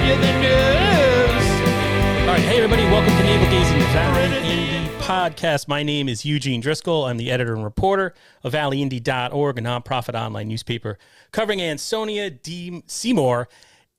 give 0.00 0.08
you 0.08 0.16
the 0.16 0.32
news. 0.40 1.46
All 2.22 2.34
right, 2.34 2.40
hey 2.40 2.56
everybody, 2.56 2.84
welcome 2.84 3.14
to 3.16 3.22
Navel 3.22 3.46
Gazing 3.50 3.78
Valley 3.92 4.36
Indy 4.48 4.88
Podcast. 4.98 5.68
My 5.68 5.82
name 5.82 6.08
is 6.08 6.24
Eugene 6.24 6.60
Driscoll. 6.60 7.04
I'm 7.06 7.16
the 7.16 7.30
editor 7.30 7.54
and 7.54 7.64
reporter 7.64 8.14
of 8.42 8.52
valleyindy.org, 8.52 9.58
a 9.58 9.60
nonprofit 9.60 10.14
online 10.14 10.48
newspaper 10.48 10.98
covering 11.32 11.60
Ansonia, 11.60 12.30
D. 12.30 12.82
Seymour, 12.86 13.48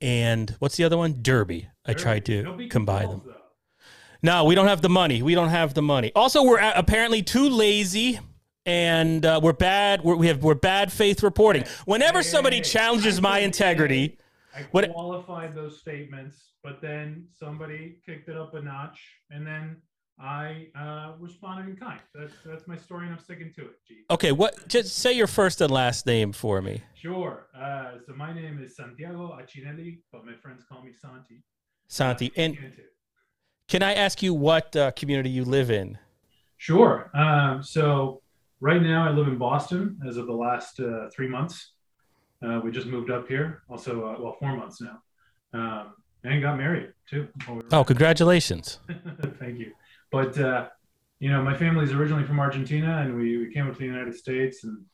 and 0.00 0.56
what's 0.58 0.76
the 0.76 0.84
other 0.84 0.96
one? 0.96 1.18
Derby. 1.22 1.68
I 1.86 1.94
tried 1.94 2.24
to 2.26 2.66
combine 2.70 3.08
them. 3.08 3.22
No, 4.22 4.44
we 4.44 4.54
don't 4.54 4.68
have 4.68 4.82
the 4.82 4.88
money. 4.88 5.22
We 5.22 5.34
don't 5.34 5.48
have 5.48 5.74
the 5.74 5.82
money. 5.82 6.12
Also, 6.14 6.42
we're 6.42 6.58
apparently 6.58 7.22
too 7.22 7.48
lazy. 7.48 8.18
And 8.64 9.26
uh, 9.26 9.40
we're 9.42 9.52
bad. 9.52 10.04
We're, 10.04 10.14
we 10.14 10.28
have 10.28 10.44
we're 10.44 10.54
bad 10.54 10.92
faith 10.92 11.24
reporting. 11.24 11.64
Whenever 11.84 12.18
Hey, 12.18 12.22
somebody 12.24 12.56
hey, 12.58 12.62
hey. 12.62 12.68
challenges 12.68 13.20
my 13.20 13.40
integrity, 13.40 14.16
I 14.54 14.62
What- 14.70 14.90
qualified 14.92 15.54
those 15.54 15.80
statements, 15.80 16.54
but 16.62 16.80
then 16.80 17.26
somebody 17.32 18.00
kicked 18.04 18.28
it 18.28 18.36
up 18.36 18.54
a 18.54 18.60
notch, 18.62 19.00
and 19.30 19.46
then 19.46 19.80
I 20.18 20.68
uh, 20.76 21.14
responded 21.18 21.70
in 21.70 21.76
kind. 21.76 22.00
That's 22.14 22.34
that's 22.44 22.68
my 22.68 22.76
story, 22.76 23.06
and 23.06 23.14
I'm 23.14 23.20
sticking 23.20 23.52
to 23.56 23.62
it. 23.62 23.76
Gee. 23.88 24.04
Okay, 24.10 24.30
what? 24.30 24.68
Just 24.68 24.96
say 24.98 25.12
your 25.14 25.26
first 25.26 25.60
and 25.60 25.70
last 25.70 26.06
name 26.06 26.32
for 26.32 26.60
me. 26.60 26.82
Sure. 26.94 27.48
Uh, 27.58 27.92
so 28.06 28.12
my 28.14 28.32
name 28.32 28.62
is 28.62 28.76
Santiago 28.76 29.36
Achinelli, 29.40 30.00
but 30.12 30.24
my 30.24 30.34
friends 30.34 30.64
call 30.68 30.82
me 30.84 30.92
Santi. 30.92 31.42
Santi. 31.88 32.30
And 32.36 32.56
can 33.68 33.82
I 33.82 33.94
ask 33.94 34.22
you 34.22 34.34
what 34.34 34.76
uh, 34.76 34.90
community 34.92 35.30
you 35.30 35.44
live 35.44 35.70
in? 35.70 35.98
Sure. 36.58 37.10
Um, 37.14 37.62
so 37.62 38.22
right 38.60 38.82
now 38.82 39.08
I 39.08 39.10
live 39.12 39.26
in 39.28 39.38
Boston 39.38 39.98
as 40.06 40.16
of 40.18 40.26
the 40.26 40.32
last 40.32 40.78
uh, 40.78 41.08
three 41.14 41.28
months. 41.28 41.71
Uh, 42.44 42.60
we 42.64 42.70
just 42.70 42.86
moved 42.86 43.10
up 43.10 43.28
here, 43.28 43.62
also 43.68 44.04
uh, 44.04 44.20
well 44.20 44.36
four 44.38 44.56
months 44.56 44.80
now, 44.80 45.00
um, 45.54 45.94
and 46.24 46.42
got 46.42 46.56
married 46.56 46.92
too. 47.08 47.28
we 47.48 47.60
Oh, 47.70 47.84
congratulations. 47.84 48.80
Thank 49.38 49.58
you. 49.58 49.72
But 50.10 50.36
uh, 50.38 50.68
you 51.20 51.30
know, 51.30 51.42
my 51.42 51.56
family's 51.56 51.92
originally 51.92 52.24
from 52.24 52.40
Argentina, 52.40 52.98
and 53.02 53.16
we, 53.16 53.36
we 53.38 53.52
came 53.52 53.66
up 53.68 53.74
to 53.74 53.78
the 53.78 53.84
United 53.86 54.14
States, 54.16 54.64
and 54.64 54.84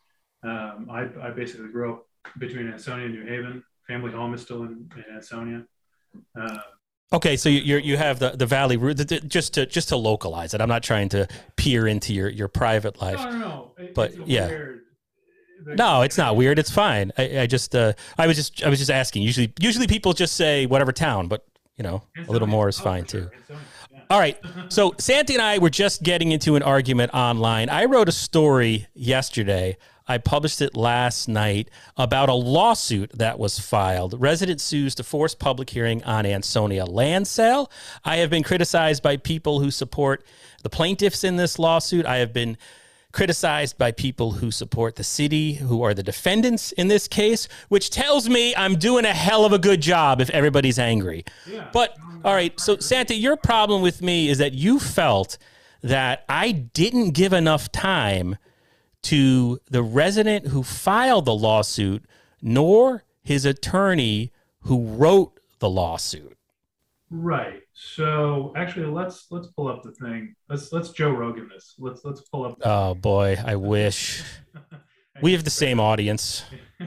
um, 0.45 0.89
I, 0.91 1.09
I 1.27 1.31
basically 1.31 1.69
grew 1.69 1.95
up 1.95 2.07
between 2.39 2.71
Ansonia 2.71 3.07
and 3.07 3.15
New 3.15 3.25
Haven. 3.27 3.65
Family 3.87 4.13
home 4.13 4.35
is 4.35 4.43
still 4.43 4.63
in, 4.65 4.91
in 4.97 5.15
Ansonia. 5.17 5.65
Uh, 6.39 6.59
Okay, 7.11 7.39
so 7.39 7.49
you 7.49 7.61
you're, 7.61 7.79
you 7.79 7.97
have 7.97 8.19
the 8.19 8.33
the 8.33 8.45
valley 8.45 8.77
route. 8.77 8.99
Just 9.27 9.55
to 9.55 9.65
just 9.65 9.89
to 9.89 9.97
localize 9.97 10.53
it, 10.53 10.61
I'm 10.61 10.69
not 10.69 10.83
trying 10.83 11.09
to 11.11 11.27
peer 11.57 11.87
into 11.89 12.13
your 12.13 12.29
your 12.29 12.49
private 12.49 13.01
life. 13.01 13.17
no, 13.25 13.31
no, 13.31 13.39
no. 13.39 13.73
It- 13.79 13.95
But, 13.95 14.29
yeah. 14.29 14.47
weird- 14.49 14.81
No, 15.65 16.03
it's 16.03 16.19
not 16.19 16.37
weird. 16.37 16.59
It's 16.59 16.71
fine. 16.71 17.13
I, 17.19 17.41
I 17.41 17.47
just 17.47 17.75
uh, 17.75 17.93
I 18.17 18.27
was 18.27 18.37
just 18.37 18.63
I 18.63 18.69
was 18.69 18.79
just 18.79 18.91
asking. 18.91 19.23
Usually 19.23 19.53
usually 19.61 19.87
people 19.87 20.13
just 20.13 20.35
say 20.35 20.67
whatever 20.67 20.93
town, 20.93 21.29
but 21.29 21.47
you 21.77 21.83
know 21.85 22.03
a 22.27 22.33
little 22.33 22.49
more 22.49 22.69
is 22.69 22.81
Oh, 22.81 22.85
fine 22.85 23.05
too. 23.05 23.31
All 24.11 24.19
right. 24.19 24.39
So 24.71 24.95
Santi 24.99 25.33
and 25.33 25.43
I 25.43 25.59
were 25.59 25.71
just 25.71 26.03
getting 26.03 26.31
into 26.33 26.55
an 26.55 26.63
argument 26.63 27.15
online. 27.15 27.71
I 27.71 27.87
wrote 27.87 28.09
a 28.09 28.13
story 28.13 28.87
yesterday. 28.95 29.79
I 30.07 30.19
published 30.19 30.61
it 30.63 30.77
last 30.77 31.29
night 31.29 31.71
about 31.97 32.29
a 32.29 32.35
lawsuit 32.35 33.11
that 33.15 33.39
was 33.39 33.59
filed. 33.59 34.15
Resident 34.19 34.61
sues 34.61 34.95
to 34.97 35.03
force 35.03 35.35
public 35.35 35.71
hearing 35.71 36.03
on 36.05 36.27
Ansonia 36.27 36.85
land 36.85 37.27
sale. 37.27 37.71
I 38.05 38.17
have 38.17 38.31
been 38.31 38.43
criticized 38.43 39.03
by 39.03 39.17
people 39.17 39.61
who 39.61 39.71
support 39.71 40.23
the 40.63 40.71
plaintiffs 40.71 41.25
in 41.25 41.37
this 41.37 41.59
lawsuit. 41.59 42.05
I 42.07 42.17
have 42.19 42.33
been 42.33 42.57
criticized 43.13 43.79
by 43.79 43.91
people 43.91 44.33
who 44.33 44.51
support 44.51 44.97
the 44.97 45.05
city, 45.05 45.55
who 45.55 45.83
are 45.83 45.95
the 45.95 46.03
defendants 46.03 46.73
in 46.73 46.89
this 46.89 47.09
case, 47.09 47.49
which 47.69 47.91
tells 47.91 48.29
me 48.29 48.55
I'm 48.55 48.77
doing 48.77 49.05
a 49.05 49.15
hell 49.15 49.45
of 49.45 49.53
a 49.53 49.59
good 49.59 49.81
job 49.81 50.21
if 50.21 50.29
everybody's 50.31 50.79
angry. 50.79 51.25
Yeah. 51.47 51.69
But 51.73 51.97
all 52.25 52.35
right, 52.35 52.59
so 52.61 52.79
Santi, 52.79 53.15
your 53.15 53.37
problem 53.37 53.81
with 53.81 54.03
me 54.03 54.29
is 54.29 54.39
that 54.39 54.53
you 54.53 54.79
felt 54.79 55.39
that 55.83 56.25
I 56.29 56.53
didn't 56.53 57.11
give 57.11 57.33
enough 57.33 57.71
time 57.73 58.37
to 59.05 59.59
the 59.71 59.83
resident 59.83 60.49
who 60.49 60.63
filed 60.63 61.25
the 61.25 61.35
lawsuit, 61.35 62.05
nor 62.43 63.05
his 63.23 63.45
attorney 63.45 64.33
who 64.63 64.87
wrote 64.87 65.39
the 65.61 65.71
lawsuit. 65.71 66.37
Right. 67.11 67.63
So 67.81 68.53
actually, 68.57 68.87
let's 68.87 69.27
let's 69.31 69.47
pull 69.57 69.69
up 69.69 69.85
the 69.85 69.93
thing. 69.93 70.35
Let's 70.49 70.73
let's 70.73 70.91
Joe 70.91 71.11
Rogan 71.11 71.49
this. 71.49 71.77
Let's 71.79 72.05
let's 72.05 72.23
pull 72.23 72.45
up. 72.45 72.59
Oh 72.65 72.95
boy, 72.95 73.37
I 73.45 73.55
wish 73.73 74.21
we 75.23 75.31
have 75.33 75.45
the 75.45 75.51
same 75.51 75.79
audience 75.79 76.43
oh, 76.81 76.87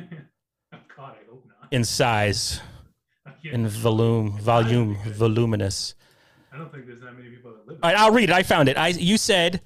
God, 0.73 1.15
I 1.15 1.29
hope 1.29 1.45
not. 1.47 1.71
in 1.71 1.85
size, 1.85 2.59
in 3.41 3.69
volume, 3.69 4.37
volume, 4.41 4.97
voluminous. 5.05 5.95
I 6.51 6.57
don't 6.57 6.69
think 6.73 6.87
there's 6.87 6.99
that 6.99 7.13
many 7.17 7.29
people 7.29 7.53
that 7.53 7.65
live. 7.65 7.79
All 7.81 7.89
right, 7.89 7.97
I'll 7.97 8.11
read 8.11 8.29
it. 8.29 8.33
I 8.33 8.43
found 8.43 8.67
it. 8.67 8.77
I 8.77 8.89
you 8.89 9.17
said, 9.17 9.61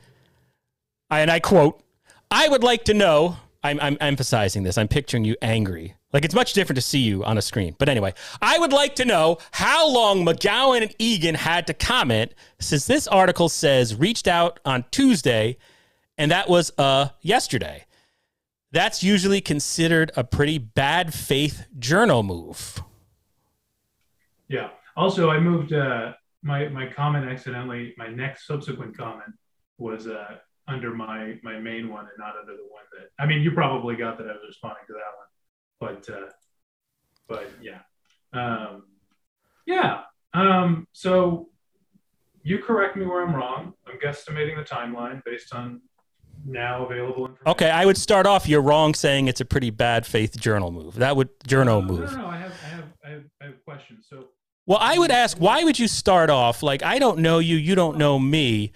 and 1.10 1.32
I 1.32 1.40
quote, 1.40 1.82
"I 2.30 2.50
would 2.50 2.64
like 2.64 2.84
to 2.84 2.94
know." 2.94 3.38
I'm, 3.66 3.80
I'm 3.82 3.98
emphasizing 4.00 4.62
this. 4.64 4.78
I'm 4.78 4.88
picturing 4.88 5.26
you 5.26 5.36
angry. 5.42 5.96
Like 6.14 6.24
it's 6.24 6.36
much 6.36 6.54
different 6.54 6.78
to 6.78 6.82
see 6.82 7.00
you 7.00 7.24
on 7.24 7.38
a 7.38 7.42
screen. 7.42 7.76
But 7.78 7.90
anyway, 7.90 8.14
I 8.42 8.60
would 8.60 8.72
like 8.72 8.96
to 8.96 9.06
know 9.06 9.40
how 9.52 9.90
long 9.92 10.24
McGowan 10.24 10.84
and 10.84 10.96
Egan 11.00 11.36
had 11.36 11.68
to 11.68 11.74
comment 11.74 12.34
since 12.60 12.86
this 12.86 13.08
article 13.08 13.50
says 13.50 13.96
reached 13.96 14.28
out 14.28 14.60
on 14.66 14.86
Tuesday, 14.92 15.58
and 16.18 16.32
that 16.32 16.48
was 16.48 16.72
uh 16.78 17.10
yesterday. 17.22 17.86
That's 18.72 19.04
usually 19.04 19.42
considered 19.42 20.12
a 20.16 20.24
pretty 20.24 20.58
bad 20.58 21.14
faith 21.14 21.66
journal 21.80 22.24
move. 22.24 22.82
Yeah. 24.48 24.70
Also, 24.96 25.30
I 25.30 25.40
moved 25.40 25.74
uh, 25.74 26.14
my 26.44 26.68
my 26.70 26.88
comment 26.88 27.26
accidentally. 27.26 27.94
My 27.98 28.08
next 28.08 28.46
subsequent 28.46 28.96
comment 28.98 29.34
was 29.78 30.08
uh, 30.08 30.38
under 30.68 30.94
my 30.94 31.38
my 31.44 31.60
main 31.60 31.90
one 31.90 32.06
and 32.06 32.18
not 32.18 32.36
under 32.40 32.54
the 32.54 32.68
one 32.70 32.84
that. 32.98 33.10
I 33.20 33.26
mean, 33.26 33.42
you 33.42 33.52
probably 33.52 33.96
got 33.96 34.18
that 34.18 34.28
I 34.28 34.34
was 34.34 34.42
responding 34.48 34.84
to 34.88 34.94
that 34.94 35.90
one, 35.90 36.06
but 36.08 36.16
uh, 36.16 36.30
but 37.28 37.52
yeah, 37.62 37.80
um, 38.34 38.84
yeah. 39.66 40.02
Um, 40.34 40.88
so 40.92 41.50
you 42.44 42.60
correct 42.60 42.96
me 42.96 43.06
where 43.06 43.26
I'm 43.26 43.36
wrong. 43.36 43.74
I'm 43.88 44.00
guesstimating 44.00 44.58
the 44.58 44.64
timeline 44.64 45.24
based 45.24 45.54
on 45.54 45.82
now 46.46 46.86
available 46.86 47.26
information. 47.26 47.48
Okay, 47.48 47.70
I 47.70 47.86
would 47.86 47.98
start 47.98 48.28
off. 48.28 48.48
You're 48.48 48.62
wrong 48.62 48.94
saying 48.94 49.28
it's 49.28 49.42
a 49.42 49.46
pretty 49.46 49.70
bad 49.70 50.06
faith 50.06 50.40
journal 50.40 50.72
move. 50.72 50.96
That 50.96 51.16
would 51.16 51.30
journal 51.48 51.82
No, 51.82 51.88
move. 51.88 52.12
No, 52.12 52.18
no, 52.18 52.22
no. 52.24 52.28
I 52.28 52.38
have 52.38 52.54
I 52.64 52.68
have 52.68 52.86
I 53.06 53.10
have, 53.10 53.24
I 53.42 53.46
have 53.46 53.66
questions. 53.66 54.08
So. 54.10 54.26
Well, 54.68 54.80
I 54.82 54.98
would 54.98 55.12
ask, 55.12 55.38
why 55.38 55.64
would 55.64 55.78
you 55.78 55.88
start 55.88 56.32
off 56.32 56.64
like 56.64 56.82
I 56.82 56.98
don't 56.98 57.20
know 57.20 57.38
you, 57.38 57.56
you 57.56 57.76
don't 57.76 57.98
know 57.98 58.18
me. 58.18 58.72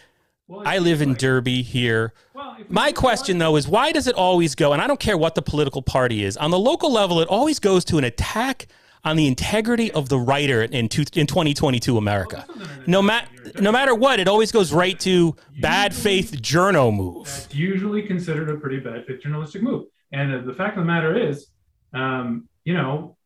I 0.66 0.80
live 0.80 1.02
in 1.02 1.14
Derby 1.14 1.62
here. 1.62 2.14
Well, 2.34 2.58
My 2.70 2.92
question 2.92 3.38
though 3.38 3.56
is 3.56 3.68
why 3.68 3.92
does 3.92 4.08
it 4.08 4.16
always 4.16 4.56
go? 4.56 4.74
And 4.74 4.82
I 4.82 4.88
don't 4.88 5.00
care 5.00 5.18
what 5.18 5.36
the 5.36 5.42
political 5.42 5.82
party 5.82 6.24
is. 6.24 6.38
On 6.38 6.52
the 6.52 6.60
local 6.60 6.92
level, 6.92 7.20
it 7.20 7.28
always 7.28 7.60
goes 7.60 7.86
to 7.86 7.98
an 7.98 8.04
attack 8.04 8.68
on 9.04 9.16
the 9.16 9.28
integrity 9.28 9.92
of 9.92 10.10
the 10.10 10.18
writer 10.18 10.64
in 10.64 10.90
two, 10.90 11.04
in 11.14 11.26
2022 11.26 11.98
America. 11.98 12.46
Well, 12.48 12.58
this 12.58 12.68
isn't 12.68 12.84
an 12.86 12.92
No 12.92 13.02
matter 13.02 13.28
no 13.60 13.72
matter 13.72 13.96
what, 13.96 14.20
it 14.20 14.28
always 14.28 14.52
goes 14.52 14.74
right 14.74 15.00
to 15.02 15.36
bad 15.62 15.94
faith 15.94 16.42
journal 16.42 16.92
move. 16.92 17.26
That's 17.28 17.54
usually 17.54 18.04
considered 18.04 18.50
a 18.50 18.58
pretty 18.58 18.80
bad 18.80 19.06
faith 19.06 19.22
journalistic 19.22 19.62
move. 19.62 19.86
And 20.12 20.34
uh, 20.34 20.42
the 20.46 20.54
fact 20.54 20.78
of 20.78 20.84
the 20.84 20.88
matter 20.88 21.16
is, 21.16 21.48
um, 21.94 22.48
you 22.66 22.74
know, 22.74 23.18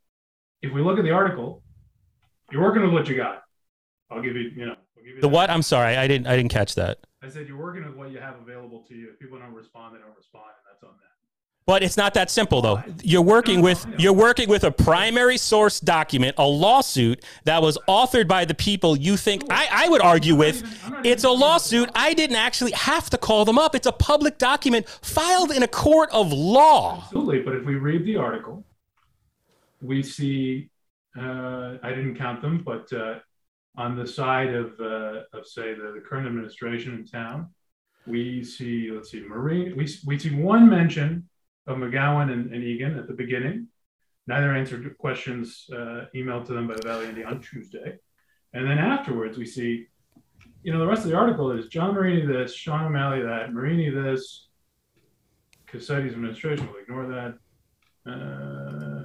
if 0.62 0.72
we 0.74 0.82
look 0.82 0.98
at 0.98 1.04
the 1.04 1.12
article, 1.12 1.64
you're 2.52 2.62
working 2.62 2.84
with 2.84 2.94
what 2.94 3.08
you 3.08 3.16
got. 3.16 3.44
I'll 4.12 4.22
give 4.22 4.36
you, 4.36 4.52
you 4.56 4.66
know, 4.66 4.76
you 5.04 5.16
The 5.16 5.22
that. 5.22 5.28
what? 5.30 5.50
I'm 5.50 5.62
sorry, 5.62 5.98
I 5.98 6.08
didn't 6.08 6.28
I 6.28 6.36
didn't 6.38 6.52
catch 6.52 6.76
that. 6.76 7.00
I 7.24 7.30
said 7.30 7.48
you're 7.48 7.58
working 7.58 7.86
with 7.86 7.96
what 7.96 8.12
you 8.12 8.20
have 8.20 8.36
available 8.42 8.84
to 8.90 8.94
you. 8.96 9.10
If 9.12 9.20
people 9.20 9.40
don't 9.40 9.54
respond, 9.54 9.96
they 9.96 10.00
don't 10.00 10.16
respond, 10.16 10.46
and 10.58 10.66
that's 10.74 10.84
on 10.84 10.90
them. 10.90 11.00
But 11.66 11.82
it's 11.82 11.96
not 11.96 12.14
that 12.16 12.30
simple 12.30 12.62
though. 12.62 12.84
You're 13.02 13.22
working 13.22 13.62
with 13.62 13.86
you're 13.98 14.12
working 14.12 14.50
with 14.50 14.66
a 14.66 14.72
primary 14.72 15.38
source 15.38 15.80
document, 15.80 16.36
a 16.38 16.46
lawsuit 16.46 17.24
that 17.46 17.62
was 17.62 17.78
authored 17.88 18.28
by 18.28 18.44
the 18.44 18.54
people 18.54 18.98
you 18.98 19.16
think 19.16 19.46
I, 19.50 19.68
I 19.72 19.88
would 19.88 20.02
argue 20.02 20.36
with. 20.36 20.58
even- 20.58 20.70
I'm 20.84 20.92
not 20.92 21.06
It's 21.06 21.24
a 21.24 21.30
lawsuit. 21.30 21.90
I 21.96 22.14
didn't 22.14 22.36
actually 22.36 22.74
have 22.74 23.10
to 23.12 23.18
call 23.18 23.46
them 23.46 23.58
up. 23.58 23.76
It's 23.76 23.88
a 23.88 23.94
public 23.94 24.38
document 24.38 24.90
filed 25.02 25.52
in 25.52 25.64
a 25.64 25.68
court 25.70 26.10
of 26.12 26.34
law. 26.34 27.04
Absolutely. 27.06 27.40
But 27.44 27.56
if 27.56 27.64
we 27.66 27.76
read 27.76 28.06
the 28.06 28.18
article, 28.18 28.66
we 29.82 30.04
see, 30.04 30.70
uh, 31.18 31.78
I 31.82 31.90
didn't 31.92 32.18
count 32.18 32.42
them, 32.42 32.62
but 32.66 32.92
uh, 32.92 33.20
on 33.76 33.98
the 33.98 34.06
side 34.06 34.54
of, 34.54 34.80
uh, 34.80 35.22
of 35.34 35.48
say, 35.48 35.74
the, 35.74 35.94
the 35.96 36.04
current 36.08 36.28
administration 36.28 36.94
in 36.94 37.06
town, 37.06 37.50
we 38.06 38.44
see, 38.44 38.92
let's 38.92 39.12
see, 39.12 39.22
Marine, 39.22 39.76
we, 39.76 39.88
we 40.06 40.20
see 40.20 40.36
one 40.36 40.70
mention 40.70 41.28
of 41.68 41.78
McGowan 41.78 42.32
and, 42.32 42.54
and 42.54 42.64
Egan 42.64 42.98
at 42.98 43.08
the 43.08 43.14
beginning. 43.14 43.68
Neither 44.28 44.54
answered 44.54 44.98
questions 44.98 45.66
uh, 45.74 46.06
emailed 46.16 46.46
to 46.46 46.54
them 46.54 46.68
by 46.68 46.76
the 46.76 46.88
Valley 46.88 47.08
Indy 47.08 47.24
on 47.24 47.42
Tuesday. 47.42 47.98
And 48.54 48.66
then 48.68 48.78
afterwards, 48.78 49.38
we 49.38 49.46
see, 49.46 49.88
you 50.64 50.72
know, 50.72 50.80
the 50.80 50.88
rest 50.88 51.04
of 51.04 51.10
the 51.10 51.18
article 51.18 51.52
is 51.52 51.68
John 51.68 51.94
Marini 51.94 52.26
this, 52.26 52.54
Sean 52.54 52.86
O'Malley 52.86 53.22
that, 53.22 53.54
Marini 53.54 53.90
this, 53.90 54.48
Cassetti's 55.68 56.14
administration 56.14 56.68
will 56.68 56.80
ignore 56.80 57.08
that. 57.08 58.12
Uh, 58.12 59.04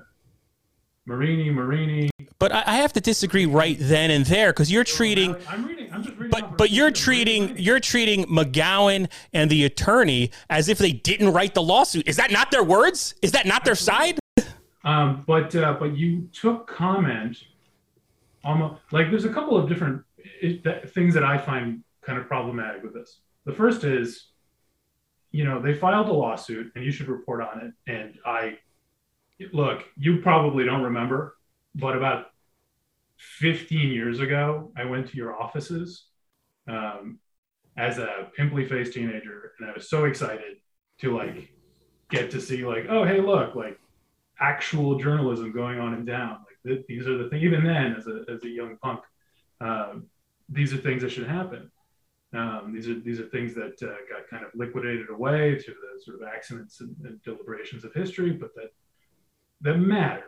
Marini, 1.07 1.51
Marini. 1.51 2.11
But 2.39 2.53
I, 2.53 2.63
I 2.67 2.77
have 2.77 2.93
to 2.93 3.01
disagree 3.01 3.47
right 3.47 3.77
then 3.79 4.11
and 4.11 4.25
there 4.25 4.53
because 4.53 4.71
you're 4.71 4.85
treating. 4.85 5.35
I'm 5.49 5.67
reading. 5.67 5.93
I'm 5.93 6.03
just 6.03 6.17
reading. 6.17 6.31
But 6.31 6.57
but 6.57 6.71
you're 6.71 6.91
treating 6.91 7.59
you're 7.59 7.81
treating 7.81 8.25
McGowan 8.27 9.11
and 9.33 9.51
the 9.51 9.65
attorney 9.65 10.31
as 10.49 10.69
if 10.69 10.79
they 10.79 10.93
didn't 10.93 11.33
write 11.33 11.55
the 11.55 11.63
lawsuit. 11.63 12.07
Is 12.07 12.17
that 12.17 12.31
not 12.31 12.51
their 12.51 12.63
words? 12.63 13.15
Is 13.23 13.33
that 13.33 13.47
not 13.47 13.65
their 13.65 13.75
side? 13.75 14.19
Um, 14.85 15.25
but 15.27 15.55
uh, 15.57 15.77
but 15.79 15.97
you 15.97 16.29
took 16.33 16.69
comment 16.69 17.37
almost 18.45 18.81
like 18.93 19.11
there's 19.11 19.25
a 19.25 19.33
couple 19.33 19.57
of 19.57 19.69
different 19.69 20.03
it, 20.41 20.63
that, 20.65 20.91
things 20.91 21.15
that 21.15 21.25
I 21.25 21.39
find 21.39 21.83
kind 22.03 22.19
of 22.19 22.27
problematic 22.27 22.83
with 22.83 22.95
this. 22.95 23.21
The 23.45 23.53
first 23.53 23.85
is, 23.85 24.29
you 25.33 25.45
know, 25.45 25.61
they 25.61 25.75
filed 25.75 26.09
a 26.09 26.13
lawsuit 26.13 26.73
and 26.75 26.85
you 26.85 26.91
should 26.91 27.09
report 27.09 27.43
on 27.43 27.61
it. 27.61 27.93
And 27.93 28.15
I 28.25 28.59
look, 29.53 29.85
you 29.97 30.21
probably 30.23 30.65
don't 30.65 30.83
remember, 30.83 31.37
but 31.79 31.97
about 31.97 32.27
15 33.19 33.91
years 33.91 34.21
ago, 34.21 34.73
I 34.77 34.85
went 34.85 35.09
to 35.09 35.17
your 35.17 35.41
offices 35.41 36.07
um, 36.69 37.19
as 37.77 37.99
a 37.99 38.29
pimply 38.37 38.67
faced 38.67 38.93
teenager, 38.93 39.53
and 39.59 39.71
I 39.71 39.73
was 39.73 39.89
so 39.89 40.05
excited 40.05 40.57
to 41.01 41.17
like 41.17 41.53
get 42.11 42.31
to 42.33 42.41
see 42.41 42.65
like, 42.67 42.87
oh 42.89 43.05
hey, 43.05 43.21
look, 43.21 43.55
like 43.55 43.79
actual 44.41 44.99
journalism 44.99 45.53
going 45.53 45.79
on 45.79 45.95
in 45.95 46.05
town. 46.05 46.39
Like 46.47 46.77
th- 46.77 46.87
these 46.89 47.07
are 47.07 47.17
the 47.17 47.29
things. 47.29 47.45
Even 47.45 47.65
then, 47.65 47.95
as 47.97 48.07
a 48.07 48.25
as 48.33 48.43
a 48.45 48.49
young 48.49 48.77
punk, 48.83 49.01
um, 49.61 50.07
these 50.49 50.73
are 50.73 50.79
things 50.79 51.03
that 51.03 51.11
should 51.11 51.29
happen. 51.29 51.71
Um, 52.35 52.73
these 52.75 52.89
are 52.89 52.99
these 53.01 53.21
are 53.21 53.27
things 53.27 53.55
that 53.55 53.81
uh, 53.83 53.97
got 54.11 54.29
kind 54.31 54.45
of 54.45 54.51
liquidated 54.55 55.11
away 55.11 55.57
to 55.57 55.71
the 55.71 56.03
sort 56.05 56.21
of 56.21 56.29
accidents 56.29 56.81
and, 56.81 56.95
and 57.05 57.23
deliberations 57.23 57.85
of 57.85 57.95
history, 57.95 58.33
but 58.33 58.55
that 58.57 58.71
that 59.61 59.79
matter. 59.79 60.25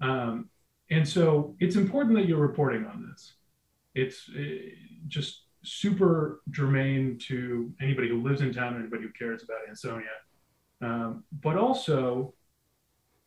Um, 0.00 0.50
and 0.90 1.08
so 1.08 1.54
it's 1.60 1.76
important 1.76 2.16
that 2.16 2.26
you're 2.26 2.38
reporting 2.38 2.84
on 2.86 3.08
this. 3.10 3.34
It's 3.94 4.28
uh, 4.28 4.42
just 5.08 5.42
super 5.62 6.42
germane 6.50 7.18
to 7.18 7.72
anybody 7.80 8.08
who 8.08 8.22
lives 8.22 8.40
in 8.40 8.52
town, 8.52 8.78
anybody 8.78 9.02
who 9.02 9.10
cares 9.10 9.42
about 9.42 9.58
Ansonia. 9.68 10.06
Um, 10.80 11.24
but 11.42 11.56
also, 11.56 12.34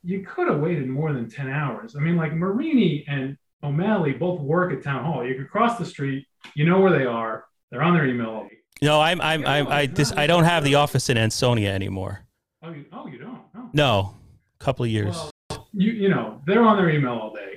you 0.04 0.22
could 0.22 0.48
have 0.48 0.60
waited 0.60 0.88
more 0.88 1.12
than 1.12 1.30
10 1.30 1.50
hours. 1.50 1.96
I 1.96 2.00
mean, 2.00 2.16
like 2.16 2.34
Marini 2.34 3.04
and 3.08 3.38
O'Malley 3.64 4.14
both 4.14 4.40
work 4.40 4.72
at 4.72 4.84
town 4.84 5.04
hall. 5.04 5.26
You 5.26 5.36
could 5.36 5.50
cross 5.50 5.78
the 5.78 5.86
street, 5.86 6.26
you 6.56 6.66
know 6.66 6.80
where 6.80 6.98
they 6.98 7.06
are, 7.06 7.46
they're 7.72 7.84
on 7.84 7.94
their 7.94 8.08
email. 8.08 8.48
No, 8.82 9.02
I'm 9.02 9.20
I'm 9.20 9.46
I'm 9.46 9.68
I 9.68 9.88
this 9.88 10.14
I 10.14 10.26
don't 10.26 10.46
have 10.46 10.64
the 10.64 10.76
office 10.76 11.10
in 11.10 11.18
Ansonia 11.18 11.74
anymore. 11.74 12.26
Oh, 12.64 12.72
you, 12.72 12.86
oh, 12.94 13.08
you 13.08 13.18
don't? 13.18 13.42
Oh. 13.56 13.70
No, 13.74 14.16
a 14.60 14.64
couple 14.64 14.86
of 14.86 14.92
years. 14.92 15.16
Well, 15.50 15.68
you 15.74 15.92
you 15.92 16.10
know 16.10 16.42
they're 16.46 16.64
on 16.64 16.78
their 16.78 16.90
email 16.90 17.14
all 17.14 17.34
day. 17.34 17.49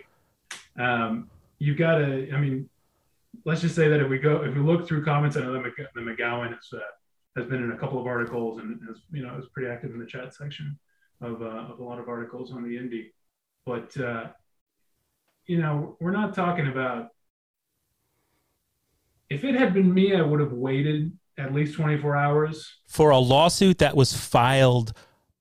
Um, 0.78 1.28
you've 1.58 1.78
got 1.78 1.96
to. 1.96 2.30
I 2.32 2.38
mean, 2.38 2.68
let's 3.44 3.60
just 3.60 3.74
say 3.74 3.88
that 3.88 4.00
if 4.00 4.08
we 4.08 4.18
go, 4.18 4.42
if 4.42 4.54
we 4.54 4.60
look 4.60 4.86
through 4.86 5.04
comments, 5.04 5.36
I 5.36 5.40
know 5.40 5.52
that 5.52 5.62
McGowan 5.96 6.48
has, 6.48 6.68
uh, 6.72 6.78
has 7.36 7.46
been 7.46 7.62
in 7.62 7.72
a 7.72 7.78
couple 7.78 8.00
of 8.00 8.06
articles 8.06 8.58
and 8.58 8.80
is 8.90 9.02
you 9.12 9.22
know 9.22 9.36
is 9.38 9.46
pretty 9.52 9.70
active 9.70 9.92
in 9.92 9.98
the 9.98 10.06
chat 10.06 10.34
section 10.34 10.78
of 11.20 11.42
uh, 11.42 11.72
of 11.72 11.78
a 11.78 11.84
lot 11.84 11.98
of 11.98 12.08
articles 12.08 12.52
on 12.52 12.62
the 12.62 12.76
Indy. 12.76 13.12
But 13.66 13.96
uh, 13.98 14.28
you 15.46 15.58
know, 15.60 15.96
we're 16.00 16.12
not 16.12 16.34
talking 16.34 16.68
about. 16.68 17.08
If 19.30 19.44
it 19.44 19.54
had 19.54 19.72
been 19.72 19.92
me, 19.92 20.14
I 20.14 20.20
would 20.20 20.40
have 20.40 20.52
waited 20.52 21.16
at 21.38 21.54
least 21.54 21.74
24 21.74 22.16
hours. 22.16 22.70
for 22.86 23.10
a 23.10 23.18
lawsuit 23.18 23.78
that 23.78 23.96
was 23.96 24.14
filed 24.14 24.92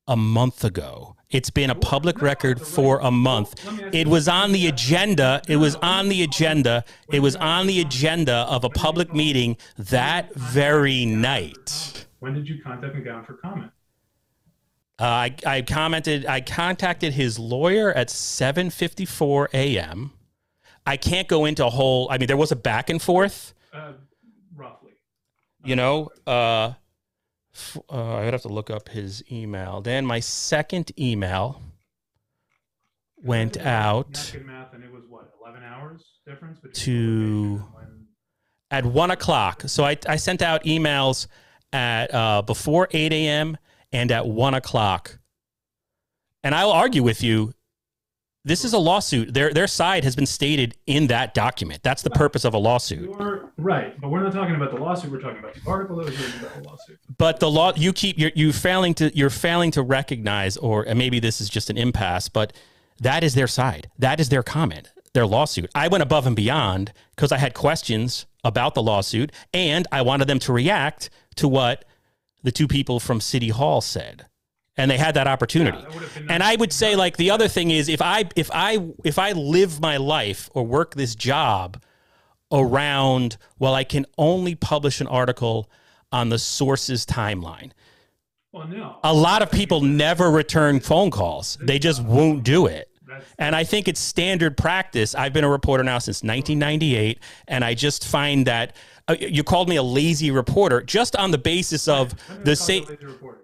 a 0.07 0.15
month 0.15 0.63
ago. 0.63 1.17
It's 1.31 1.49
been 1.49 1.69
a 1.69 1.75
public 1.75 2.21
record 2.21 2.61
for 2.61 2.99
a 2.99 3.09
month. 3.11 3.55
It 3.93 4.07
was 4.07 4.27
on 4.27 4.51
the 4.51 4.67
agenda. 4.67 5.41
It 5.47 5.55
was 5.55 5.75
on 5.77 6.09
the 6.09 6.23
agenda. 6.23 6.83
It 7.09 7.21
was 7.21 7.35
on 7.37 7.67
the 7.67 7.79
agenda 7.79 8.45
of 8.49 8.63
a 8.63 8.69
public 8.69 9.13
meeting 9.13 9.57
that 9.77 10.35
very 10.35 11.05
night. 11.05 12.05
When 12.19 12.33
did 12.33 12.47
you 12.47 12.61
contact 12.61 12.95
McGowan 12.95 13.25
for 13.25 13.33
comment? 13.35 13.71
Uh, 14.99 15.03
I, 15.05 15.35
I 15.45 15.61
commented. 15.63 16.25
I 16.25 16.41
contacted 16.41 17.13
his 17.13 17.39
lawyer 17.39 17.91
at 17.93 18.09
7:54 18.09 19.47
a.m. 19.53 20.11
I 20.85 20.97
can't 20.97 21.27
go 21.27 21.45
into 21.45 21.65
a 21.65 21.69
whole. 21.69 22.07
I 22.11 22.17
mean, 22.17 22.27
there 22.27 22.37
was 22.37 22.51
a 22.51 22.55
back 22.55 22.89
and 22.89 23.01
forth. 23.01 23.53
Uh, 23.73 23.93
roughly. 24.55 24.91
you 25.63 25.75
know 25.75 26.09
uh, 26.27 26.73
uh 27.89 28.15
i 28.15 28.25
would 28.25 28.33
have 28.33 28.41
to 28.41 28.47
look 28.47 28.69
up 28.69 28.89
his 28.89 29.23
email. 29.31 29.81
Then 29.81 30.05
my 30.05 30.19
second 30.19 30.91
email 30.99 31.61
went 33.17 33.57
out 33.57 34.33
math, 34.45 34.73
and 34.73 34.83
it 34.83 34.91
was 34.91 35.03
what, 35.07 35.31
11 35.41 35.63
hours 35.63 36.03
difference 36.25 36.59
To- 36.73 37.65
and 37.81 38.05
at 38.71 38.85
one 38.85 39.11
o'clock. 39.11 39.63
So 39.67 39.83
i, 39.83 39.97
I 40.07 40.15
sent 40.15 40.41
out 40.41 40.63
emails 40.63 41.27
at 41.73 42.13
uh, 42.13 42.41
before 42.41 42.87
8 42.91 43.11
a.m 43.13 43.57
and 43.93 44.11
at 44.11 44.25
one 44.25 44.53
o'clock. 44.53 45.19
And 46.43 46.55
i'll 46.55 46.71
argue 46.71 47.03
with 47.03 47.21
you 47.21 47.53
this 48.43 48.65
is 48.65 48.73
a 48.73 48.79
lawsuit. 48.79 49.35
Their, 49.35 49.53
their 49.53 49.67
side 49.67 50.03
has 50.03 50.15
been 50.15 50.25
stated 50.25 50.75
in 50.87 51.07
that 51.07 51.35
document. 51.35 51.83
That's 51.83 52.01
the 52.01 52.09
purpose 52.09 52.43
of 52.43 52.55
a 52.55 52.57
lawsuit 52.57 53.15
right, 53.61 53.99
but 53.99 54.09
we're 54.09 54.21
not 54.23 54.33
talking 54.33 54.55
about 54.55 54.71
the 54.71 54.77
lawsuit. 54.79 55.11
We're 55.11 55.21
talking 55.21 55.39
about 55.39 55.53
the 55.53 55.61
article 55.69 55.95
that 55.97 56.05
was 56.05 56.19
written 56.19 56.39
about 56.39 56.61
the 56.61 56.69
lawsuit. 56.69 56.99
but 57.17 57.39
the 57.39 57.49
law 57.49 57.73
you 57.75 57.93
keep 57.93 58.17
you're, 58.17 58.31
you 58.35 58.51
failing 58.51 58.93
to 58.95 59.15
you're 59.15 59.29
failing 59.29 59.71
to 59.71 59.81
recognize 59.81 60.57
or 60.57 60.83
and 60.83 60.97
maybe 60.97 61.19
this 61.19 61.39
is 61.41 61.49
just 61.49 61.69
an 61.69 61.77
impasse 61.77 62.27
but 62.29 62.53
that 62.99 63.23
is 63.23 63.33
their 63.35 63.47
side 63.47 63.89
that 63.97 64.19
is 64.19 64.29
their 64.29 64.43
comment 64.43 64.91
their 65.13 65.25
lawsuit 65.25 65.69
i 65.75 65.87
went 65.87 66.01
above 66.01 66.25
and 66.27 66.35
beyond 66.35 66.91
because 67.15 67.31
i 67.31 67.37
had 67.37 67.53
questions 67.53 68.25
about 68.43 68.73
the 68.75 68.81
lawsuit 68.81 69.31
and 69.53 69.87
i 69.91 70.01
wanted 70.01 70.27
them 70.27 70.39
to 70.39 70.51
react 70.53 71.09
to 71.35 71.47
what 71.47 71.85
the 72.43 72.51
two 72.51 72.67
people 72.67 72.99
from 72.99 73.19
city 73.21 73.49
hall 73.49 73.81
said 73.81 74.25
and 74.77 74.89
they 74.89 74.97
had 74.97 75.13
that 75.15 75.27
opportunity 75.27 75.77
that 75.81 75.93
would 75.93 76.31
and 76.31 76.41
i 76.43 76.55
would 76.55 76.71
say 76.73 76.95
like 76.95 77.17
the 77.17 77.29
other 77.29 77.47
thing 77.47 77.71
is 77.71 77.89
if 77.89 78.01
i 78.01 78.23
if 78.35 78.49
i 78.53 78.77
if 79.03 79.19
i 79.19 79.31
live 79.33 79.79
my 79.81 79.97
life 79.97 80.49
or 80.53 80.65
work 80.65 80.95
this 80.95 81.13
job 81.15 81.81
around 82.51 83.37
well 83.59 83.73
i 83.73 83.83
can 83.83 84.05
only 84.17 84.55
publish 84.55 85.01
an 85.01 85.07
article 85.07 85.69
on 86.11 86.29
the 86.29 86.39
source's 86.39 87.05
timeline. 87.05 87.71
Well, 88.51 88.67
no. 88.67 88.97
a 89.03 89.13
lot 89.13 89.41
of 89.41 89.49
people 89.49 89.79
never 89.79 90.29
return 90.29 90.81
phone 90.81 91.09
calls. 91.09 91.57
They 91.61 91.79
just 91.79 92.03
won't 92.03 92.43
do 92.43 92.65
it. 92.67 92.89
And 93.37 93.55
i 93.55 93.65
think 93.65 93.89
it's 93.89 93.99
standard 93.99 94.55
practice. 94.57 95.15
I've 95.15 95.33
been 95.33 95.43
a 95.43 95.49
reporter 95.49 95.83
now 95.83 95.99
since 95.99 96.23
1998 96.23 97.19
and 97.49 97.63
i 97.63 97.73
just 97.73 98.07
find 98.07 98.47
that 98.47 98.75
uh, 99.09 99.15
you 99.19 99.43
called 99.43 99.67
me 99.67 99.75
a 99.75 99.83
lazy 99.83 100.31
reporter 100.31 100.81
just 100.81 101.17
on 101.17 101.31
the 101.31 101.37
basis 101.37 101.89
of 101.89 102.11
the 102.11 102.15
gonna 102.17 102.43
call 102.43 102.45
you 102.45 102.55
same 102.55 102.85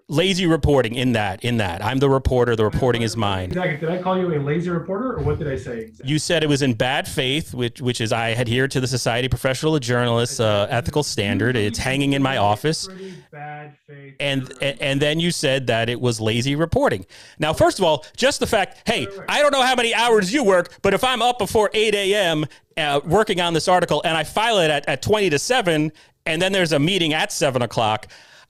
lazy 0.10 0.46
reporting 0.46 0.96
in 0.96 1.12
that 1.12 1.44
in 1.44 1.58
that 1.58 1.84
i'm 1.84 2.00
the 2.00 2.10
reporter 2.10 2.56
the 2.56 2.64
reporting 2.64 3.02
is 3.02 3.18
mine 3.18 3.50
Exactly. 3.50 3.78
Did 3.78 3.90
I 3.90 4.02
call 4.02 4.18
you 4.18 4.34
a 4.34 4.40
lazy 4.40 4.70
reporter, 4.70 5.14
or 5.18 5.24
what 5.24 5.38
did 5.38 5.48
I 5.48 5.58
say? 5.58 5.80
Exactly? 5.82 6.10
you 6.10 6.18
said 6.20 6.44
it 6.44 6.48
was 6.48 6.62
in 6.62 6.74
bad 6.74 7.08
faith, 7.08 7.54
which 7.54 7.82
which 7.82 8.00
is 8.00 8.12
I 8.14 8.30
adhere 8.30 8.68
to 8.70 8.80
the 8.80 8.88
Society 8.88 9.28
Professional 9.28 9.78
Journalists 9.80 10.40
uh, 10.40 10.68
ethical 10.70 11.04
standard. 11.04 11.56
It's 11.58 11.78
hanging 11.78 12.14
in 12.14 12.22
my 12.24 12.38
office. 12.38 12.88
Pretty 12.88 13.16
bad 13.32 13.76
faith. 13.86 14.16
And, 14.20 14.52
and 14.62 14.82
and 14.82 15.02
then 15.02 15.20
you 15.20 15.32
said 15.32 15.68
that 15.68 15.90
it 15.90 16.00
was 16.00 16.22
lazy 16.22 16.56
reporting. 16.56 17.06
Now, 17.40 17.54
first 17.54 17.80
of 17.80 17.86
all, 17.86 18.06
just 18.16 18.40
the 18.40 18.48
fact, 18.48 18.88
hey, 18.88 19.08
I 19.28 19.42
don't 19.42 19.52
know 19.52 19.64
how 19.64 19.76
many 19.76 19.94
hours 19.94 20.34
you 20.34 20.44
work, 20.44 20.78
but 20.82 20.94
if 20.94 21.04
I'm 21.04 21.22
up 21.22 21.38
before 21.38 21.70
8 21.74 21.94
a.m. 21.96 22.46
Uh, 22.78 23.02
working 23.06 23.42
on 23.42 23.54
this 23.54 23.68
article 23.68 24.02
and 24.06 24.16
I 24.16 24.24
file 24.24 24.60
it 24.60 24.70
at, 24.70 24.88
at 24.88 25.02
20 25.02 25.32
to 25.32 25.40
7, 25.40 25.92
and 26.26 26.42
then 26.42 26.52
there's 26.52 26.72
a 26.72 26.80
meeting 26.80 27.14
at 27.14 27.32
7 27.32 27.62
o'clock, 27.62 28.08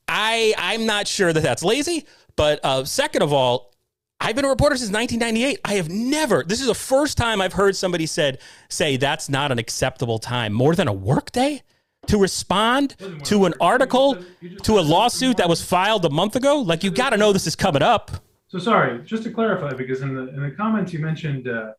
I 0.07 0.53
I'm 0.57 0.85
not 0.85 1.07
sure 1.07 1.33
that 1.33 1.41
that's 1.41 1.63
lazy. 1.63 2.05
But 2.35 2.59
uh, 2.63 2.85
second 2.85 3.23
of 3.23 3.33
all, 3.33 3.73
I've 4.19 4.35
been 4.35 4.45
a 4.45 4.49
reporter 4.49 4.75
since 4.77 4.91
1998. 4.91 5.59
I 5.65 5.73
have 5.73 5.89
never. 5.89 6.43
This 6.43 6.61
is 6.61 6.67
the 6.67 6.75
first 6.75 7.17
time 7.17 7.41
I've 7.41 7.53
heard 7.53 7.75
somebody 7.75 8.05
said 8.05 8.39
say 8.69 8.97
that's 8.97 9.29
not 9.29 9.51
an 9.51 9.59
acceptable 9.59 10.19
time 10.19 10.53
more 10.53 10.75
than 10.75 10.87
a 10.87 10.93
workday 10.93 11.61
to 12.07 12.17
respond 12.17 12.95
to 13.23 13.45
an 13.45 13.53
article 13.59 14.17
to 14.63 14.79
a 14.79 14.81
lawsuit 14.81 15.37
that 15.37 15.49
was 15.49 15.61
filed 15.61 16.05
a 16.05 16.09
month 16.09 16.35
ago. 16.35 16.61
Like 16.61 16.83
you 16.83 16.91
got 16.91 17.11
to 17.11 17.17
know 17.17 17.33
this 17.33 17.47
is 17.47 17.55
coming 17.55 17.81
up. 17.81 18.11
So 18.47 18.59
sorry, 18.59 19.03
just 19.03 19.23
to 19.23 19.31
clarify, 19.31 19.73
because 19.73 20.01
in 20.01 20.15
the 20.15 20.29
in 20.29 20.41
the 20.41 20.51
comments 20.51 20.93
you 20.93 20.99
mentioned 20.99 21.47
uh, 21.49 21.73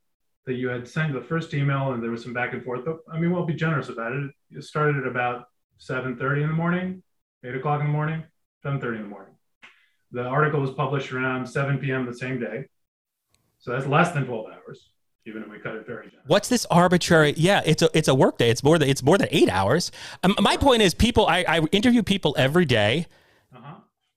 that 0.47 0.55
you 0.55 0.69
had 0.69 0.87
sent 0.87 1.15
the 1.15 1.21
first 1.21 1.55
email 1.55 1.93
and 1.93 2.03
there 2.03 2.11
was 2.11 2.23
some 2.23 2.35
back 2.35 2.53
and 2.53 2.63
forth. 2.63 2.85
But 2.85 2.99
I 3.11 3.19
mean, 3.19 3.33
we'll 3.33 3.47
be 3.47 3.55
generous 3.55 3.89
about 3.89 4.13
it. 4.13 4.31
It 4.51 4.65
started 4.65 4.97
at 4.99 5.07
about 5.07 5.47
seven 5.79 6.17
thirty 6.17 6.43
in 6.43 6.49
the 6.49 6.55
morning, 6.55 7.03
eight 7.45 7.54
o'clock 7.54 7.80
in 7.80 7.87
the 7.87 7.92
morning, 7.92 8.23
seven 8.62 8.80
thirty 8.80 8.97
in 8.97 9.02
the 9.04 9.09
morning. 9.09 9.35
The 10.11 10.25
article 10.25 10.61
was 10.61 10.71
published 10.71 11.12
around 11.12 11.47
seven 11.47 11.78
p.m. 11.78 12.07
the 12.07 12.14
same 12.14 12.40
day, 12.40 12.66
so 13.59 13.73
that's 13.73 13.87
less 13.87 14.12
than 14.12 14.26
twelve 14.26 14.47
hours, 14.47 14.90
even 15.26 15.42
if 15.42 15.49
we 15.49 15.59
cut 15.59 15.75
it 15.75 15.87
very 15.87 16.07
generous. 16.07 16.26
What's 16.26 16.49
this 16.49 16.66
arbitrary? 16.71 17.35
Yeah, 17.37 17.62
it's 17.64 17.83
a 17.83 17.90
it's 17.92 18.09
a 18.09 18.14
workday. 18.14 18.50
It's 18.50 18.62
more 18.62 18.78
than 18.78 18.88
it's 18.88 19.02
more 19.02 19.18
than 19.18 19.28
eight 19.30 19.50
hours. 19.50 19.92
Um, 20.23 20.35
my 20.40 20.57
point 20.57 20.83
is, 20.83 20.95
people. 20.95 21.26
I, 21.26 21.45
I 21.47 21.61
interview 21.73 22.02
people 22.02 22.35
every 22.38 22.64
day. 22.64 23.07
Uh-huh. 23.54 23.75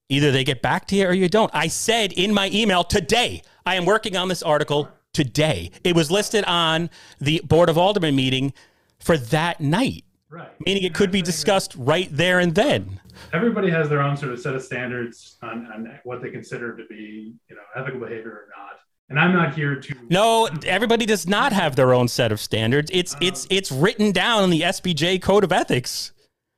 Either 0.10 0.32
they 0.32 0.44
get 0.44 0.62
back 0.62 0.88
to 0.88 0.96
you 0.96 1.08
or 1.08 1.14
you 1.14 1.30
don't. 1.30 1.52
I 1.54 1.68
said 1.68 2.12
in 2.14 2.34
my 2.34 2.50
email 2.54 2.84
today, 2.84 3.44
I 3.66 3.76
am 3.76 3.86
working 3.86 4.18
on 4.18 4.28
this 4.28 4.44
article 4.44 4.90
today. 5.14 5.72
It 5.84 5.96
was 5.96 6.10
listed 6.10 6.44
on 6.46 6.90
the 7.20 7.42
Board 7.46 7.70
of 7.70 7.78
Aldermen 7.78 8.16
meeting 8.16 8.54
for 9.00 9.18
that 9.18 9.62
night, 9.62 10.04
Right. 10.32 10.50
meaning 10.66 10.84
it 10.84 10.94
could 10.94 11.12
be 11.12 11.22
discussed 11.22 11.76
right 11.76 12.08
there 12.10 12.40
and 12.40 12.56
then. 12.56 13.02
Everybody 13.34 13.70
has 13.70 13.90
their 13.90 14.02
own 14.02 14.16
sort 14.16 14.32
of 14.32 14.40
set 14.40 14.56
of 14.56 14.64
standards 14.64 15.36
on, 15.42 15.68
on 15.74 16.00
what 16.06 16.22
they 16.22 16.30
consider 16.30 16.78
to 16.78 16.86
be, 16.86 17.34
you 17.50 17.56
know, 17.56 17.62
ethical 17.76 18.00
behavior 18.00 18.32
or 18.32 18.48
not. 18.58 18.80
And 19.10 19.20
I'm 19.20 19.34
not 19.34 19.54
here 19.54 19.76
to. 19.76 19.96
No, 20.10 20.48
everybody 20.66 21.06
does 21.06 21.28
not 21.28 21.52
have 21.52 21.76
their 21.76 21.94
own 21.94 22.08
set 22.08 22.32
of 22.32 22.40
standards. 22.40 22.90
It's 22.94 23.14
it's 23.20 23.46
it's 23.50 23.70
written 23.70 24.14
down 24.14 24.46
in 24.46 24.50
the 24.50 24.62
SPJ 24.62 25.22
Code 25.22 25.44
of 25.44 25.52
Ethics. 25.52 26.14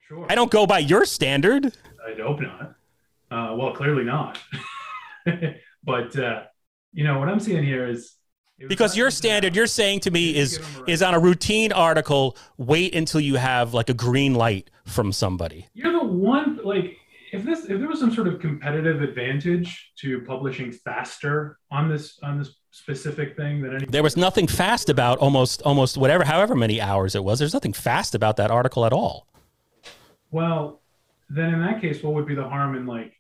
Sure. 0.08 0.27
I 0.30 0.36
don't 0.36 0.51
go 0.51 0.68
by 0.68 0.77
your 0.77 1.03
standard. 1.06 1.74
I 2.08 2.22
hope 2.22 2.42
not. 2.42 2.75
Uh, 3.32 3.56
well, 3.56 3.74
clearly 3.74 4.03
not. 4.03 4.38
but 5.84 6.15
uh, 6.15 6.44
you 6.92 7.03
know 7.03 7.18
what 7.18 7.27
I'm 7.27 7.39
seeing 7.39 7.63
here 7.63 7.89
is 7.89 8.13
Because 8.67 8.96
your 8.98 9.12
standard, 9.12 9.53
that. 9.53 9.58
you're 9.58 9.67
saying 9.67 10.01
to 10.01 10.12
me 10.12 10.36
is 10.36 10.58
give 10.58 10.67
'em 10.67 10.75
a 10.75 10.79
right. 10.82 10.89
is 10.89 11.01
on 11.01 11.13
a 11.13 11.20
routine 11.20 11.72
article, 11.72 12.38
wait 12.58 12.96
until 12.96 13.20
you 13.22 13.36
have 13.36 13.74
like 13.74 13.89
a 13.89 13.93
green 13.93 14.36
light 14.36 14.70
from 14.86 15.12
somebody. 15.12 15.67
You're 15.74 15.91
the 15.93 16.03
one 16.03 16.60
like 16.63 16.98
if 17.32 17.43
this 17.43 17.62
if 17.65 17.79
there 17.79 17.88
was 17.88 18.00
some 18.00 18.13
sort 18.13 18.27
of 18.27 18.39
competitive 18.39 19.01
advantage 19.01 19.91
to 19.98 20.22
publishing 20.22 20.72
faster 20.72 21.58
on 21.72 21.89
this 21.89 22.20
on 22.22 22.38
this 22.38 22.55
specific 22.72 23.36
thing 23.36 23.62
than 23.62 23.75
any 23.75 23.86
There 23.86 24.03
was 24.03 24.17
nothing 24.17 24.48
fast 24.48 24.89
about 24.89 25.17
almost 25.20 25.62
almost 25.63 25.98
whatever 25.98 26.24
however 26.24 26.55
many 26.55 26.79
hours 26.82 27.15
it 27.15 27.24
was. 27.24 27.39
There's 27.39 27.53
nothing 27.53 27.74
fast 27.74 28.15
about 28.15 28.38
that 28.38 28.51
article 28.51 28.86
at 28.86 28.93
all. 28.93 29.27
well 30.32 30.82
then 31.29 31.53
in 31.53 31.62
that 31.62 31.82
case 31.82 32.03
what 32.03 32.13
would 32.13 32.27
be 32.27 32.36
the 32.36 32.48
harm 32.48 32.75
in 32.75 32.86
like 32.86 33.13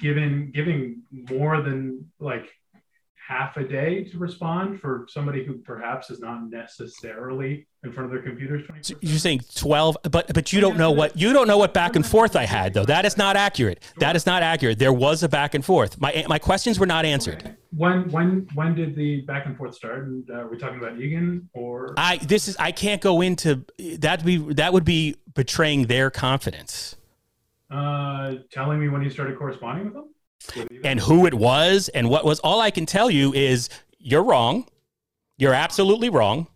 giving 0.00 0.50
giving 0.52 1.02
more 1.30 1.60
than 1.62 2.10
like 2.20 2.46
half 3.26 3.56
a 3.56 3.64
day 3.64 4.04
to 4.04 4.18
respond 4.18 4.80
for 4.80 5.06
somebody 5.08 5.44
who 5.44 5.54
perhaps 5.54 6.10
is 6.10 6.20
not 6.20 6.50
necessarily 6.50 7.66
in 7.82 7.92
front 7.92 8.06
of 8.06 8.10
their 8.10 8.22
computers 8.22 8.62
So 8.82 8.94
you're 9.00 9.18
saying 9.18 9.40
12 9.54 9.96
but 10.10 10.32
but 10.34 10.52
you 10.52 10.60
don't 10.60 10.76
know 10.76 10.90
what 10.90 11.16
you 11.18 11.32
don't 11.32 11.48
know 11.48 11.56
what 11.56 11.72
back 11.72 11.96
and 11.96 12.04
forth 12.06 12.36
I 12.36 12.44
had 12.44 12.74
though. 12.74 12.84
That 12.84 13.04
is 13.04 13.16
not 13.16 13.36
accurate. 13.36 13.82
That 13.98 14.16
is 14.16 14.26
not 14.26 14.42
accurate. 14.42 14.78
There 14.78 14.92
was 14.92 15.22
a 15.22 15.28
back 15.28 15.54
and 15.54 15.64
forth. 15.64 16.00
My 16.00 16.24
my 16.28 16.38
questions 16.38 16.78
were 16.78 16.86
not 16.86 17.04
answered. 17.04 17.56
when 17.74 18.10
when 18.10 18.46
when 18.54 18.74
did 18.74 18.94
the 18.94 19.22
back 19.22 19.46
and 19.46 19.56
forth 19.56 19.74
start 19.74 20.06
and 20.06 20.28
uh, 20.30 20.34
are 20.40 20.48
we 20.48 20.58
talking 20.58 20.78
about 20.78 21.00
egan 21.00 21.48
or 21.54 21.94
I 21.96 22.18
this 22.18 22.46
is 22.48 22.56
I 22.58 22.72
can't 22.72 23.00
go 23.00 23.20
into 23.22 23.64
that 23.98 24.24
be 24.24 24.36
that 24.54 24.72
would 24.74 24.84
be 24.84 25.16
betraying 25.34 25.86
their 25.86 26.10
confidence. 26.10 26.96
uh 27.70 28.34
telling 28.50 28.78
me 28.80 28.88
when 28.88 29.02
you 29.02 29.10
started 29.10 29.38
corresponding 29.38 29.84
with 29.86 29.94
them 29.94 30.04
With 30.04 30.04
Egan? 30.04 30.23
And 30.84 31.00
who 31.00 31.26
it 31.26 31.34
was 31.34 31.88
and 31.90 32.08
what 32.10 32.24
was 32.24 32.38
all 32.40 32.60
I 32.60 32.70
can 32.70 32.86
tell 32.86 33.10
you 33.10 33.32
is 33.32 33.68
you're 33.98 34.22
wrong. 34.22 34.66
You're 35.38 35.54
absolutely 35.54 36.10
wrong. 36.10 36.48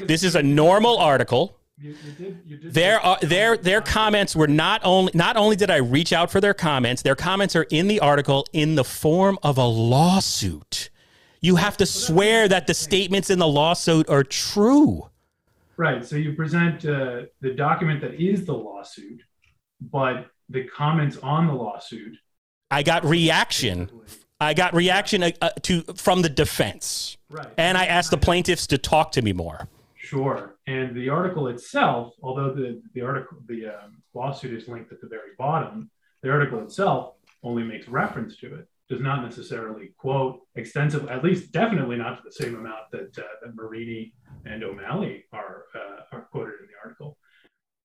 This 0.00 0.24
is 0.24 0.34
a 0.34 0.42
normal 0.42 0.98
article. 0.98 1.60
you, 1.78 1.94
you 2.04 2.12
did, 2.12 2.42
you 2.44 2.56
did 2.56 2.74
Their 2.74 3.04
uh, 3.06 3.16
their 3.22 3.56
their 3.56 3.80
comments 3.80 4.34
were 4.34 4.48
not 4.48 4.80
only 4.84 5.12
not 5.14 5.36
only 5.36 5.54
did 5.56 5.70
I 5.70 5.76
reach 5.76 6.12
out 6.12 6.30
for 6.30 6.40
their 6.40 6.54
comments, 6.54 7.02
their 7.02 7.14
comments 7.14 7.54
are 7.54 7.66
in 7.70 7.86
the 7.86 8.00
article 8.00 8.46
in 8.52 8.74
the 8.74 8.84
form 8.84 9.38
of 9.42 9.58
a 9.58 9.64
lawsuit. 9.64 10.90
You 11.40 11.56
have 11.56 11.76
to 11.76 11.86
swear 11.86 12.48
that 12.48 12.66
the 12.66 12.74
statements 12.74 13.30
in 13.30 13.38
the 13.38 13.46
lawsuit 13.46 14.08
are 14.08 14.24
true. 14.24 15.08
right 15.76 16.04
so 16.04 16.16
you 16.16 16.32
present 16.32 16.84
uh, 16.84 17.22
the 17.40 17.50
document 17.50 18.00
that 18.00 18.14
is 18.14 18.44
the 18.46 18.54
lawsuit 18.54 19.22
but 19.80 20.26
the 20.48 20.64
comments 20.64 21.18
on 21.22 21.46
the 21.46 21.52
lawsuit 21.52 22.16
I 22.70 22.82
got 22.82 23.04
reaction. 23.04 23.90
I 24.40 24.54
got 24.54 24.74
reaction 24.74 25.22
uh, 25.22 25.30
uh, 25.40 25.50
to 25.62 25.82
from 25.94 26.22
the 26.22 26.28
defense, 26.28 27.16
right 27.30 27.48
and 27.56 27.78
I 27.78 27.86
asked 27.86 28.10
the 28.10 28.18
plaintiffs 28.18 28.66
to 28.68 28.78
talk 28.78 29.12
to 29.12 29.22
me 29.22 29.32
more. 29.32 29.68
sure 29.96 30.56
and 30.66 30.94
the 30.94 31.08
article 31.08 31.48
itself 31.48 32.14
although 32.22 32.52
the 32.54 32.80
the 32.94 33.00
article 33.00 33.38
the 33.48 33.66
um, 33.66 34.02
lawsuit 34.14 34.52
is 34.52 34.68
linked 34.68 34.92
at 34.92 35.00
the 35.00 35.08
very 35.08 35.32
bottom 35.38 35.90
the 36.22 36.30
article 36.30 36.60
itself 36.62 37.14
only 37.42 37.64
makes 37.64 37.88
reference 37.88 38.36
to 38.36 38.46
it 38.54 38.68
does 38.88 39.00
not 39.00 39.18
necessarily 39.24 39.86
quote 39.96 40.40
extensively 40.54 41.08
at 41.10 41.24
least 41.24 41.50
definitely 41.50 41.96
not 41.96 42.16
to 42.16 42.22
the 42.24 42.36
same 42.42 42.54
amount 42.54 42.84
that 42.92 43.10
uh, 43.18 43.22
that 43.42 43.54
marini 43.56 44.12
and 44.44 44.62
o'malley 44.62 45.24
are 45.32 45.64
uh, 45.74 46.00
are 46.12 46.22
quoted 46.30 46.54
in 46.60 46.66
the 46.66 46.78
article 46.84 47.16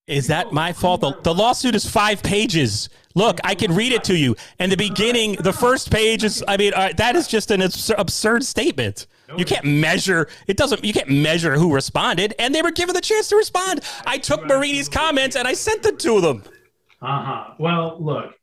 Is 0.08 0.28
that 0.28 0.52
my 0.52 0.74
fault? 0.74 1.02
The, 1.02 1.16
the 1.22 1.34
lawsuit 1.34 1.76
is 1.76 1.90
five 1.90 2.24
pages. 2.24 2.90
Look, 3.14 3.40
I 3.44 3.56
can 3.56 3.76
read 3.76 3.92
it 3.92 4.04
to 4.06 4.18
you. 4.18 4.36
And 4.60 4.72
the 4.72 4.78
beginning, 4.78 5.34
the 5.34 5.54
first 5.54 5.92
page 5.92 6.24
is, 6.24 6.44
I 6.48 6.58
mean, 6.58 6.74
uh, 6.74 6.92
that 6.98 7.16
is 7.16 7.28
just 7.28 7.52
an 7.52 7.62
abs- 7.62 7.92
absurd 7.98 8.44
statement. 8.44 9.08
You 9.38 9.46
can't 9.46 9.64
measure, 9.64 10.28
it 10.48 10.58
doesn't, 10.58 10.84
you 10.84 10.92
can't 10.92 11.10
measure 11.10 11.56
who 11.56 11.74
responded. 11.74 12.34
And 12.38 12.54
they 12.54 12.62
were 12.62 12.72
given 12.72 12.94
the 12.94 13.02
chance 13.02 13.30
to 13.30 13.38
respond. 13.38 13.80
I 14.06 14.18
took 14.18 14.46
Marini's 14.46 14.90
comments 14.90 15.38
and 15.38 15.48
I 15.48 15.54
sent 15.54 15.84
them 15.84 15.96
to 15.98 16.20
them. 16.20 16.44
Uh-huh. 17.02 17.54
Well, 17.58 17.98
look, 18.02 18.34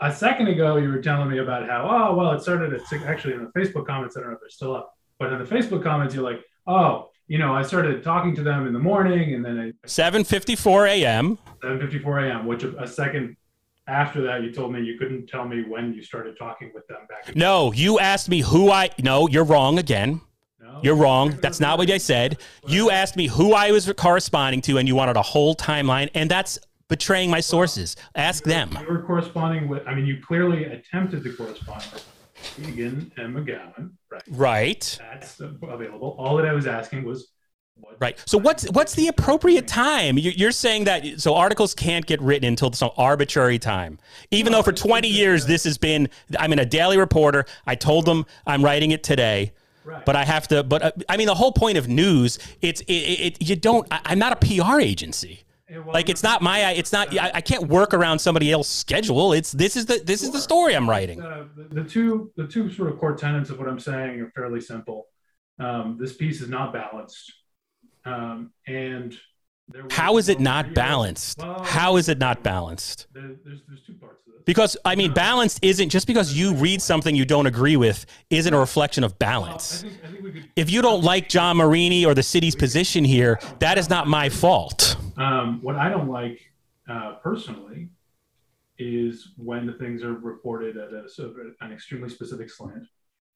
a 0.00 0.14
second 0.14 0.48
ago 0.48 0.76
you 0.76 0.88
were 0.88 1.02
telling 1.02 1.28
me 1.28 1.38
about 1.38 1.68
how, 1.68 1.86
oh, 1.86 2.14
well, 2.16 2.32
it 2.32 2.40
started 2.40 2.72
at 2.72 2.86
six, 2.86 3.04
actually 3.04 3.34
in 3.34 3.44
the 3.44 3.50
Facebook 3.60 3.86
comments, 3.86 4.16
I 4.16 4.20
don't 4.20 4.30
know 4.30 4.36
if 4.36 4.40
they're 4.40 4.48
still 4.48 4.74
up, 4.74 4.96
but 5.18 5.30
in 5.30 5.38
the 5.38 5.44
Facebook 5.44 5.82
comments, 5.82 6.14
you're 6.14 6.24
like, 6.24 6.40
oh, 6.66 7.10
you 7.30 7.38
know, 7.38 7.54
I 7.54 7.62
started 7.62 8.02
talking 8.02 8.34
to 8.34 8.42
them 8.42 8.66
in 8.66 8.72
the 8.72 8.80
morning 8.80 9.34
and 9.34 9.44
then 9.44 9.56
at 9.56 9.88
7.54 9.88 10.88
a.m. 10.88 11.38
7.54 11.62 12.28
a.m., 12.28 12.44
which 12.44 12.64
a 12.64 12.88
second 12.88 13.36
after 13.86 14.20
that, 14.22 14.42
you 14.42 14.52
told 14.52 14.72
me 14.72 14.82
you 14.82 14.98
couldn't 14.98 15.28
tell 15.28 15.46
me 15.46 15.62
when 15.62 15.94
you 15.94 16.02
started 16.02 16.36
talking 16.36 16.72
with 16.74 16.88
them 16.88 16.98
back. 17.08 17.36
No, 17.36 17.72
you 17.72 18.00
asked 18.00 18.28
me 18.28 18.40
who 18.40 18.72
I, 18.72 18.90
no, 18.98 19.28
you're 19.28 19.44
wrong 19.44 19.78
again. 19.78 20.20
No? 20.60 20.80
You're 20.82 20.96
wrong. 20.96 21.38
That's 21.40 21.60
not 21.60 21.78
what 21.78 21.88
I 21.88 21.98
said. 21.98 22.38
You 22.66 22.90
asked 22.90 23.14
me 23.14 23.28
who 23.28 23.52
I 23.52 23.70
was 23.70 23.90
corresponding 23.96 24.60
to 24.62 24.78
and 24.78 24.88
you 24.88 24.96
wanted 24.96 25.16
a 25.16 25.22
whole 25.22 25.54
timeline. 25.54 26.10
And 26.16 26.28
that's 26.28 26.58
betraying 26.88 27.30
my 27.30 27.40
sources. 27.40 27.94
Ask 28.16 28.42
them. 28.42 28.76
You 28.80 28.92
were 28.92 29.02
corresponding 29.02 29.68
with, 29.68 29.86
I 29.86 29.94
mean, 29.94 30.04
you 30.04 30.20
clearly 30.20 30.64
attempted 30.64 31.22
to 31.22 31.32
correspond 31.32 31.84
with 31.92 32.04
Egan 32.60 33.12
and 33.16 33.34
McGowan, 33.34 33.90
right? 34.10 34.22
Right. 34.28 34.98
That's 35.00 35.40
available. 35.40 36.16
All 36.18 36.36
that 36.36 36.46
I 36.46 36.52
was 36.52 36.66
asking 36.66 37.04
was, 37.04 37.30
what 37.76 37.96
Right. 38.00 38.18
So 38.26 38.36
what's 38.36 38.68
what's 38.70 38.94
the 38.94 39.08
appropriate 39.08 39.66
time? 39.66 40.18
You- 40.18 40.32
You're 40.32 40.52
saying 40.52 40.84
that 40.84 41.20
so 41.20 41.34
articles 41.34 41.74
can't 41.74 42.04
get 42.04 42.20
written 42.20 42.46
until 42.46 42.72
some 42.72 42.90
arbitrary 42.96 43.58
time, 43.58 43.98
even 44.30 44.52
though 44.52 44.62
for 44.62 44.72
20 44.72 45.08
years 45.08 45.46
this 45.46 45.64
has 45.64 45.78
been. 45.78 46.08
I'm 46.38 46.52
in 46.52 46.58
a 46.58 46.66
daily 46.66 46.98
reporter. 46.98 47.46
I 47.66 47.74
told 47.76 48.04
them 48.04 48.26
I'm 48.46 48.62
writing 48.62 48.90
it 48.90 49.02
today, 49.02 49.52
Right. 49.84 50.04
but 50.04 50.14
I 50.14 50.24
have 50.26 50.46
to. 50.48 50.62
But 50.62 50.82
uh, 50.82 50.92
I 51.08 51.16
mean, 51.16 51.26
the 51.26 51.34
whole 51.34 51.52
point 51.52 51.78
of 51.78 51.88
news, 51.88 52.38
it's 52.60 52.82
it, 52.82 52.92
it, 52.92 53.20
it 53.40 53.48
you 53.48 53.56
don't. 53.56 53.86
I, 53.90 54.00
I'm 54.04 54.18
not 54.18 54.32
a 54.32 54.36
PR 54.36 54.78
agency. 54.80 55.44
It 55.72 55.86
Like 55.86 56.08
it's 56.08 56.22
not 56.24 56.42
my. 56.42 56.72
It's 56.72 56.92
not. 56.92 57.16
I, 57.16 57.30
I 57.34 57.40
can't 57.40 57.68
work 57.68 57.94
around 57.94 58.18
somebody 58.18 58.50
else's 58.50 58.72
schedule. 58.72 59.32
It's 59.32 59.52
this 59.52 59.76
is 59.76 59.86
the 59.86 60.00
this 60.04 60.22
is 60.22 60.30
the 60.32 60.40
story 60.40 60.74
I'm 60.74 60.90
writing. 60.90 61.22
Uh, 61.22 61.44
the, 61.56 61.82
the 61.82 61.88
two 61.88 62.32
the 62.36 62.46
two 62.46 62.72
sort 62.72 62.90
of 62.90 62.98
core 62.98 63.14
tenets 63.14 63.50
of 63.50 63.58
what 63.58 63.68
I'm 63.68 63.78
saying 63.78 64.20
are 64.20 64.30
fairly 64.34 64.60
simple. 64.60 65.06
Um, 65.60 65.96
this 66.00 66.12
piece 66.16 66.40
is 66.40 66.48
not 66.48 66.72
balanced, 66.72 67.32
um, 68.04 68.50
and 68.66 69.16
there 69.68 69.84
How 69.90 70.16
is 70.16 70.28
it 70.28 70.40
not 70.40 70.74
balanced? 70.74 71.38
Well, 71.38 71.62
How 71.62 71.96
is 71.96 72.08
it 72.08 72.18
not 72.18 72.42
balanced? 72.42 73.06
there- 73.12 73.36
there's 73.44 73.60
there's 73.68 73.82
two 73.86 73.94
parts 73.94 74.24
to 74.24 74.30
this. 74.32 74.42
Because 74.46 74.76
I 74.84 74.96
mean, 74.96 75.12
balanced 75.12 75.60
isn't 75.62 75.90
just 75.90 76.08
because 76.08 76.32
you 76.32 76.54
read 76.54 76.82
something 76.82 77.14
you 77.14 77.24
don't 77.26 77.46
agree 77.46 77.76
with 77.76 78.06
isn't 78.30 78.52
a 78.52 78.58
reflection 78.58 79.04
of 79.04 79.14
Well, 79.20 79.30
I 79.30 79.34
balance. 79.44 79.82
think, 79.82 79.94
I 80.04 80.10
think 80.10 80.22
could. 80.34 80.48
If 80.56 80.70
you 80.70 80.82
don't 80.82 81.04
like 81.04 81.28
John 81.28 81.58
Marini 81.58 82.04
or 82.04 82.14
the 82.14 82.22
city's 82.24 82.56
position 82.56 83.04
here, 83.04 83.38
that 83.60 83.78
is 83.78 83.88
not 83.88 84.08
my 84.08 84.28
fault. 84.28 84.96
Um, 85.20 85.60
what 85.62 85.76
I 85.76 85.88
don't 85.90 86.08
like 86.08 86.40
uh, 86.88 87.16
personally 87.22 87.88
is 88.78 89.32
when 89.36 89.66
the 89.66 89.74
things 89.74 90.02
are 90.02 90.14
reported 90.14 90.76
at 90.78 90.92
a 90.94 91.08
sort 91.08 91.30
of 91.30 91.36
an 91.60 91.72
extremely 91.72 92.08
specific 92.08 92.48
slant, 92.50 92.86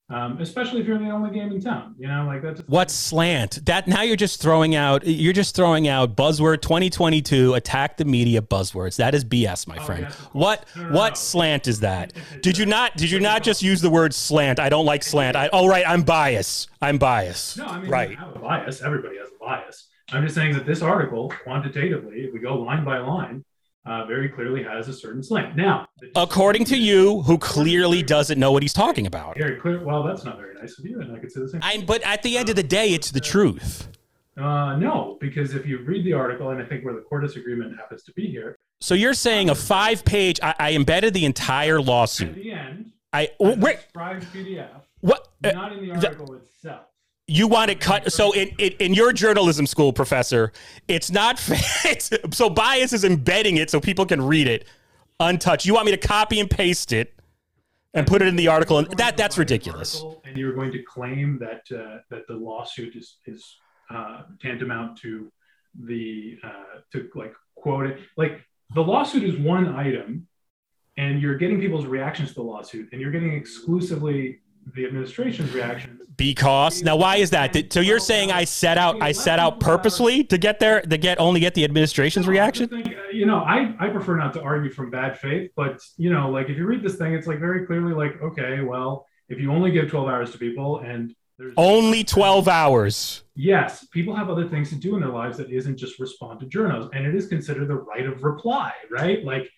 um, 0.08 0.38
especially 0.40 0.80
if 0.80 0.86
you're 0.86 0.98
the 0.98 1.10
only 1.10 1.30
game 1.30 1.52
in 1.52 1.60
town. 1.60 1.94
You 1.98 2.08
know, 2.08 2.24
like 2.26 2.40
that's 2.42 2.62
What 2.62 2.90
slant? 2.90 3.66
That 3.66 3.86
now 3.86 4.00
you're 4.00 4.16
just 4.16 4.40
throwing 4.40 4.74
out. 4.74 5.06
You're 5.06 5.34
just 5.34 5.54
throwing 5.54 5.86
out 5.86 6.16
buzzword 6.16 6.62
2022 6.62 7.52
attack 7.52 7.98
the 7.98 8.06
media 8.06 8.40
buzzwords. 8.40 8.96
That 8.96 9.14
is 9.14 9.22
BS, 9.22 9.66
my 9.66 9.78
friend. 9.84 10.06
yes. 10.08 10.14
What 10.32 10.64
No, 10.76 10.82
no, 10.84 10.88
no. 10.88 10.94
what 10.98 11.18
slant 11.18 11.68
is 11.68 11.80
that? 11.80 12.14
Did 12.40 12.56
you 12.56 12.64
not 12.64 12.96
did 12.96 13.10
you 13.10 13.20
not 13.20 13.42
just 13.42 13.62
use 13.62 13.82
the 13.82 13.90
word 13.90 14.14
slant? 14.14 14.58
I 14.58 14.70
don't 14.70 14.86
like 14.86 15.02
slant. 15.02 15.36
I, 15.36 15.50
oh 15.52 15.66
right, 15.66 15.84
I'm 15.86 16.02
biased. 16.02 16.70
I'm 16.80 16.96
biased. 16.96 17.58
No, 17.58 17.66
I 17.66 17.80
mean, 17.80 17.90
right. 17.90 18.16
I 18.16 18.20
have 18.24 18.36
a 18.36 18.38
bias. 18.38 18.80
Everybody 18.80 19.18
has 19.18 19.28
a 19.28 19.38
bias. 19.44 19.88
I'm 20.12 20.22
just 20.22 20.34
saying 20.34 20.52
that 20.54 20.66
this 20.66 20.82
article, 20.82 21.32
quantitatively, 21.42 22.20
if 22.24 22.32
we 22.34 22.40
go 22.40 22.56
line 22.56 22.84
by 22.84 22.98
line, 22.98 23.44
uh, 23.86 24.04
very 24.06 24.28
clearly 24.28 24.62
has 24.62 24.88
a 24.88 24.92
certain 24.92 25.22
slant. 25.22 25.56
Now, 25.56 25.86
According 26.16 26.64
to 26.66 26.76
you, 26.78 27.22
who 27.22 27.36
clearly 27.38 28.02
doesn't 28.02 28.38
know 28.38 28.52
what 28.52 28.62
he's 28.62 28.72
talking 28.72 29.06
about. 29.06 29.36
very 29.38 29.56
clear. 29.60 29.82
Well, 29.84 30.02
that's 30.02 30.24
not 30.24 30.38
very 30.38 30.54
nice 30.54 30.78
of 30.78 30.86
you, 30.86 31.00
and 31.00 31.14
I 31.14 31.18
could 31.18 31.30
say 31.32 31.40
the 31.40 31.48
same. 31.48 31.60
I, 31.62 31.82
but 31.86 32.02
at 32.02 32.22
the 32.22 32.36
end 32.38 32.48
of 32.48 32.56
the 32.56 32.62
day, 32.62 32.88
it's 32.90 33.10
the 33.10 33.20
truth. 33.20 33.88
Uh, 34.36 34.76
no, 34.76 35.16
because 35.20 35.54
if 35.54 35.66
you 35.66 35.78
read 35.84 36.04
the 36.04 36.12
article, 36.12 36.50
and 36.50 36.60
I 36.60 36.64
think 36.64 36.84
where 36.84 36.94
the 36.94 37.00
core 37.02 37.20
disagreement 37.20 37.76
happens 37.78 38.02
to 38.04 38.12
be 38.12 38.26
here, 38.26 38.56
So 38.80 38.94
you're 38.94 39.14
saying 39.14 39.50
a 39.50 39.54
five 39.54 40.04
page, 40.04 40.40
I, 40.42 40.54
I 40.58 40.72
embedded 40.72 41.14
the 41.14 41.24
entire 41.24 41.80
lawsuit. 41.80 42.30
at 42.30 42.34
the 42.34 42.52
end, 42.52 42.90
I, 43.12 43.30
wait, 43.38 43.78
PDF, 43.94 44.68
what? 45.00 45.28
uh, 45.44 45.52
not 45.52 45.72
in 45.72 45.86
the 45.88 45.94
the- 46.00 46.06
article 46.08 46.34
itself. 46.34 46.86
You 47.26 47.48
want 47.48 47.70
to 47.70 47.74
cut. 47.74 48.12
So 48.12 48.32
in, 48.32 48.48
in, 48.58 48.72
in 48.78 48.94
your 48.94 49.12
journalism 49.12 49.66
school, 49.66 49.92
professor, 49.92 50.52
it's 50.88 51.10
not. 51.10 51.40
It's, 51.86 52.10
so 52.32 52.48
bias 52.48 52.92
is 52.92 53.04
embedding 53.04 53.58
it 53.58 53.70
so 53.70 53.78
people 53.78 54.06
can 54.06 54.20
read 54.22 54.48
it 54.48 54.66
untouched. 55.20 55.66
You 55.66 55.74
want 55.74 55.86
me 55.86 55.92
to 55.92 55.98
copy 55.98 56.40
and 56.40 56.50
paste 56.50 56.92
it 56.92 57.14
and 57.92 58.06
put 58.06 58.22
it 58.22 58.28
in 58.28 58.36
the 58.36 58.48
article, 58.48 58.78
and 58.78 58.90
that 58.98 59.16
that's 59.16 59.38
ridiculous. 59.38 60.02
And 60.24 60.36
you're 60.36 60.54
going 60.54 60.72
to 60.72 60.82
claim 60.82 61.38
that 61.38 61.62
uh, 61.76 61.98
that 62.10 62.26
the 62.26 62.34
lawsuit 62.34 62.96
is 62.96 63.18
is 63.26 63.56
uh, 63.90 64.22
tantamount 64.42 64.98
to 64.98 65.30
the 65.84 66.38
uh, 66.42 66.80
to 66.92 67.08
like 67.14 67.34
quote 67.54 67.86
it 67.86 68.00
like 68.16 68.40
the 68.74 68.82
lawsuit 68.82 69.22
is 69.22 69.38
one 69.38 69.74
item, 69.74 70.26
and 70.96 71.20
you're 71.20 71.36
getting 71.36 71.60
people's 71.60 71.86
reactions 71.86 72.30
to 72.30 72.34
the 72.36 72.42
lawsuit, 72.42 72.88
and 72.92 73.00
you're 73.00 73.12
getting 73.12 73.34
exclusively 73.34 74.40
the 74.74 74.84
administration's 74.84 75.52
reaction. 75.52 76.00
Because 76.16 76.82
now, 76.82 76.96
why 76.96 77.16
is 77.16 77.30
that? 77.30 77.72
So 77.72 77.80
you're 77.80 77.98
saying 77.98 78.30
I 78.30 78.44
set 78.44 78.78
out, 78.78 79.00
I 79.02 79.12
set 79.12 79.38
out 79.38 79.58
purposely 79.58 80.22
to 80.24 80.38
get 80.38 80.60
there, 80.60 80.80
to 80.82 80.98
get 80.98 81.18
only 81.18 81.40
get 81.40 81.54
the 81.54 81.64
administration's 81.64 82.28
reaction? 82.28 82.68
Think, 82.68 82.94
you 83.12 83.26
know, 83.26 83.38
I 83.38 83.74
I 83.80 83.88
prefer 83.88 84.16
not 84.16 84.32
to 84.34 84.42
argue 84.42 84.70
from 84.70 84.90
bad 84.90 85.18
faith, 85.18 85.50
but 85.56 85.80
you 85.96 86.10
know, 86.10 86.30
like 86.30 86.48
if 86.50 86.56
you 86.56 86.66
read 86.66 86.82
this 86.82 86.96
thing, 86.96 87.14
it's 87.14 87.26
like 87.26 87.40
very 87.40 87.66
clearly 87.66 87.94
like, 87.94 88.20
okay, 88.22 88.60
well, 88.60 89.06
if 89.28 89.40
you 89.40 89.50
only 89.50 89.70
give 89.70 89.90
12 89.90 90.08
hours 90.08 90.30
to 90.32 90.38
people 90.38 90.80
and 90.80 91.14
there's 91.38 91.54
only 91.56 92.04
12 92.04 92.46
hours. 92.46 93.24
Yes, 93.34 93.86
people 93.86 94.14
have 94.14 94.30
other 94.30 94.48
things 94.48 94.68
to 94.68 94.76
do 94.76 94.94
in 94.94 95.00
their 95.00 95.10
lives 95.10 95.36
that 95.38 95.50
isn't 95.50 95.76
just 95.76 95.98
respond 95.98 96.38
to 96.40 96.46
journals, 96.46 96.90
and 96.92 97.04
it 97.04 97.14
is 97.14 97.26
considered 97.26 97.66
the 97.68 97.74
right 97.74 98.06
of 98.06 98.22
reply, 98.22 98.72
right? 98.90 99.24
Like 99.24 99.50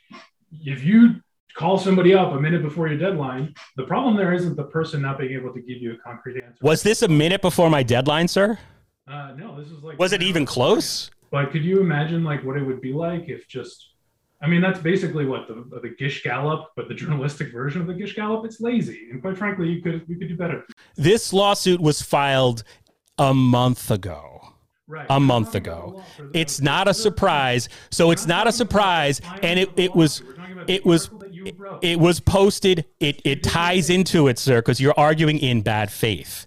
if 0.53 0.83
you 0.83 1.17
call 1.57 1.79
somebody 1.79 2.15
up 2.15 2.33
a 2.33 2.41
minute 2.41 2.63
before 2.63 2.89
your 2.89 2.99
deadline. 2.99 3.55
The 3.77 3.85
problem 3.85 4.17
there 4.17 4.33
isn't 4.33 4.57
the 4.57 4.65
person 4.65 5.03
not 5.03 5.19
being 5.19 5.33
able 5.33 5.53
to 5.53 5.61
give 5.61 5.79
you 5.79 5.95
a 5.95 5.97
concrete 5.97 6.43
answer. 6.43 6.59
Was 6.61 6.83
this 6.83 7.03
a 7.03 7.09
minute 7.09 7.43
before 7.43 7.71
my 7.71 7.83
deadline, 7.83 8.29
sir? 8.29 8.59
Uh, 9.09 9.33
no, 9.37 9.59
this 9.61 9.71
was 9.71 9.83
like. 9.83 9.99
Was 9.99 10.13
it 10.13 10.23
even 10.23 10.45
close? 10.45 11.11
But 11.31 11.51
could 11.51 11.65
you 11.65 11.81
imagine 11.81 12.23
like 12.23 12.45
what 12.45 12.57
it 12.57 12.63
would 12.63 12.81
be 12.81 12.93
like 12.93 13.29
if 13.29 13.49
just? 13.49 13.93
I 14.43 14.49
mean, 14.49 14.61
that's 14.61 14.79
basically 14.79 15.25
what 15.25 15.49
the 15.49 15.65
the 15.83 15.95
Gish 15.99 16.23
Gallop, 16.23 16.71
but 16.77 16.89
the 16.89 16.95
journalistic 16.95 17.53
version 17.53 17.81
of 17.81 17.87
the 17.87 17.95
Gish 17.95 18.15
Gallop. 18.15 18.45
It's 18.45 18.61
lazy, 18.61 19.09
and 19.11 19.21
quite 19.23 19.39
frankly, 19.39 19.69
you 19.69 19.83
could 19.83 20.07
we 20.09 20.17
could 20.17 20.29
do 20.29 20.37
better. 20.37 20.65
This 20.97 21.33
lawsuit 21.33 21.81
was 21.81 22.03
filed 22.03 22.63
a 23.19 23.33
month 23.33 23.91
ago. 23.91 24.43
Right. 24.89 25.07
A 25.11 25.19
month 25.19 25.57
ago. 25.57 26.05
It's 26.33 26.61
not 26.61 26.87
a 26.87 26.95
surprise. 26.95 27.69
So 27.91 28.13
it's 28.13 28.25
not 28.25 28.47
a 28.47 28.53
surprise. 28.53 29.21
And 29.43 29.59
it, 29.59 29.69
it 29.77 29.93
was 29.97 30.23
it 30.69 30.85
was 30.85 31.11
it 31.83 31.99
was 32.01 32.21
posted. 32.21 32.87
It 33.01 33.21
it 33.25 33.43
ties 33.43 33.91
into 33.91 34.29
it, 34.29 34.39
sir, 34.39 34.61
because 34.61 34.81
you're 34.81 34.95
arguing 34.97 35.39
in 35.39 35.63
bad 35.63 35.91
faith. 35.91 36.47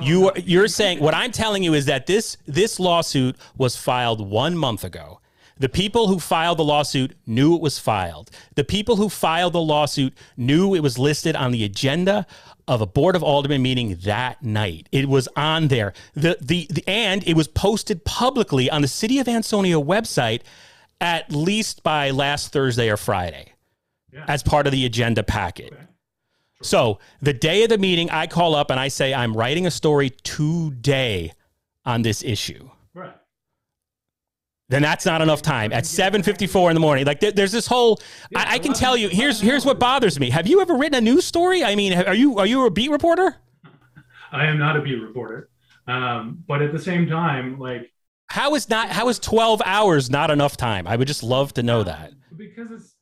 You 0.00 0.30
you're 0.36 0.68
saying 0.68 1.00
what 1.00 1.14
I'm 1.14 1.32
telling 1.32 1.62
you 1.62 1.74
is 1.74 1.86
that 1.86 2.06
this 2.06 2.36
this 2.46 2.78
lawsuit 2.78 3.36
was 3.56 3.76
filed 3.76 4.20
one 4.28 4.56
month 4.56 4.84
ago. 4.84 5.20
The 5.58 5.68
people 5.68 6.08
who 6.08 6.18
filed 6.18 6.58
the 6.58 6.64
lawsuit 6.64 7.14
knew 7.26 7.54
it 7.54 7.60
was 7.60 7.78
filed. 7.78 8.30
The 8.54 8.64
people 8.64 8.96
who 8.96 9.10
filed 9.10 9.52
the 9.52 9.60
lawsuit 9.60 10.14
knew 10.36 10.74
it 10.74 10.80
was 10.80 10.98
listed 10.98 11.36
on 11.36 11.50
the 11.50 11.64
agenda 11.64 12.26
of 12.66 12.80
a 12.80 12.86
board 12.86 13.14
of 13.14 13.22
aldermen 13.22 13.60
meeting 13.60 13.96
that 14.04 14.42
night. 14.42 14.88
It 14.90 15.06
was 15.08 15.28
on 15.36 15.68
there. 15.68 15.92
The, 16.14 16.38
the, 16.40 16.66
the 16.70 16.84
and 16.88 17.26
it 17.26 17.34
was 17.34 17.46
posted 17.48 18.04
publicly 18.06 18.70
on 18.70 18.80
the 18.80 18.88
city 18.88 19.18
of 19.18 19.28
Ansonia 19.28 19.76
website 19.76 20.42
at 20.98 21.30
least 21.30 21.82
by 21.82 22.10
last 22.10 22.52
Thursday 22.52 22.88
or 22.88 22.96
Friday 22.96 23.52
yeah. 24.12 24.24
as 24.28 24.42
part 24.42 24.66
of 24.66 24.72
the 24.72 24.84
agenda 24.86 25.22
packet. 25.22 25.72
Okay. 25.72 25.82
So 26.62 26.98
the 27.22 27.32
day 27.32 27.62
of 27.62 27.70
the 27.70 27.78
meeting, 27.78 28.10
I 28.10 28.26
call 28.26 28.54
up 28.54 28.70
and 28.70 28.78
I 28.78 28.88
say, 28.88 29.14
I'm 29.14 29.36
writing 29.36 29.66
a 29.66 29.70
story 29.70 30.10
today 30.10 31.32
on 31.84 32.02
this 32.02 32.22
issue. 32.22 32.68
Right. 32.94 33.14
Then 34.68 34.82
that's 34.82 35.06
not 35.06 35.20
enough 35.20 35.42
time 35.42 35.72
at 35.72 35.84
7:54 35.84 36.70
in 36.70 36.74
the 36.74 36.80
morning. 36.80 37.04
Like 37.04 37.20
there's 37.20 37.50
this 37.50 37.66
whole. 37.66 38.00
Yeah, 38.30 38.40
I, 38.40 38.54
I 38.54 38.58
can 38.58 38.72
tell 38.72 38.96
you. 38.96 39.08
Here's 39.08 39.40
here's 39.40 39.64
what 39.64 39.80
bothers 39.80 40.20
me. 40.20 40.30
Have 40.30 40.46
you 40.46 40.60
ever 40.60 40.76
written 40.76 40.94
a 40.94 41.00
news 41.00 41.24
story? 41.24 41.64
I 41.64 41.74
mean, 41.74 41.92
are 41.92 42.14
you 42.14 42.38
are 42.38 42.46
you 42.46 42.64
a 42.66 42.70
beat 42.70 42.90
reporter? 42.90 43.36
I 44.32 44.46
am 44.46 44.58
not 44.58 44.76
a 44.76 44.80
beat 44.80 45.02
reporter, 45.02 45.50
um, 45.88 46.44
but 46.46 46.62
at 46.62 46.72
the 46.72 46.78
same 46.78 47.08
time, 47.08 47.58
like 47.58 47.90
how 48.28 48.54
is 48.54 48.68
not 48.68 48.90
how 48.90 49.08
is 49.08 49.18
12 49.18 49.60
hours 49.64 50.08
not 50.08 50.30
enough 50.30 50.56
time? 50.56 50.86
I 50.86 50.94
would 50.94 51.08
just 51.08 51.24
love 51.24 51.52
to 51.54 51.64
know 51.64 51.82
that. 51.82 52.12
Because 52.36 52.70
it's 52.70 52.94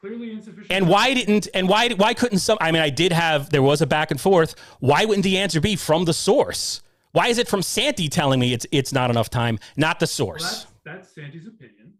clearly 0.00 0.32
insufficient. 0.32 0.70
And 0.70 0.88
why 0.88 1.14
didn't 1.14 1.48
and 1.54 1.68
why 1.68 1.90
why 1.90 2.14
couldn't 2.14 2.38
some? 2.38 2.58
I 2.60 2.72
mean, 2.72 2.82
I 2.82 2.90
did 2.90 3.12
have 3.12 3.50
there 3.50 3.62
was 3.62 3.80
a 3.82 3.86
back 3.86 4.10
and 4.10 4.20
forth. 4.20 4.54
Why 4.80 5.04
wouldn't 5.04 5.24
the 5.24 5.38
answer 5.38 5.60
be 5.60 5.76
from 5.76 6.04
the 6.04 6.14
source? 6.14 6.82
Why 7.12 7.28
is 7.28 7.38
it 7.38 7.48
from 7.48 7.62
Santi 7.62 8.08
telling 8.08 8.40
me 8.40 8.52
it's 8.52 8.66
it's 8.72 8.92
not 8.92 9.10
enough 9.10 9.30
time, 9.30 9.58
not 9.76 10.00
the 10.00 10.06
source? 10.06 10.42
Well, 10.42 10.66
that's, 10.84 11.06
that's 11.06 11.14
Santi's 11.14 11.46
opinion, 11.46 11.94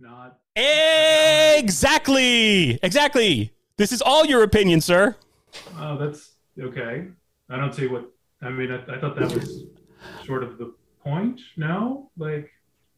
not 0.00 0.38
exactly 1.58 2.78
exactly. 2.82 3.52
This 3.76 3.92
is 3.92 4.00
all 4.00 4.24
your 4.24 4.42
opinion, 4.42 4.80
sir. 4.80 5.14
Oh, 5.78 5.98
that's 5.98 6.32
okay. 6.58 7.08
I 7.50 7.56
don't 7.56 7.74
see 7.74 7.86
what. 7.86 8.10
I 8.42 8.50
mean, 8.50 8.70
I, 8.72 8.76
I 8.94 8.98
thought 8.98 9.16
that 9.16 9.32
was 9.32 9.64
sort 10.24 10.42
of 10.42 10.58
the 10.58 10.74
point. 11.02 11.40
No, 11.56 12.10
like 12.16 12.50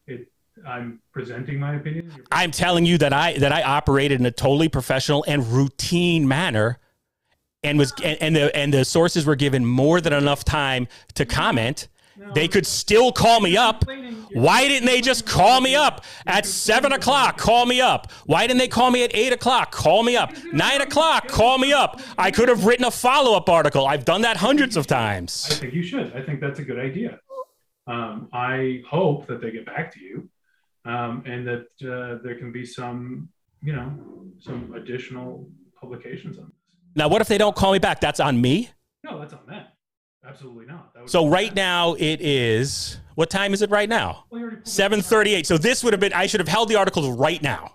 it 0.07 0.31
I'm 0.67 1.01
presenting 1.11 1.59
my 1.59 1.75
opinion. 1.75 2.11
I'm 2.31 2.51
telling 2.51 2.85
you 2.85 2.97
that 2.99 3.13
I 3.13 3.37
that 3.37 3.51
I 3.51 3.61
operated 3.63 4.19
in 4.19 4.25
a 4.25 4.31
totally 4.31 4.69
professional 4.69 5.25
and 5.27 5.45
routine 5.47 6.27
manner 6.27 6.79
and 7.63 7.77
was 7.77 7.93
and, 8.03 8.17
and 8.21 8.35
the 8.35 8.55
and 8.55 8.73
the 8.73 8.85
sources 8.85 9.25
were 9.25 9.35
given 9.35 9.65
more 9.65 10.01
than 10.01 10.13
enough 10.13 10.43
time 10.43 10.87
to 11.15 11.25
comment. 11.25 11.87
They 12.33 12.49
could 12.49 12.67
still 12.67 13.13
call 13.13 13.39
me 13.39 13.55
up. 13.55 13.85
Why 14.33 14.67
didn't 14.67 14.87
they 14.87 14.99
just 14.99 15.25
call 15.25 15.61
me 15.61 15.73
up 15.75 16.03
at 16.27 16.45
seven 16.45 16.91
o'clock? 16.91 17.37
Call 17.37 17.65
me 17.65 17.79
up. 17.79 18.11
Why 18.25 18.45
didn't 18.45 18.59
they 18.59 18.67
call 18.67 18.91
me 18.91 19.03
at 19.05 19.15
eight 19.15 19.31
o'clock? 19.31 19.71
Call 19.71 20.03
me 20.03 20.17
up. 20.17 20.33
Nine 20.51 20.81
o'clock? 20.81 21.29
Call 21.29 21.57
me 21.57 21.71
up. 21.71 22.01
I 22.17 22.29
could 22.29 22.49
have 22.49 22.65
written 22.65 22.85
a 22.85 22.91
follow 22.91 23.37
up 23.37 23.47
article. 23.47 23.87
I've 23.87 24.03
done 24.03 24.21
that 24.23 24.35
hundreds 24.35 24.75
of 24.75 24.85
times. 24.85 25.47
I 25.49 25.53
think 25.55 25.73
you 25.73 25.81
should. 25.81 26.13
I 26.13 26.21
think 26.21 26.41
that's 26.41 26.59
a 26.59 26.63
good 26.63 26.77
idea. 26.79 27.19
Um, 27.87 28.27
I 28.33 28.81
hope 28.87 29.25
that 29.27 29.41
they 29.41 29.51
get 29.51 29.65
back 29.65 29.91
to 29.93 29.99
you 29.99 30.29
um, 30.89 31.23
and 31.25 31.47
that 31.47 31.67
uh, 31.83 32.21
there 32.23 32.35
can 32.35 32.51
be 32.51 32.65
some, 32.65 33.29
you 33.61 33.73
know, 33.73 33.87
some 34.39 34.73
additional 34.73 35.47
publications 35.79 36.37
on 36.37 36.45
this. 36.45 36.75
Now, 36.95 37.07
what 37.07 37.21
if 37.21 37.27
they 37.27 37.37
don't 37.37 37.55
call 37.55 37.71
me 37.71 37.79
back? 37.79 38.01
That's 38.01 38.19
on 38.19 38.41
me. 38.41 38.69
No, 39.03 39.19
that's 39.19 39.33
on 39.33 39.45
them. 39.47 39.65
Absolutely 40.25 40.65
not. 40.65 40.91
So 41.05 41.27
right 41.27 41.53
now 41.55 41.93
it 41.93 42.19
is. 42.21 42.99
What 43.15 43.29
time 43.29 43.53
is 43.53 43.61
it 43.61 43.69
right 43.69 43.89
now? 43.89 44.25
Seven 44.63 45.01
thirty-eight. 45.01 45.47
So 45.47 45.57
this 45.57 45.83
would 45.83 45.93
have 45.93 45.99
been. 45.99 46.13
I 46.13 46.25
should 46.27 46.39
have 46.39 46.47
held 46.47 46.69
the 46.69 46.75
articles 46.75 47.07
right 47.17 47.41
now. 47.41 47.71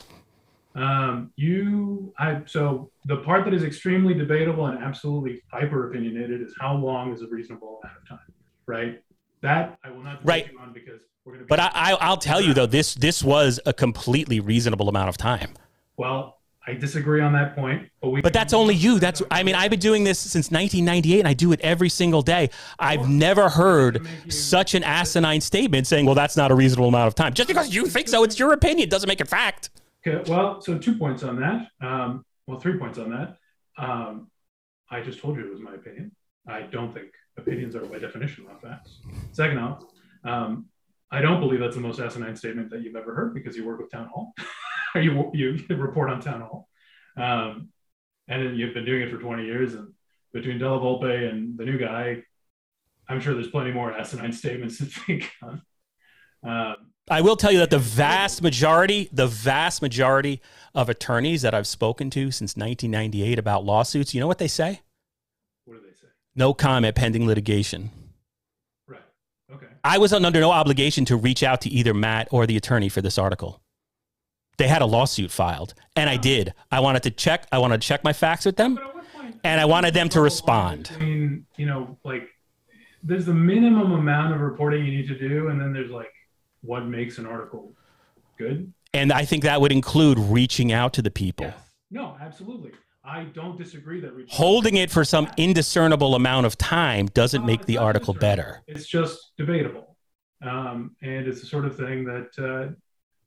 Um, 0.74 1.32
you, 1.36 2.12
I. 2.18 2.42
So 2.46 2.90
the 3.06 3.18
part 3.18 3.44
that 3.46 3.54
is 3.54 3.62
extremely 3.62 4.14
debatable 4.14 4.66
and 4.66 4.82
absolutely 4.82 5.42
hyper 5.50 5.88
opinionated 5.88 6.42
is 6.42 6.54
how 6.60 6.74
long 6.76 7.12
is 7.14 7.22
a 7.22 7.28
reasonable 7.28 7.80
amount 7.82 7.98
of 8.02 8.08
time, 8.08 8.32
right? 8.66 9.02
That 9.40 9.78
I 9.84 9.90
will 9.90 10.02
not 10.02 10.24
right. 10.24 10.50
on 10.60 10.72
because 10.72 11.00
but 11.48 11.60
I, 11.60 11.96
I 12.00 12.08
will 12.10 12.16
tell 12.16 12.40
you 12.40 12.54
though 12.54 12.66
this 12.66 12.94
this 12.94 13.22
was 13.22 13.60
a 13.66 13.72
completely 13.72 14.40
reasonable 14.40 14.88
amount 14.88 15.08
of 15.08 15.16
time. 15.16 15.54
Well, 15.96 16.38
I 16.66 16.72
disagree 16.72 17.20
on 17.20 17.32
that 17.34 17.54
point, 17.54 17.90
but 18.00 18.10
we. 18.10 18.22
But 18.22 18.32
that's 18.32 18.54
only 18.54 18.74
you. 18.74 18.98
That's 18.98 19.22
I 19.30 19.42
mean 19.42 19.54
I've 19.54 19.70
been 19.70 19.80
doing 19.80 20.04
this 20.04 20.18
since 20.18 20.50
1998, 20.50 21.18
and 21.18 21.28
I 21.28 21.34
do 21.34 21.52
it 21.52 21.60
every 21.60 21.88
single 21.88 22.22
day. 22.22 22.50
I've 22.78 23.08
never 23.08 23.48
heard 23.48 24.06
such 24.28 24.74
an 24.74 24.82
asinine 24.82 25.40
statement 25.40 25.86
saying, 25.86 26.06
"Well, 26.06 26.14
that's 26.14 26.36
not 26.36 26.50
a 26.50 26.54
reasonable 26.54 26.88
amount 26.88 27.08
of 27.08 27.14
time." 27.14 27.34
Just 27.34 27.48
because 27.48 27.74
you 27.74 27.86
think 27.86 28.08
so, 28.08 28.24
it's 28.24 28.38
your 28.38 28.52
opinion. 28.52 28.88
Doesn't 28.88 29.08
make 29.08 29.20
it 29.20 29.28
fact. 29.28 29.70
Okay. 30.06 30.30
Well, 30.30 30.60
so 30.60 30.78
two 30.78 30.96
points 30.96 31.22
on 31.22 31.40
that. 31.40 31.68
Um, 31.86 32.24
well, 32.46 32.58
three 32.58 32.78
points 32.78 32.98
on 32.98 33.10
that. 33.10 33.38
Um, 33.76 34.30
I 34.90 35.00
just 35.00 35.20
told 35.20 35.36
you 35.36 35.46
it 35.46 35.50
was 35.50 35.60
my 35.60 35.74
opinion. 35.74 36.12
I 36.46 36.62
don't 36.62 36.92
think 36.92 37.08
opinions 37.36 37.74
are 37.74 37.84
by 37.84 37.98
definition 37.98 38.44
not 38.44 38.60
facts. 38.62 38.98
Second 39.32 39.58
off, 39.58 39.84
um, 40.24 40.66
I 41.14 41.20
don't 41.20 41.38
believe 41.38 41.60
that's 41.60 41.76
the 41.76 41.80
most 41.80 42.00
asinine 42.00 42.34
statement 42.34 42.70
that 42.70 42.82
you've 42.82 42.96
ever 42.96 43.14
heard 43.14 43.34
because 43.34 43.56
you 43.56 43.64
work 43.64 43.78
with 43.78 43.90
town 43.90 44.08
hall, 44.08 44.34
or 44.94 45.00
you 45.00 45.30
you 45.32 45.64
report 45.76 46.10
on 46.10 46.20
town 46.20 46.40
hall, 46.40 46.68
um, 47.16 47.68
and 48.26 48.58
you've 48.58 48.74
been 48.74 48.84
doing 48.84 49.02
it 49.02 49.10
for 49.10 49.18
20 49.18 49.44
years. 49.44 49.74
And 49.74 49.92
between 50.32 50.58
Della 50.58 50.80
Volpe 50.80 51.30
and 51.30 51.56
the 51.56 51.64
new 51.64 51.78
guy, 51.78 52.24
I'm 53.08 53.20
sure 53.20 53.32
there's 53.32 53.48
plenty 53.48 53.70
more 53.70 53.92
asinine 53.92 54.32
statements 54.42 54.78
to 54.78 54.86
think 54.86 55.30
of. 55.40 55.60
Um, 56.42 56.76
I 57.08 57.20
will 57.20 57.36
tell 57.36 57.52
you 57.52 57.58
that 57.58 57.70
the 57.70 57.78
vast 57.78 58.42
majority, 58.42 59.08
the 59.12 59.28
vast 59.28 59.82
majority 59.82 60.40
of 60.74 60.88
attorneys 60.88 61.42
that 61.42 61.54
I've 61.54 61.66
spoken 61.66 62.10
to 62.10 62.32
since 62.32 62.56
1998 62.56 63.38
about 63.38 63.64
lawsuits, 63.64 64.14
you 64.14 64.20
know 64.20 64.26
what 64.26 64.38
they 64.38 64.48
say? 64.48 64.80
What 65.64 65.74
do 65.74 65.80
they 65.80 65.94
say? 65.94 66.08
No 66.34 66.54
comment 66.54 66.96
pending 66.96 67.24
litigation. 67.26 67.90
Okay. 69.54 69.66
I 69.82 69.98
was 69.98 70.12
under 70.12 70.40
no 70.40 70.50
obligation 70.50 71.04
to 71.06 71.16
reach 71.16 71.42
out 71.42 71.60
to 71.62 71.70
either 71.70 71.94
Matt 71.94 72.28
or 72.30 72.46
the 72.46 72.56
attorney 72.56 72.88
for 72.88 73.00
this 73.02 73.18
article. 73.18 73.60
They 74.56 74.68
had 74.68 74.82
a 74.82 74.86
lawsuit 74.86 75.30
filed, 75.30 75.74
and 75.96 76.08
I 76.08 76.16
did. 76.16 76.54
I 76.70 76.80
wanted 76.80 77.02
to 77.04 77.10
check. 77.10 77.46
I 77.50 77.58
wanted 77.58 77.80
to 77.80 77.86
check 77.86 78.04
my 78.04 78.12
facts 78.12 78.44
with 78.46 78.56
them, 78.56 78.78
and 79.42 79.60
I 79.60 79.64
wanted 79.64 79.94
them 79.94 80.08
to 80.10 80.20
respond. 80.20 80.90
I 80.94 80.98
mean, 81.02 81.46
you 81.56 81.66
know, 81.66 81.98
like 82.04 82.28
there's 83.02 83.26
the 83.26 83.34
minimum 83.34 83.92
amount 83.92 84.34
of 84.34 84.40
reporting 84.40 84.84
you 84.84 84.92
need 84.92 85.08
to 85.08 85.18
do, 85.18 85.48
and 85.48 85.60
then 85.60 85.72
there's 85.72 85.90
like 85.90 86.12
what 86.62 86.86
makes 86.86 87.18
an 87.18 87.26
article 87.26 87.74
good. 88.38 88.72
And 88.92 89.12
I 89.12 89.24
think 89.24 89.42
that 89.42 89.60
would 89.60 89.72
include 89.72 90.18
reaching 90.18 90.72
out 90.72 90.92
to 90.94 91.02
the 91.02 91.10
people. 91.10 91.46
Yes. 91.46 91.60
No, 91.90 92.16
absolutely. 92.20 92.70
I 93.06 93.24
don't 93.24 93.58
disagree 93.58 94.00
that 94.00 94.14
reaching 94.14 94.34
Holding 94.34 94.76
it 94.76 94.90
for 94.90 95.04
some 95.04 95.28
indiscernible 95.36 96.14
amount 96.14 96.46
of 96.46 96.56
time 96.56 97.06
doesn't 97.08 97.42
Uh, 97.42 97.46
make 97.46 97.66
the 97.66 97.76
article 97.78 98.14
better. 98.14 98.62
It's 98.66 98.86
just 98.86 99.32
debatable, 99.36 99.96
um, 100.42 100.96
and 101.02 101.26
it's 101.26 101.40
the 101.40 101.46
sort 101.46 101.66
of 101.66 101.76
thing 101.76 102.04
that 102.04 102.30
uh, 102.38 102.72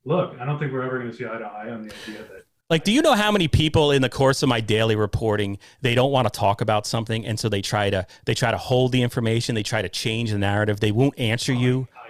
look. 0.04 0.36
I 0.40 0.46
don't 0.46 0.58
think 0.58 0.74
we're 0.74 0.82
ever 0.82 0.98
going 0.98 1.12
to 1.12 1.16
see 1.16 1.26
eye 1.26 1.38
to 1.38 1.46
eye 1.46 1.70
on 1.70 1.84
the 1.84 1.94
idea 2.04 2.24
that 2.24 2.46
Like, 2.70 2.84
do 2.84 2.92
you 2.92 3.02
know 3.02 3.14
how 3.14 3.32
many 3.32 3.48
people 3.48 3.92
in 3.92 4.02
the 4.02 4.10
course 4.10 4.42
of 4.42 4.50
my 4.50 4.62
daily 4.62 4.96
reporting 4.96 5.60
they 5.82 5.94
don't 5.96 6.12
want 6.12 6.32
to 6.32 6.40
talk 6.40 6.60
about 6.62 6.88
something, 6.88 7.26
and 7.26 7.40
so 7.40 7.48
they 7.48 7.62
try 7.62 7.92
to 7.92 8.08
they 8.26 8.34
try 8.34 8.50
to 8.50 8.58
hold 8.58 8.92
the 8.92 9.04
information, 9.04 9.54
they 9.54 9.64
try 9.64 9.84
to 9.84 9.90
change 9.90 10.32
the 10.32 10.40
narrative, 10.40 10.80
they 10.80 10.92
won't 10.92 11.18
answer 11.20 11.54
you 11.54 11.88
I 11.96 12.07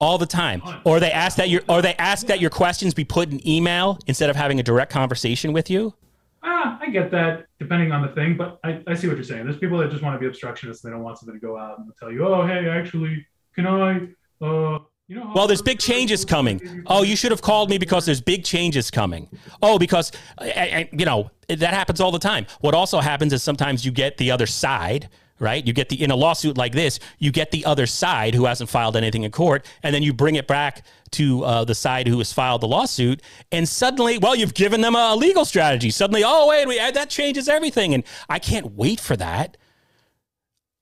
all 0.00 0.18
the 0.18 0.26
time, 0.26 0.62
or 0.84 1.00
they 1.00 1.10
ask 1.10 1.36
that 1.38 1.48
your 1.48 1.62
or 1.68 1.80
they 1.82 1.94
ask 1.94 2.26
that 2.26 2.40
your 2.40 2.50
questions 2.50 2.92
be 2.94 3.04
put 3.04 3.30
in 3.30 3.46
email 3.48 3.98
instead 4.06 4.28
of 4.30 4.36
having 4.36 4.60
a 4.60 4.62
direct 4.62 4.92
conversation 4.92 5.52
with 5.52 5.70
you. 5.70 5.94
Ah, 6.42 6.78
I 6.80 6.90
get 6.90 7.10
that, 7.10 7.46
depending 7.58 7.92
on 7.92 8.02
the 8.02 8.08
thing, 8.14 8.36
but 8.36 8.60
I, 8.62 8.80
I 8.86 8.94
see 8.94 9.08
what 9.08 9.16
you're 9.16 9.24
saying. 9.24 9.44
There's 9.46 9.56
people 9.58 9.78
that 9.78 9.90
just 9.90 10.02
want 10.02 10.14
to 10.14 10.20
be 10.20 10.26
obstructionists. 10.26 10.82
They 10.82 10.90
don't 10.90 11.02
want 11.02 11.18
something 11.18 11.34
to 11.34 11.44
go 11.44 11.58
out 11.58 11.78
and 11.78 11.90
tell 11.98 12.12
you, 12.12 12.24
oh, 12.26 12.46
hey, 12.46 12.68
actually, 12.68 13.26
can 13.54 13.66
I, 13.66 13.96
uh, 14.44 14.78
you 15.08 15.16
know, 15.16 15.32
Well, 15.34 15.46
there's 15.48 15.62
big 15.62 15.78
changes 15.80 16.24
coming. 16.24 16.84
Oh, 16.86 17.02
you 17.02 17.16
should 17.16 17.30
have 17.32 17.42
called 17.42 17.68
me 17.70 17.78
because 17.78 18.04
there's 18.06 18.20
big 18.20 18.44
changes 18.44 18.90
coming. 18.90 19.28
Oh, 19.62 19.78
because 19.78 20.12
I- 20.38 20.44
I- 20.50 20.88
you 20.92 21.04
know 21.06 21.30
that 21.48 21.60
happens 21.74 22.00
all 22.00 22.12
the 22.12 22.18
time. 22.18 22.46
What 22.60 22.74
also 22.74 23.00
happens 23.00 23.32
is 23.32 23.42
sometimes 23.42 23.84
you 23.84 23.90
get 23.90 24.16
the 24.18 24.30
other 24.30 24.46
side, 24.46 25.08
right? 25.38 25.66
You 25.66 25.72
get 25.72 25.88
the 25.88 26.02
in 26.02 26.10
a 26.10 26.16
lawsuit 26.16 26.56
like 26.56 26.72
this, 26.72 26.98
you 27.18 27.30
get 27.30 27.50
the 27.50 27.64
other 27.64 27.86
side 27.86 28.34
who 28.34 28.46
hasn't 28.46 28.70
filed 28.70 28.96
anything 28.96 29.24
in 29.24 29.30
court, 29.30 29.66
and 29.82 29.94
then 29.94 30.02
you 30.02 30.12
bring 30.12 30.36
it 30.36 30.46
back 30.46 30.84
to 31.12 31.44
uh, 31.44 31.64
the 31.64 31.74
side 31.74 32.08
who 32.08 32.18
has 32.18 32.32
filed 32.32 32.60
the 32.60 32.68
lawsuit, 32.68 33.22
and 33.52 33.68
suddenly, 33.68 34.18
well, 34.18 34.34
you've 34.34 34.54
given 34.54 34.80
them 34.80 34.94
a 34.94 35.14
legal 35.14 35.44
strategy. 35.44 35.90
Suddenly, 35.90 36.22
oh 36.24 36.48
wait, 36.48 36.66
we, 36.66 36.78
that 36.78 37.10
changes 37.10 37.48
everything, 37.48 37.94
and 37.94 38.04
I 38.28 38.38
can't 38.38 38.72
wait 38.72 39.00
for 39.00 39.16
that. 39.16 39.56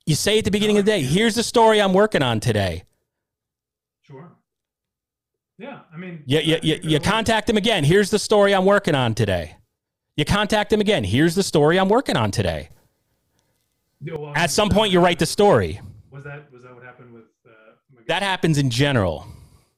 You 0.06 0.14
say 0.14 0.38
at 0.38 0.44
the 0.44 0.50
beginning 0.50 0.76
of 0.78 0.84
the 0.84 0.90
day, 0.90 1.02
here's 1.02 1.34
the 1.34 1.42
story 1.42 1.80
I'm 1.80 1.94
working 1.94 2.22
on 2.22 2.40
today. 2.40 2.84
Sure. 4.02 4.32
Yeah, 5.56 5.80
I 5.92 5.96
mean, 5.96 6.22
Yeah, 6.26 6.40
you, 6.40 6.58
you, 6.62 6.80
you 6.82 7.00
contact 7.00 7.46
them 7.46 7.56
again. 7.56 7.84
Here's 7.84 8.10
the 8.10 8.18
story 8.18 8.54
I'm 8.54 8.66
working 8.66 8.94
on 8.94 9.14
today. 9.14 9.56
You 10.16 10.24
contact 10.24 10.70
them 10.70 10.80
again. 10.80 11.04
Here's 11.04 11.34
the 11.34 11.42
story 11.42 11.78
I'm 11.78 11.88
working 11.88 12.16
on 12.16 12.30
today. 12.30 12.68
At 14.34 14.50
some 14.50 14.68
point, 14.68 14.92
you 14.92 15.00
write 15.00 15.18
the 15.18 15.26
story. 15.26 15.80
Was 16.10 16.24
that 16.24 16.52
was 16.52 16.62
that 16.62 16.74
what 16.74 16.84
happened 16.84 17.12
with? 17.12 17.24
Uh? 17.46 17.50
That 18.08 18.22
happens 18.22 18.58
in 18.58 18.70
general. 18.70 19.26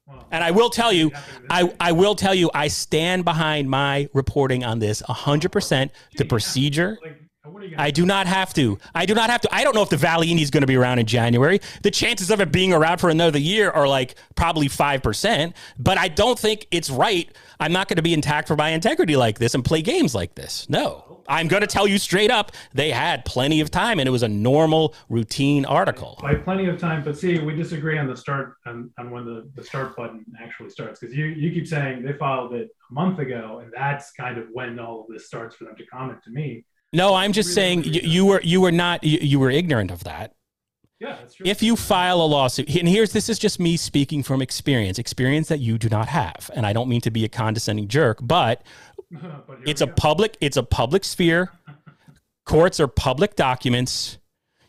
Well, 0.07 0.27
And 0.31 0.45
I 0.45 0.51
will 0.51 0.71
tell 0.71 0.93
you, 0.93 1.09
it 1.09 1.15
happened 1.15 1.37
in 1.37 1.43
this 1.43 1.73
I. 1.81 1.89
I 1.89 1.93
will 1.93 2.15
tell 2.15 2.35
you, 2.35 2.51
I 2.55 2.69
stand 2.69 3.25
behind 3.25 3.71
my 3.71 4.09
reporting 4.13 4.65
on 4.65 4.79
this 4.79 5.03
100%. 5.03 5.91
The 6.17 6.25
procedure. 6.25 6.99
like, 7.03 7.21
what 7.45 7.63
are 7.63 7.67
you 7.67 7.77
gonna 7.77 7.83
I 7.83 7.91
do 7.91 8.05
not 8.05 8.27
have 8.27 8.53
to. 8.55 8.79
I 8.95 9.07
do 9.07 9.15
not 9.15 9.31
have 9.31 9.41
to. 9.43 9.55
I 9.55 9.65
don't 9.65 9.75
know 9.75 9.83
if 9.83 9.89
the 9.89 9.97
Valley 9.97 10.31
Indy 10.31 10.43
is 10.43 10.51
going 10.51 10.63
to 10.63 10.67
be 10.67 10.77
around 10.77 10.99
in 10.99 11.07
January. 11.07 11.61
The 11.83 11.91
chances 11.91 12.31
of 12.31 12.41
it 12.41 12.53
being 12.53 12.73
around 12.73 12.99
for 12.99 13.09
another 13.09 13.39
year 13.39 13.71
are 13.71 13.89
like 13.89 14.17
probably 14.35 14.69
5%, 14.69 15.55
but 15.79 15.97
I 15.97 16.09
don't 16.09 16.39
think 16.39 16.67
it's 16.71 16.91
right. 16.91 17.31
I'm 17.59 17.73
not 17.73 17.89
going 17.89 17.97
to 17.97 18.03
be 18.03 18.13
intact 18.13 18.49
for 18.49 18.57
my 18.57 18.71
integrity 18.71 19.17
like 19.17 19.39
this 19.39 19.55
and 19.55 19.65
play 19.65 19.81
games 19.81 20.15
like 20.15 20.35
this. 20.35 20.69
No. 20.69 21.06
I'm 21.29 21.49
going 21.49 21.63
to 21.63 21.67
tell 21.67 21.87
you 21.87 21.99
straight 21.99 22.31
up, 22.31 22.53
they 22.73 22.91
had 22.91 23.25
plenty 23.25 23.61
of 23.61 23.71
time 23.71 23.99
and 23.99 24.09
it 24.09 24.13
was 24.13 24.23
a 24.23 24.29
normal 24.29 24.95
routine 25.09 25.65
article. 25.65 26.19
by 26.23 26.35
plenty 26.35 26.67
of 26.67 26.79
time. 26.79 27.03
But 27.05 27.19
see, 27.19 27.39
we 27.39 27.55
disagree 27.55 27.99
on 27.99 28.07
the 28.07 28.17
start 28.17 28.55
on, 28.67 28.91
on 28.99 29.11
when 29.11 29.25
the, 29.25 29.51
the 29.55 29.63
start 29.65 29.97
button 29.97 30.25
actually 30.41 30.71
starts 30.71 31.01
because 31.01 31.15
you 31.15 31.27
you 31.27 31.53
keep 31.53 31.67
saying 31.67 32.03
they 32.03 32.13
filed 32.15 32.55
it 32.55 32.69
a 32.91 32.95
month 32.95 33.19
ago, 33.19 33.61
and 33.63 33.73
that's 33.75 34.13
kind 34.13 34.39
of 34.39 34.47
when 34.53 34.79
all 34.79 35.03
of 35.03 35.07
this 35.09 35.27
starts 35.27 35.57
for 35.57 35.65
them 35.65 35.77
to 35.77 35.87
comment 35.87 36.23
to 36.25 36.31
me. 36.31 36.65
No, 36.93 37.15
I'm 37.15 37.33
just 37.33 37.53
saying 37.55 37.85
you, 37.85 38.01
you 38.03 38.27
were 38.27 38.41
you 38.43 38.61
were 38.61 38.73
not 38.73 39.05
you, 39.05 39.19
you 39.21 39.39
were 39.41 39.51
ignorant 39.51 39.91
of 39.91 40.05
that. 40.05 40.33
Yeah, 40.99 41.17
that's 41.21 41.35
true. 41.35 41.47
if 41.47 41.63
you 41.63 41.77
file 41.77 42.23
a 42.23 42.25
lawsuit 42.25 42.75
and 42.75 42.89
here's 42.89 43.13
this 43.13 43.29
is 43.29 43.39
just 43.39 43.61
me 43.61 43.77
speaking 43.77 44.23
from 44.23 44.41
experience 44.41 44.99
experience 44.99 45.49
that 45.49 45.61
you 45.61 45.77
do 45.77 45.91
not 45.91 46.09
have 46.09 46.51
and 46.55 46.65
i 46.65 46.73
don't 46.73 46.89
mean 46.89 47.03
to 47.03 47.11
be 47.11 47.23
a 47.23 47.29
condescending 47.29 47.87
jerk 47.87 48.17
but 48.23 48.63
it's 49.67 49.81
a 49.81 49.87
public 49.87 50.37
it's 50.41 50.57
a 50.57 50.63
public 50.63 51.05
sphere. 51.05 51.51
Courts 52.45 52.79
are 52.81 52.89
public 52.89 53.35
documents. 53.35 54.19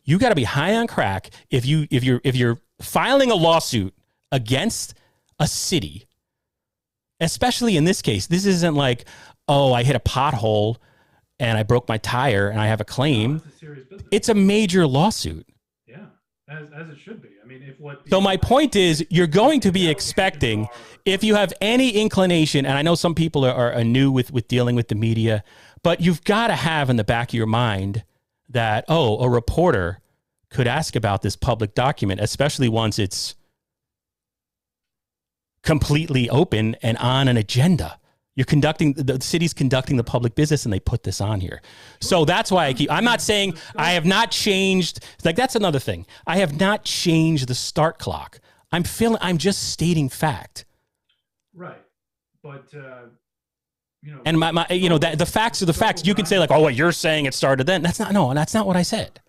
You 0.03 0.17
got 0.17 0.29
to 0.29 0.36
be 0.36 0.45
high 0.45 0.75
on 0.75 0.88
crack 0.88 1.29
if 1.49 1.65
you 1.65 1.88
if 1.91 2.03
you're 2.03 2.21
if 2.23 2.36
you're 2.36 2.60
filing 2.81 3.31
a 3.31 3.36
lawsuit 3.36 3.93
against 4.31 4.93
a 5.39 5.47
city. 5.47 6.05
Especially 7.19 7.77
in 7.77 7.83
this 7.83 8.01
case 8.01 8.27
this 8.27 8.45
isn't 8.45 8.75
like 8.75 9.05
oh 9.47 9.73
i 9.73 9.83
hit 9.83 9.95
a 9.95 9.99
pothole 9.99 10.77
and 11.39 11.57
i 11.57 11.63
broke 11.63 11.88
my 11.88 11.97
tire 11.97 12.49
and 12.49 12.60
i 12.60 12.67
have 12.67 12.81
a 12.81 12.86
claim. 12.86 13.41
It's 13.45 13.63
a 13.63 13.97
it's 14.12 14.29
a 14.29 14.36
major 14.36 14.86
lawsuit 14.86 15.47
as, 16.49 16.69
as 16.71 16.89
it 16.89 16.97
should 16.97 17.21
be. 17.21 17.29
I 17.43 17.45
mean, 17.45 17.63
if 17.63 17.79
what 17.79 18.07
So 18.10 18.21
my 18.21 18.38
point 18.38 18.75
is, 18.75 19.05
you're 19.10 19.27
going 19.27 19.60
to 19.62 19.71
be 19.71 19.89
expecting 19.89 20.67
if 21.05 21.23
you 21.23 21.36
have 21.36 21.53
any 21.62 21.91
inclination, 21.91 22.65
and 22.65 22.77
I 22.77 22.81
know 22.81 22.95
some 22.95 23.15
people 23.15 23.45
are, 23.45 23.73
are, 23.73 23.83
new 23.83 24.12
with 24.12 24.31
with 24.31 24.47
dealing 24.47 24.75
with 24.75 24.88
the 24.88 24.95
media, 24.95 25.43
but 25.83 26.01
you've 26.01 26.23
got 26.23 26.47
to 26.47 26.55
have 26.55 26.89
in 26.89 26.95
the 26.95 27.03
back 27.03 27.29
of 27.29 27.33
your 27.33 27.47
mind 27.47 28.03
that 28.49 28.86
oh, 28.88 29.19
a 29.19 29.29
reporter 29.29 29.99
could 30.49 30.67
ask 30.67 30.95
about 30.95 31.21
this 31.21 31.36
public 31.36 31.75
document, 31.75 32.21
especially 32.21 32.69
once 32.69 32.97
it's 32.97 33.36
completely 35.63 36.29
open 36.29 36.75
and 36.81 36.97
on 36.97 37.27
an 37.27 37.36
agenda. 37.36 37.99
You're 38.38 38.45
conducting 38.45 38.93
the 38.93 39.19
city's 39.19 39.52
conducting 39.52 39.97
the 39.97 40.04
public 40.04 40.36
business, 40.36 40.63
and 40.63 40.71
they 40.71 40.80
put 40.80 41.02
this 41.02 41.19
on 41.19 41.41
here. 41.41 41.60
So 42.00 42.23
that's 42.23 42.52
why 42.52 42.67
I 42.67 42.73
keep. 42.73 42.91
I'm 42.91 43.04
not 43.04 43.19
saying 43.19 43.56
I 43.76 43.93
have 43.93 44.06
not 44.06 44.30
changed. 44.30 45.04
Like 45.26 45.36
that's 45.36 45.56
another 45.56 45.80
thing. 45.80 46.06
I 46.28 46.38
have 46.38 46.60
not 46.60 46.86
changed 46.86 47.47
the 47.47 47.56
start 47.56 47.97
clock. 47.97 48.39
I'm 48.71 48.84
feeling. 48.84 49.17
I'm 49.21 49.39
just 49.39 49.71
stating 49.71 50.08
fact. 50.08 50.65
right, 51.56 51.82
but 52.43 52.71
uh, 52.76 53.08
you 54.04 54.12
know, 54.12 54.21
And 54.23 54.39
my, 54.39 54.52
my 54.52 54.67
you 54.69 54.88
know 54.88 55.00
that 55.00 55.17
the 55.17 55.26
facts 55.26 55.63
are 55.63 55.65
the 55.65 55.73
facts. 55.73 56.06
You 56.06 56.13
can 56.13 56.28
say 56.28 56.38
like, 56.38 56.52
oh, 56.52 56.62
what 56.62 56.76
you're 56.76 56.91
saying 56.91 57.26
it 57.26 57.34
started 57.34 57.65
then. 57.65 57.82
That's 57.82 58.00
not. 58.00 58.13
No, 58.13 58.32
that's 58.36 58.54
not 58.54 58.67
what 58.67 58.78
I 58.78 58.84
said. 58.84 59.19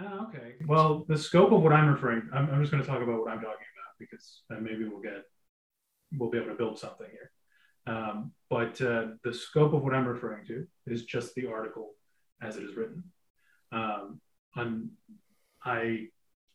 Ah, 0.00 0.26
okay. 0.28 0.54
Well, 0.66 1.04
the 1.06 1.18
scope 1.18 1.52
of 1.52 1.60
what 1.60 1.74
I'm 1.74 1.88
referring, 1.92 2.22
I'm, 2.32 2.48
I'm 2.50 2.60
just 2.62 2.72
going 2.72 2.82
to 2.82 2.88
talk 2.88 3.02
about 3.02 3.20
what 3.20 3.30
I'm 3.30 3.36
talking 3.36 3.50
about 3.76 3.98
because 4.00 4.40
then 4.48 4.64
maybe 4.64 4.88
we'll 4.88 5.02
get, 5.02 5.24
we'll 6.18 6.30
be 6.30 6.38
able 6.38 6.48
to 6.48 6.54
build 6.54 6.78
something 6.78 7.06
here. 7.12 7.30
Um, 7.86 8.32
but 8.48 8.80
uh, 8.80 9.08
the 9.22 9.34
scope 9.34 9.74
of 9.74 9.82
what 9.82 9.94
I'm 9.94 10.06
referring 10.06 10.46
to 10.46 10.66
is 10.86 11.04
just 11.04 11.34
the 11.34 11.46
article 11.46 11.90
as 12.42 12.56
it 12.56 12.64
is 12.64 12.76
written. 12.76 13.04
Um, 13.72 14.20
I 15.64 16.06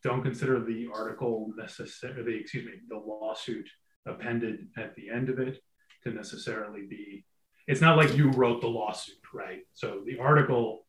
don't 0.04 0.24
consider 0.24 0.64
the 0.64 0.88
article 0.94 1.52
necessarily, 1.58 2.40
excuse 2.40 2.66
me, 2.66 2.74
the 2.88 2.98
lawsuit 2.98 3.68
appended 4.08 4.68
at 4.78 4.96
the 4.96 5.10
end 5.10 5.30
of 5.30 5.40
it 5.40 5.60
to 6.04 6.12
necessarily 6.12 6.86
be. 6.88 7.26
It's 7.68 7.82
not 7.82 7.98
like 7.98 8.16
you 8.16 8.32
wrote 8.32 8.62
the 8.62 8.68
lawsuit, 8.68 9.20
right? 9.34 9.60
So 9.74 10.02
the 10.06 10.18
article 10.20 10.86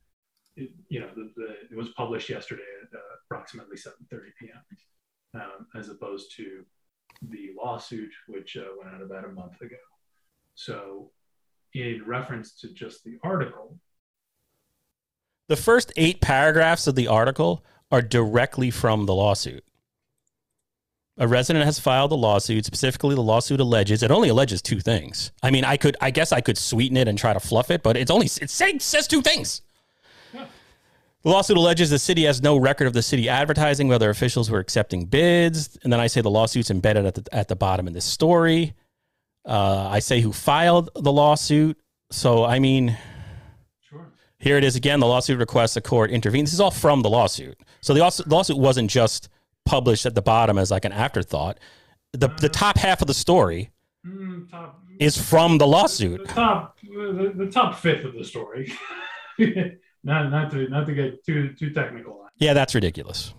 it, 0.56 0.70
you 0.88 1.00
know, 1.00 1.08
the, 1.14 1.30
the, 1.36 1.48
it 1.70 1.76
was 1.76 1.90
published 1.90 2.28
yesterday 2.28 2.62
at 2.82 2.96
uh, 2.96 3.02
approximately 3.24 3.76
7:30 3.76 4.20
p.m., 4.38 5.40
um, 5.40 5.66
as 5.74 5.88
opposed 5.88 6.34
to 6.36 6.64
the 7.22 7.50
lawsuit, 7.56 8.10
which 8.28 8.56
uh, 8.56 8.64
went 8.78 8.94
out 8.94 9.02
about 9.02 9.24
a 9.24 9.32
month 9.32 9.60
ago. 9.60 9.76
So, 10.60 11.10
in 11.72 12.02
reference 12.06 12.52
to 12.60 12.68
just 12.68 13.02
the 13.02 13.16
article, 13.24 13.78
The 15.48 15.56
first 15.56 15.90
eight 15.96 16.20
paragraphs 16.20 16.86
of 16.86 16.96
the 16.96 17.08
article 17.08 17.64
are 17.90 18.02
directly 18.02 18.70
from 18.70 19.06
the 19.06 19.14
lawsuit. 19.14 19.64
A 21.16 21.26
resident 21.26 21.64
has 21.64 21.80
filed 21.80 22.12
a 22.12 22.14
lawsuit. 22.14 22.66
Specifically, 22.66 23.14
the 23.14 23.22
lawsuit 23.22 23.58
alleges 23.58 24.02
it 24.02 24.10
only 24.10 24.28
alleges 24.28 24.60
two 24.60 24.80
things. 24.80 25.32
I 25.42 25.50
mean, 25.50 25.64
I 25.64 25.78
could, 25.78 25.96
I 25.98 26.10
guess, 26.10 26.30
I 26.30 26.42
could 26.42 26.58
sweeten 26.58 26.98
it 26.98 27.08
and 27.08 27.16
try 27.18 27.32
to 27.32 27.40
fluff 27.40 27.70
it, 27.70 27.82
but 27.82 27.96
it's 27.96 28.10
only 28.10 28.26
it 28.26 28.50
says, 28.50 28.84
says 28.84 29.08
two 29.08 29.22
things. 29.22 29.62
Yeah. 30.34 30.44
The 31.22 31.30
lawsuit 31.30 31.56
alleges 31.56 31.88
the 31.88 31.98
city 31.98 32.24
has 32.24 32.42
no 32.42 32.58
record 32.58 32.86
of 32.86 32.92
the 32.92 33.02
city 33.02 33.30
advertising 33.30 33.88
whether 33.88 34.10
officials 34.10 34.50
were 34.50 34.58
accepting 34.58 35.06
bids, 35.06 35.78
and 35.84 35.90
then 35.92 36.00
I 36.00 36.06
say 36.06 36.20
the 36.20 36.30
lawsuit's 36.30 36.70
embedded 36.70 37.06
at 37.06 37.14
the 37.14 37.24
at 37.34 37.48
the 37.48 37.56
bottom 37.56 37.88
of 37.88 37.94
this 37.94 38.04
story. 38.04 38.74
Uh, 39.44 39.88
I 39.90 39.98
say 40.00 40.20
who 40.20 40.32
filed 40.32 40.90
the 40.94 41.12
lawsuit. 41.12 41.78
So 42.10 42.44
I 42.44 42.58
mean, 42.58 42.96
sure, 43.80 44.12
here 44.38 44.56
it 44.56 44.64
is 44.64 44.76
again. 44.76 45.00
The 45.00 45.06
lawsuit 45.06 45.38
requests 45.38 45.74
the 45.74 45.80
court 45.80 46.10
intervene. 46.10 46.44
This 46.44 46.54
is 46.54 46.60
all 46.60 46.70
from 46.70 47.02
the 47.02 47.10
lawsuit. 47.10 47.58
So 47.80 47.94
the 47.94 48.00
lawsuit, 48.00 48.28
lawsuit 48.28 48.58
wasn't 48.58 48.90
just 48.90 49.28
published 49.64 50.06
at 50.06 50.14
the 50.14 50.22
bottom 50.22 50.58
as 50.58 50.70
like 50.70 50.84
an 50.84 50.92
afterthought. 50.92 51.58
The 52.12 52.28
the 52.28 52.48
top 52.48 52.76
half 52.76 53.00
of 53.00 53.06
the 53.06 53.14
story 53.14 53.70
mm, 54.06 54.50
top 54.50 54.82
is 54.98 55.16
from 55.16 55.58
the 55.58 55.66
lawsuit. 55.66 56.26
the 56.26 56.34
top 56.34 56.78
the, 56.82 57.32
the 57.34 57.50
top 57.50 57.76
fifth 57.76 58.04
of 58.04 58.14
the 58.14 58.24
story. 58.24 58.72
not 60.04 60.30
not 60.30 60.50
to 60.50 60.68
not 60.68 60.86
to 60.86 60.94
get 60.94 61.24
too 61.24 61.52
too 61.54 61.70
technical 61.70 62.26
Yeah, 62.38 62.52
that's 62.52 62.74
ridiculous. 62.74 63.32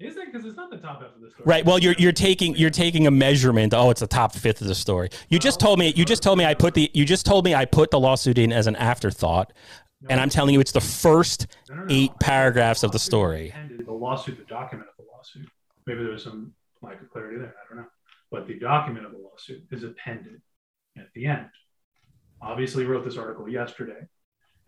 Is 0.00 0.16
it 0.16 0.26
because 0.32 0.46
it's 0.46 0.56
not 0.56 0.70
the 0.70 0.76
top 0.76 1.02
half 1.02 1.14
of 1.16 1.20
the 1.20 1.30
story? 1.30 1.42
Right. 1.44 1.64
Well, 1.64 1.78
you're 1.78 1.94
you're 1.98 2.12
taking 2.12 2.54
you're 2.54 2.70
taking 2.70 3.06
a 3.06 3.10
measurement. 3.10 3.74
Oh, 3.74 3.90
it's 3.90 4.00
the 4.00 4.06
top 4.06 4.32
fifth 4.34 4.60
of 4.60 4.68
the 4.68 4.74
story. 4.74 5.08
You 5.28 5.38
just 5.38 5.58
told 5.58 5.78
me 5.78 5.92
you 5.96 6.04
just 6.04 6.22
told 6.22 6.38
me 6.38 6.44
I 6.44 6.54
put 6.54 6.74
the 6.74 6.90
you 6.94 7.04
just 7.04 7.26
told 7.26 7.44
me 7.44 7.54
I 7.54 7.64
put 7.64 7.90
the 7.90 7.98
lawsuit 7.98 8.38
in 8.38 8.52
as 8.52 8.66
an 8.68 8.76
afterthought, 8.76 9.52
and 10.08 10.20
I'm 10.20 10.28
telling 10.28 10.54
you 10.54 10.60
it's 10.60 10.72
the 10.72 10.80
first 10.80 11.48
No, 11.68 11.76
no, 11.76 11.82
no. 11.84 11.86
eight 11.92 12.12
paragraphs 12.20 12.84
of 12.84 12.92
the 12.92 12.98
story. 12.98 13.52
The 13.84 13.92
lawsuit, 13.92 14.38
the 14.38 14.44
document 14.44 14.88
of 14.88 15.04
the 15.04 15.10
lawsuit. 15.12 15.48
Maybe 15.86 16.02
there 16.02 16.12
was 16.12 16.22
some 16.22 16.52
lack 16.80 17.00
of 17.02 17.10
clarity 17.10 17.38
there. 17.38 17.54
I 17.64 17.68
don't 17.74 17.82
know. 17.82 17.88
But 18.30 18.46
the 18.46 18.58
document 18.58 19.04
of 19.06 19.12
the 19.12 19.18
lawsuit 19.18 19.64
is 19.72 19.82
appended 19.82 20.40
at 20.96 21.08
the 21.14 21.26
end. 21.26 21.46
Obviously, 22.40 22.84
wrote 22.84 23.04
this 23.04 23.16
article 23.16 23.48
yesterday, 23.48 24.06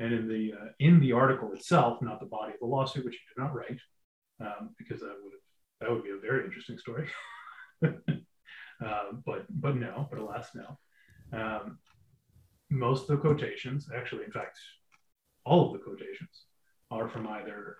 and 0.00 0.12
in 0.12 0.26
the 0.26 0.54
uh, 0.60 0.64
in 0.80 0.98
the 0.98 1.12
article 1.12 1.52
itself, 1.52 2.02
not 2.02 2.18
the 2.18 2.26
body 2.26 2.54
of 2.54 2.58
the 2.58 2.66
lawsuit, 2.66 3.04
which 3.04 3.14
you 3.14 3.20
did 3.36 3.40
not 3.40 3.54
write, 3.54 3.78
um, 4.40 4.70
because 4.78 5.00
that 5.00 5.16
would 5.22 5.32
that 5.80 5.90
would 5.90 6.04
be 6.04 6.10
a 6.10 6.16
very 6.16 6.44
interesting 6.44 6.78
story. 6.78 7.08
uh, 7.84 7.90
but 9.24 9.46
but 9.50 9.76
no, 9.76 10.06
but 10.10 10.18
alas 10.18 10.50
no. 10.54 10.78
Um, 11.32 11.78
most 12.70 13.02
of 13.02 13.08
the 13.08 13.16
quotations, 13.16 13.88
actually, 13.94 14.24
in 14.24 14.30
fact, 14.30 14.58
all 15.44 15.66
of 15.66 15.72
the 15.72 15.78
quotations 15.78 16.44
are 16.90 17.08
from 17.08 17.26
either 17.26 17.76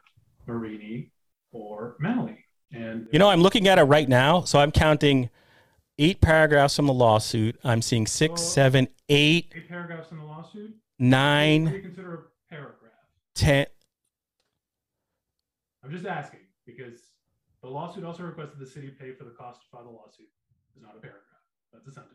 Marini 0.47 1.13
or 1.53 1.97
Malley. 2.01 2.45
And 2.73 3.09
You 3.13 3.19
know, 3.19 3.29
I'm 3.29 3.43
looking 3.43 3.69
at 3.69 3.79
it 3.79 3.85
right 3.85 4.09
now, 4.09 4.43
so 4.43 4.59
I'm 4.59 4.71
counting 4.71 5.31
eight 5.99 6.21
paragraphs 6.21 6.77
from 6.77 6.87
the 6.87 6.93
lawsuit. 6.93 7.59
I'm 7.65 7.83
seeing 7.83 8.07
six, 8.07 8.41
seven, 8.41 8.89
eight, 9.09 9.53
eight 9.55 9.69
paragraphs 9.69 10.11
in 10.13 10.19
the 10.19 10.25
lawsuit. 10.25 10.71
What 10.71 11.07
nine, 11.07 11.65
do 11.67 11.71
you 11.73 11.83
consider 11.83 12.15
a 12.15 12.55
paragraph? 12.55 12.93
ten. 13.35 13.67
I'm 15.83 15.91
just 15.91 16.07
asking 16.07 16.41
because 16.77 17.01
the 17.63 17.69
lawsuit 17.69 18.05
also 18.05 18.23
requested 18.23 18.59
the 18.59 18.67
city 18.67 18.89
pay 18.89 19.13
for 19.13 19.25
the 19.25 19.31
cost 19.31 19.61
to 19.63 19.67
file 19.71 19.85
the 19.85 19.91
lawsuit. 19.91 20.27
It's 20.75 20.83
not 20.83 20.97
a 20.97 21.01
paragraph. 21.01 21.23
That's 21.73 21.87
a 21.87 21.93
sentence. 21.93 22.15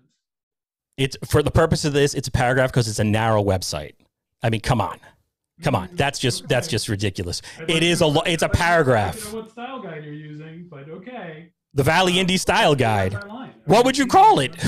It's 0.97 1.17
for 1.25 1.43
the 1.43 1.51
purpose 1.51 1.85
of 1.85 1.93
this. 1.93 2.13
It's 2.13 2.27
a 2.27 2.31
paragraph 2.31 2.71
because 2.71 2.87
it's 2.87 2.99
a 2.99 3.03
narrow 3.03 3.43
website. 3.43 3.93
I 4.41 4.49
mean, 4.49 4.61
come 4.61 4.79
on, 4.81 4.99
come 5.61 5.75
on. 5.75 5.87
Mm-hmm. 5.87 5.95
That's 5.97 6.19
just 6.19 6.47
that's 6.47 6.67
just 6.67 6.87
ridiculous. 6.89 7.41
I'd 7.59 7.69
It 7.69 7.83
is 7.83 8.01
a 8.01 8.07
lo- 8.07 8.21
it's 8.25 8.43
a 8.43 8.45
I'd 8.45 8.49
like 8.49 8.51
to 8.53 8.57
paragraph. 8.57 9.33
know 9.33 9.41
what 9.41 9.51
style 9.51 9.81
guide 9.81 10.03
you're 10.05 10.13
using, 10.13 10.67
but 10.69 10.89
okay. 10.89 11.51
The 11.73 11.83
Valley 11.83 12.13
um, 12.13 12.19
Indy 12.19 12.37
Style 12.37 12.75
Guide. 12.75 13.13
What 13.65 13.83
would 13.85 13.97
you 13.97 14.07
call 14.07 14.39
it? 14.39 14.55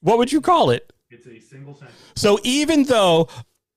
What 0.00 0.18
would 0.18 0.30
you 0.30 0.40
call 0.40 0.70
it? 0.70 0.92
It's 1.10 1.26
a 1.26 1.40
single 1.40 1.74
sentence. 1.74 1.98
So 2.14 2.38
even 2.44 2.84
though 2.84 3.28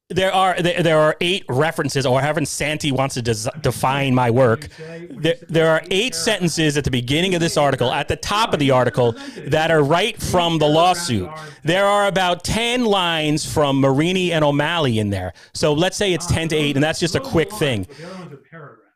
there 0.09 0.33
are 0.33 0.59
there, 0.59 0.81
there 0.81 0.97
are 0.99 1.15
eight 1.21 1.45
references, 1.47 2.05
or 2.05 2.19
however 2.19 2.43
Santi 2.43 2.91
wants 2.91 3.13
to 3.13 3.21
des- 3.21 3.49
define 3.61 4.15
my 4.15 4.31
work, 4.31 4.67
there, 5.11 5.35
there 5.47 5.69
are 5.69 5.83
eight 5.91 6.15
sentences 6.15 6.77
at 6.77 6.83
the 6.83 6.89
beginning 6.91 7.35
of 7.35 7.41
this 7.41 7.57
article, 7.57 7.91
at 7.91 8.07
the 8.07 8.15
top 8.15 8.51
of 8.53 8.59
the 8.59 8.71
article, 8.71 9.15
that 9.45 9.69
are 9.69 9.83
right 9.83 10.19
from 10.19 10.57
the 10.57 10.67
lawsuit. 10.67 11.29
There 11.63 11.85
are 11.85 12.07
about 12.07 12.43
10 12.43 12.85
lines 12.85 13.45
from 13.51 13.79
Marini 13.79 14.31
and 14.31 14.43
O'Malley 14.43 14.97
in 14.97 15.11
there. 15.11 15.33
So 15.53 15.73
let's 15.73 15.95
say 15.95 16.13
it's 16.13 16.25
10 16.25 16.49
to 16.49 16.55
8, 16.55 16.75
and 16.77 16.83
that's 16.83 16.99
just 16.99 17.13
a 17.15 17.19
quick 17.19 17.51
thing. 17.51 17.85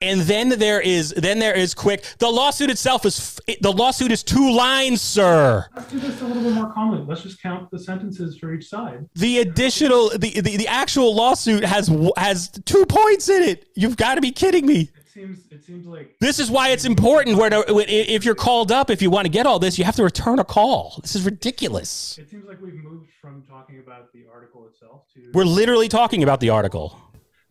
But 0.03 0.11
The 0.11 0.15
other 0.15 0.17
one's 0.17 0.27
a 0.29 0.29
paragraph. 0.29 0.43
And 0.43 0.51
then 0.51 0.59
there 0.59 0.81
is 0.81 1.09
then 1.11 1.39
there 1.39 1.53
is 1.53 1.73
quick. 1.73 2.03
The 2.19 2.29
lawsuit 2.29 2.69
itself 2.69 3.05
is 3.05 3.39
f- 3.47 3.59
the 3.61 3.71
lawsuit 3.71 4.11
is 4.11 4.23
two 4.23 4.51
lines, 4.51 5.01
sir. 5.01 5.65
Let's 5.75 5.91
do 5.91 5.99
this 5.99 6.21
a 6.21 6.25
little 6.25 6.43
bit 6.43 6.53
more 6.53 6.71
calmly. 6.71 7.03
Let's 7.07 7.23
just 7.23 7.41
count 7.41 7.71
the 7.71 7.79
sentences 7.79 8.37
for 8.37 8.53
each 8.53 8.67
side. 8.67 9.07
The 9.15 9.39
additional 9.39 10.09
the, 10.09 10.39
the, 10.41 10.57
the 10.57 10.67
actual 10.67 11.15
lawsuit 11.15 11.63
has 11.63 11.87
has 12.17 12.49
two 12.65 12.85
points 12.85 13.29
in 13.29 13.43
it. 13.43 13.67
You've 13.75 13.97
got 13.97 14.15
to 14.15 14.21
be 14.21 14.31
kidding 14.31 14.65
me. 14.65 14.89
It 14.95 15.09
seems 15.13 15.39
it 15.51 15.63
seems 15.63 15.85
like 15.85 16.15
This 16.19 16.39
is 16.39 16.49
why 16.49 16.69
it's 16.69 16.85
important. 16.85 17.37
Where 17.37 17.49
to, 17.49 17.63
if 17.67 18.25
you're 18.25 18.33
called 18.33 18.71
up, 18.71 18.89
if 18.89 19.01
you 19.01 19.11
want 19.11 19.25
to 19.25 19.31
get 19.31 19.45
all 19.45 19.59
this, 19.59 19.77
you 19.77 19.83
have 19.85 19.95
to 19.97 20.03
return 20.03 20.39
a 20.39 20.43
call. 20.43 20.99
This 21.03 21.15
is 21.15 21.23
ridiculous. 21.23 22.17
it 22.17 22.29
seems 22.29 22.45
like 22.47 22.59
we've 22.61 22.73
moved 22.73 23.09
from 23.21 23.43
talking 23.47 23.77
about 23.79 24.11
the 24.11 24.25
article 24.33 24.65
itself 24.67 25.03
to 25.13 25.19
We're 25.33 25.45
literally 25.45 25.87
talking 25.87 26.23
about 26.23 26.39
the 26.39 26.49
article. 26.49 26.99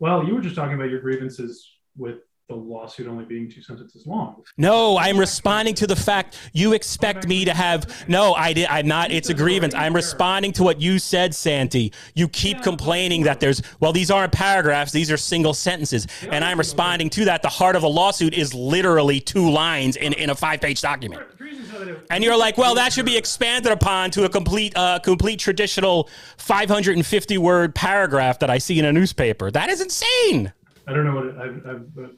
well, 0.01 0.25
you 0.27 0.35
were 0.35 0.41
just 0.41 0.57
talking 0.57 0.75
about 0.75 0.91
your 0.91 1.01
grievances 1.01 1.69
with 1.97 2.17
the 2.53 2.61
lawsuit 2.62 3.07
only 3.07 3.25
being 3.25 3.51
two 3.51 3.62
sentences 3.62 4.07
long. 4.07 4.43
No, 4.57 4.99
I'm 4.99 5.19
responding 5.19 5.75
to 5.77 5.87
the 5.87 5.97
fact 5.97 6.38
you 6.53 6.73
expect 6.75 7.27
me 7.27 7.45
to 7.45 7.55
have. 7.55 8.09
No, 8.09 8.35
I 8.35 8.53
did. 8.53 8.67
I'm 8.67 8.87
not. 8.87 9.11
It's 9.11 9.29
a 9.31 9.35
grievance. 9.35 9.75
I'm 9.75 9.95
responding 9.95 10.53
to 10.53 10.62
what 10.62 10.81
you 10.81 10.99
said, 10.99 11.35
Santi. 11.35 11.93
You 12.15 12.29
keep 12.29 12.62
complaining 12.62 13.23
that 13.25 13.41
there's. 13.41 13.62
Well, 13.81 13.93
these 13.93 14.11
aren't 14.11 14.33
paragraphs. 14.33 14.93
These 14.93 15.11
are 15.11 15.17
single 15.17 15.55
sentences, 15.55 16.07
and 16.31 16.45
I'm 16.45 16.59
responding 16.59 17.11
to 17.11 17.25
that. 17.27 17.43
The 17.43 17.49
heart 17.49 17.77
of 17.77 17.83
a 17.83 17.88
lawsuit 17.88 18.35
is 18.35 18.55
literally 18.55 19.21
two 19.21 19.51
lines 19.51 19.97
in, 19.97 20.12
in 20.15 20.31
a 20.31 20.35
five 20.35 20.61
page 20.61 20.81
document. 20.81 21.23
Teresa 21.38 21.65
said 21.65 21.81
that 21.81 21.88
it- 21.88 22.07
And 22.11 22.23
you're 22.23 22.37
like, 22.37 22.59
well, 22.59 22.75
that 22.75 22.93
should 22.93 23.07
be 23.07 23.17
expanded 23.17 23.73
upon 23.73 24.11
to 24.12 24.25
a 24.25 24.29
complete, 24.29 24.73
uh, 24.77 24.99
complete 24.99 25.38
traditional 25.38 26.09
550 26.37 27.38
word 27.38 27.75
paragraph 27.75 28.38
that 28.41 28.51
I 28.51 28.59
see 28.59 28.79
in 28.79 28.85
a 28.85 28.93
newspaper. 28.93 29.51
That 29.51 29.71
is 29.71 29.81
insane. 29.81 30.53
I 30.87 30.93
don't 30.93 31.05
know 31.05 31.15
what 31.15 31.27
it, 31.27 31.35
I, 31.38 31.71
I, 31.71 31.75
but 31.75 32.11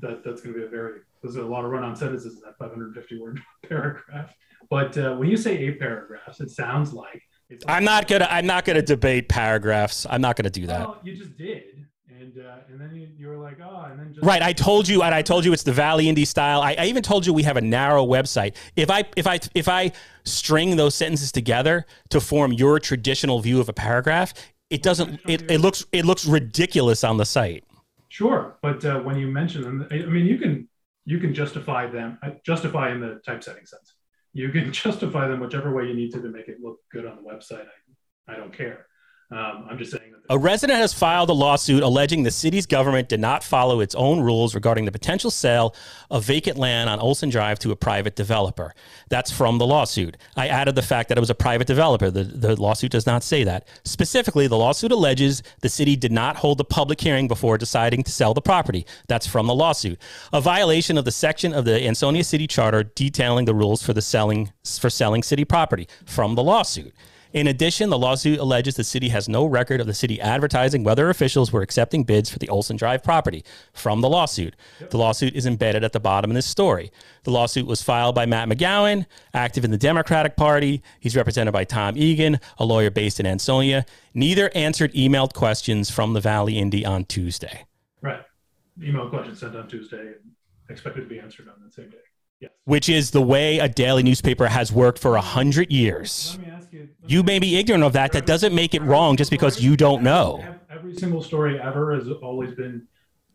that 0.00 0.24
that's 0.24 0.40
going 0.40 0.54
to 0.54 0.60
be 0.60 0.66
a 0.66 0.68
very 0.68 1.00
there's 1.22 1.36
a 1.36 1.42
lot 1.42 1.64
of 1.64 1.70
run-on 1.70 1.96
sentences 1.96 2.34
in 2.34 2.40
that 2.40 2.56
550 2.58 3.20
word 3.20 3.40
paragraph. 3.68 4.34
But 4.70 4.96
uh, 4.98 5.14
when 5.14 5.28
you 5.28 5.36
say 5.36 5.56
eight 5.56 5.78
paragraphs, 5.78 6.40
it 6.40 6.50
sounds 6.50 6.92
like 6.92 7.22
it's. 7.48 7.64
I'm 7.68 7.84
not 7.84 8.08
gonna. 8.08 8.26
I'm 8.28 8.46
not 8.46 8.64
gonna 8.64 8.82
debate 8.82 9.28
paragraphs. 9.28 10.06
I'm 10.08 10.20
not 10.20 10.36
gonna 10.36 10.50
do 10.50 10.66
that. 10.66 10.80
Well, 10.80 10.98
you 11.04 11.14
just 11.14 11.36
did, 11.36 11.86
and 12.08 12.36
uh, 12.38 12.56
and 12.68 12.80
then 12.80 12.94
you, 12.94 13.08
you 13.16 13.28
were 13.28 13.36
like, 13.36 13.58
oh, 13.60 13.86
and 13.88 13.98
then 14.00 14.12
just 14.12 14.26
Right, 14.26 14.42
I 14.42 14.52
told 14.52 14.88
you, 14.88 15.02
and 15.02 15.14
I 15.14 15.22
told 15.22 15.44
you 15.44 15.52
it's 15.52 15.62
the 15.62 15.72
Valley 15.72 16.08
Indy 16.08 16.24
style. 16.24 16.62
I, 16.62 16.74
I 16.78 16.86
even 16.86 17.02
told 17.02 17.24
you 17.24 17.32
we 17.32 17.44
have 17.44 17.56
a 17.56 17.60
narrow 17.60 18.04
website. 18.04 18.56
If 18.74 18.90
I 18.90 19.04
if 19.16 19.28
I 19.28 19.38
if 19.54 19.68
I 19.68 19.92
string 20.24 20.74
those 20.74 20.96
sentences 20.96 21.30
together 21.30 21.86
to 22.08 22.20
form 22.20 22.52
your 22.52 22.80
traditional 22.80 23.38
view 23.38 23.60
of 23.60 23.68
a 23.68 23.72
paragraph, 23.72 24.34
it 24.70 24.82
doesn't. 24.82 25.20
It, 25.28 25.48
it 25.48 25.60
looks 25.60 25.86
it 25.92 26.04
looks 26.04 26.26
ridiculous 26.26 27.04
on 27.04 27.18
the 27.18 27.24
site. 27.24 27.62
Sure, 28.16 28.56
but 28.62 28.82
uh, 28.82 28.98
when 29.00 29.18
you 29.18 29.26
mention 29.26 29.60
them, 29.60 29.86
I 29.90 29.96
mean, 30.06 30.24
you 30.24 30.38
can 30.38 30.70
you 31.04 31.18
can 31.18 31.34
justify 31.34 31.86
them, 31.86 32.18
uh, 32.22 32.30
justify 32.46 32.90
in 32.90 32.98
the 32.98 33.20
typesetting 33.26 33.66
sense. 33.66 33.92
You 34.32 34.48
can 34.48 34.72
justify 34.84 35.28
them 35.28 35.40
whichever 35.40 35.70
way 35.74 35.84
you 35.84 35.92
need 35.92 36.12
to 36.12 36.22
to 36.22 36.28
make 36.30 36.48
it 36.48 36.58
look 36.58 36.78
good 36.90 37.04
on 37.04 37.16
the 37.16 37.22
website. 37.30 37.66
I, 38.26 38.32
I 38.32 38.36
don't 38.38 38.56
care. 38.56 38.86
Um, 39.30 39.66
I'm 39.68 39.78
just 39.78 39.90
saying 39.90 40.12
that. 40.12 40.16
A 40.28 40.38
resident 40.38 40.78
has 40.78 40.92
filed 40.92 41.30
a 41.30 41.32
lawsuit 41.32 41.82
alleging 41.82 42.22
the 42.22 42.30
city's 42.30 42.66
government 42.66 43.08
did 43.08 43.20
not 43.20 43.42
follow 43.44 43.80
its 43.80 43.94
own 43.94 44.20
rules 44.20 44.54
regarding 44.54 44.84
the 44.84 44.92
potential 44.92 45.30
sale 45.30 45.74
of 46.10 46.24
vacant 46.24 46.58
land 46.58 46.90
on 46.90 46.98
Olson 46.98 47.28
Drive 47.28 47.58
to 47.60 47.70
a 47.70 47.76
private 47.76 48.16
developer. 48.16 48.74
That's 49.08 49.30
from 49.30 49.58
the 49.58 49.66
lawsuit. 49.66 50.16
I 50.36 50.48
added 50.48 50.74
the 50.74 50.82
fact 50.82 51.08
that 51.08 51.18
it 51.18 51.20
was 51.20 51.30
a 51.30 51.34
private 51.34 51.66
developer. 51.66 52.10
The, 52.10 52.24
the 52.24 52.60
lawsuit 52.60 52.92
does 52.92 53.06
not 53.06 53.22
say 53.22 53.44
that. 53.44 53.66
Specifically, 53.84 54.46
the 54.48 54.56
lawsuit 54.56 54.92
alleges 54.92 55.42
the 55.60 55.68
city 55.68 55.96
did 55.96 56.12
not 56.12 56.36
hold 56.36 56.60
a 56.60 56.64
public 56.64 57.00
hearing 57.00 57.28
before 57.28 57.58
deciding 57.58 58.02
to 58.04 58.10
sell 58.10 58.34
the 58.34 58.42
property. 58.42 58.86
That's 59.08 59.26
from 59.26 59.46
the 59.46 59.54
lawsuit. 59.54 60.00
A 60.32 60.40
violation 60.40 60.98
of 60.98 61.04
the 61.04 61.12
section 61.12 61.52
of 61.52 61.64
the 61.64 61.84
Ansonia 61.84 62.24
City 62.24 62.46
Charter 62.46 62.82
detailing 62.82 63.44
the 63.44 63.54
rules 63.54 63.82
for 63.82 63.92
the 63.92 64.02
selling 64.02 64.52
for 64.80 64.90
selling 64.90 65.22
city 65.22 65.44
property 65.44 65.88
from 66.04 66.34
the 66.34 66.42
lawsuit. 66.42 66.92
In 67.32 67.46
addition, 67.46 67.90
the 67.90 67.98
lawsuit 67.98 68.38
alleges 68.38 68.76
the 68.76 68.84
city 68.84 69.08
has 69.08 69.28
no 69.28 69.44
record 69.44 69.80
of 69.80 69.86
the 69.86 69.94
city 69.94 70.20
advertising 70.20 70.84
whether 70.84 71.10
officials 71.10 71.52
were 71.52 71.62
accepting 71.62 72.04
bids 72.04 72.30
for 72.30 72.38
the 72.38 72.48
Olson 72.48 72.76
Drive 72.76 73.02
property 73.02 73.44
from 73.72 74.00
the 74.00 74.08
lawsuit. 74.08 74.54
The 74.90 74.98
lawsuit 74.98 75.34
is 75.34 75.46
embedded 75.46 75.84
at 75.84 75.92
the 75.92 76.00
bottom 76.00 76.30
of 76.30 76.34
this 76.34 76.46
story. 76.46 76.90
The 77.24 77.30
lawsuit 77.30 77.66
was 77.66 77.82
filed 77.82 78.14
by 78.14 78.26
Matt 78.26 78.48
McGowan, 78.48 79.06
active 79.34 79.64
in 79.64 79.70
the 79.70 79.78
Democratic 79.78 80.36
Party. 80.36 80.82
He's 81.00 81.16
represented 81.16 81.52
by 81.52 81.64
Tom 81.64 81.96
Egan, 81.96 82.40
a 82.58 82.64
lawyer 82.64 82.90
based 82.90 83.20
in 83.20 83.26
Ansonia. 83.26 83.84
Neither 84.14 84.50
answered 84.54 84.92
emailed 84.94 85.34
questions 85.34 85.90
from 85.90 86.12
the 86.12 86.20
Valley 86.20 86.58
Indy 86.58 86.86
on 86.86 87.04
Tuesday. 87.04 87.66
Right. 88.00 88.20
Email 88.82 89.08
question 89.08 89.34
sent 89.34 89.56
on 89.56 89.68
Tuesday 89.68 89.98
and 89.98 90.32
expected 90.68 91.02
to 91.02 91.06
be 91.06 91.18
answered 91.18 91.48
on 91.48 91.54
the 91.64 91.70
same 91.70 91.90
day. 91.90 91.98
Yes. 92.40 92.50
Which 92.64 92.88
is 92.88 93.12
the 93.12 93.22
way 93.22 93.58
a 93.58 93.68
daily 93.68 94.02
newspaper 94.02 94.46
has 94.46 94.70
worked 94.70 94.98
for 94.98 95.16
a 95.16 95.20
hundred 95.20 95.72
years. 95.72 96.36
Let 96.38 96.46
me 96.46 96.52
ask 96.52 96.72
you. 96.72 96.88
You 97.06 97.22
may 97.22 97.38
be 97.38 97.56
ignorant 97.56 97.82
of 97.82 97.94
that. 97.94 98.12
That 98.12 98.26
doesn't 98.26 98.54
make 98.54 98.74
it 98.74 98.82
wrong 98.82 99.16
just 99.16 99.30
because 99.30 99.60
you 99.62 99.76
don't 99.76 100.02
know. 100.02 100.44
Every 100.70 100.94
single 100.94 101.22
story 101.22 101.58
ever 101.58 101.94
has 101.94 102.08
always 102.22 102.52
been 102.52 102.86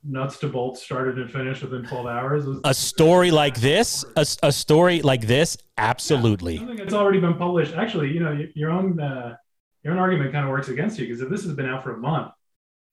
nuts 0.04 0.38
to 0.40 0.48
bolts, 0.48 0.84
started 0.84 1.18
and 1.18 1.32
finished 1.32 1.64
within 1.64 1.84
12 1.84 2.06
hours. 2.06 2.46
a 2.64 2.74
story 2.74 3.32
like 3.32 3.60
this, 3.60 4.06
a, 4.16 4.26
a 4.44 4.52
story 4.52 5.02
like 5.02 5.26
this, 5.28 5.58
absolutely. 5.78 6.58
Something 6.58 6.78
that's 6.78 6.94
already 6.94 7.20
been 7.20 7.36
published. 7.36 7.74
Actually, 7.74 8.12
you 8.12 8.20
know, 8.20 8.46
your 8.56 8.70
own 8.72 9.00
uh, 9.00 9.36
your 9.84 9.94
own 9.94 10.00
argument 10.00 10.32
kind 10.32 10.46
of 10.46 10.52
works 10.52 10.70
against 10.70 11.00
you 11.00 11.08
because 11.08 11.22
if 11.22 11.30
this 11.30 11.44
has 11.44 11.54
been 11.54 11.66
out 11.66 11.84
for 11.84 11.96
a 11.96 11.98
month 11.98 12.32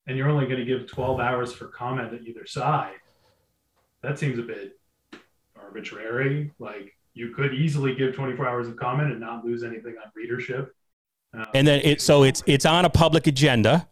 and 0.07 0.17
you're 0.17 0.29
only 0.29 0.47
going 0.47 0.59
to 0.59 0.65
give 0.65 0.87
12 0.87 1.21
hours 1.21 1.53
for 1.53 1.67
comment 1.67 2.15
at 2.15 2.23
either 2.23 2.47
side, 2.47 2.95
that 4.03 4.19
seems 4.19 4.39
a 4.39 4.43
bit 4.43 4.78
arbitrary. 5.69 6.53
Like 6.59 6.97
you 7.15 7.31
could 7.35 7.55
easily 7.55 7.95
give 7.95 8.15
24 8.15 8.47
hours 8.49 8.69
of 8.69 8.77
comment 8.77 9.11
and 9.11 9.21
not 9.21 9.45
lose 9.45 9.63
anything 9.63 9.95
on 10.05 10.11
readership. 10.15 10.75
Um, 11.35 11.47
And 11.55 11.67
then 11.67 11.81
it 11.85 12.01
so 12.01 12.23
it's 12.23 12.43
it's 12.47 12.65
on 12.67 12.85
a 12.85 12.91
public 12.91 13.27
agenda. 13.27 13.89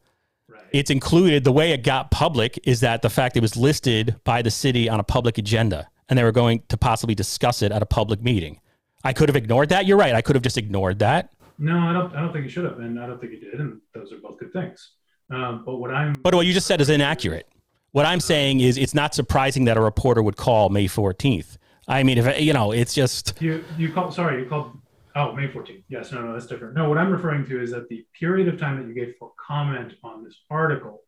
right. 0.48 0.62
it's 0.72 0.90
included. 0.90 1.44
The 1.44 1.52
way 1.52 1.72
it 1.72 1.82
got 1.82 2.10
public 2.10 2.58
is 2.64 2.80
that 2.80 3.02
the 3.02 3.10
fact 3.10 3.36
it 3.36 3.40
was 3.40 3.56
listed 3.56 4.16
by 4.24 4.42
the 4.42 4.50
city 4.50 4.88
on 4.88 5.00
a 5.00 5.04
public 5.04 5.38
agenda, 5.38 5.88
and 6.08 6.18
they 6.18 6.24
were 6.24 6.32
going 6.32 6.62
to 6.68 6.76
possibly 6.76 7.14
discuss 7.14 7.62
it 7.62 7.72
at 7.72 7.82
a 7.82 7.86
public 7.86 8.22
meeting. 8.22 8.60
I 9.04 9.12
could 9.12 9.28
have 9.28 9.36
ignored 9.36 9.68
that. 9.68 9.86
You're 9.86 9.98
right. 9.98 10.14
I 10.14 10.22
could 10.22 10.34
have 10.34 10.42
just 10.42 10.58
ignored 10.58 10.98
that. 11.00 11.32
No, 11.58 11.78
I 11.78 11.92
don't. 11.92 12.14
I 12.14 12.20
don't 12.20 12.32
think 12.32 12.44
you 12.44 12.50
should 12.50 12.64
have, 12.64 12.78
and 12.78 12.98
I 12.98 13.06
don't 13.06 13.20
think 13.20 13.32
you 13.32 13.40
did. 13.40 13.60
And 13.60 13.80
those 13.94 14.12
are 14.12 14.18
both 14.18 14.38
good 14.38 14.52
things. 14.52 14.92
Um, 15.30 15.62
but 15.64 15.76
what 15.76 15.90
I'm 15.90 16.14
But 16.22 16.34
what 16.34 16.46
you 16.46 16.52
just 16.52 16.66
said 16.66 16.80
is 16.80 16.88
inaccurate. 16.88 17.48
What 17.92 18.06
I'm 18.06 18.20
saying 18.20 18.60
is 18.60 18.76
it's 18.76 18.94
not 18.94 19.14
surprising 19.14 19.64
that 19.64 19.76
a 19.76 19.80
reporter 19.80 20.22
would 20.22 20.36
call 20.36 20.68
May 20.68 20.86
14th. 20.86 21.56
I 21.88 22.02
mean, 22.02 22.18
if 22.18 22.40
you 22.40 22.52
know, 22.52 22.72
it's 22.72 22.94
just 22.94 23.40
you 23.40 23.64
you 23.78 23.92
called. 23.92 24.14
Sorry, 24.14 24.42
you 24.42 24.48
called. 24.48 24.72
Oh, 25.14 25.32
May 25.32 25.48
14th. 25.48 25.82
Yes, 25.88 26.12
no, 26.12 26.20
no, 26.22 26.34
that's 26.34 26.46
different. 26.46 26.74
No, 26.74 26.90
what 26.90 26.98
I'm 26.98 27.10
referring 27.10 27.46
to 27.46 27.62
is 27.62 27.70
that 27.70 27.88
the 27.88 28.04
period 28.18 28.48
of 28.48 28.60
time 28.60 28.76
that 28.78 28.86
you 28.86 28.94
gave 28.94 29.14
for 29.18 29.32
comment 29.44 29.94
on 30.04 30.22
this 30.22 30.36
article 30.50 31.02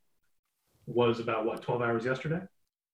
was 0.86 1.20
about 1.20 1.44
what 1.44 1.60
12 1.60 1.82
hours 1.82 2.04
yesterday. 2.06 2.40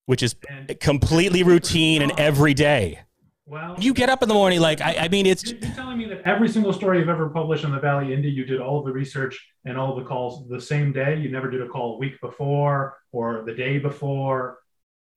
which 0.07 0.25
is 0.25 0.35
And 0.49 0.79
completely 0.81 1.45
routine 1.45 2.03
and 2.03 2.11
every 2.19 2.53
day. 2.53 2.99
well, 3.47 3.77
You 3.79 3.95
get 3.95 4.09
up 4.09 4.25
in 4.25 4.29
the 4.29 4.35
morning 4.35 4.61
like 4.61 4.81
I, 4.81 4.97
I 5.05 5.09
mean, 5.09 5.25
it's 5.27 5.49
You're 5.53 5.61
telling 5.75 5.99
me 5.99 6.07
that 6.07 6.23
every 6.25 6.49
single 6.49 6.73
story 6.73 6.99
you've 6.99 7.09
ever 7.09 7.29
published 7.31 7.65
on 7.65 7.71
the 7.71 7.79
Valley 7.79 8.13
Indy, 8.13 8.29
you 8.29 8.45
did 8.45 8.61
all 8.61 8.83
the 8.83 8.93
research 8.93 9.39
and 9.65 9.79
all 9.79 9.95
the 9.95 10.03
calls 10.03 10.49
the 10.49 10.61
same 10.61 10.93
day. 10.93 11.21
You 11.21 11.31
never 11.31 11.49
did 11.49 11.63
a 11.63 11.69
call 11.69 11.95
a 11.95 11.99
week 11.99 12.21
before 12.21 12.99
or 13.13 13.45
the 13.47 13.55
day 13.55 13.79
before 13.79 14.59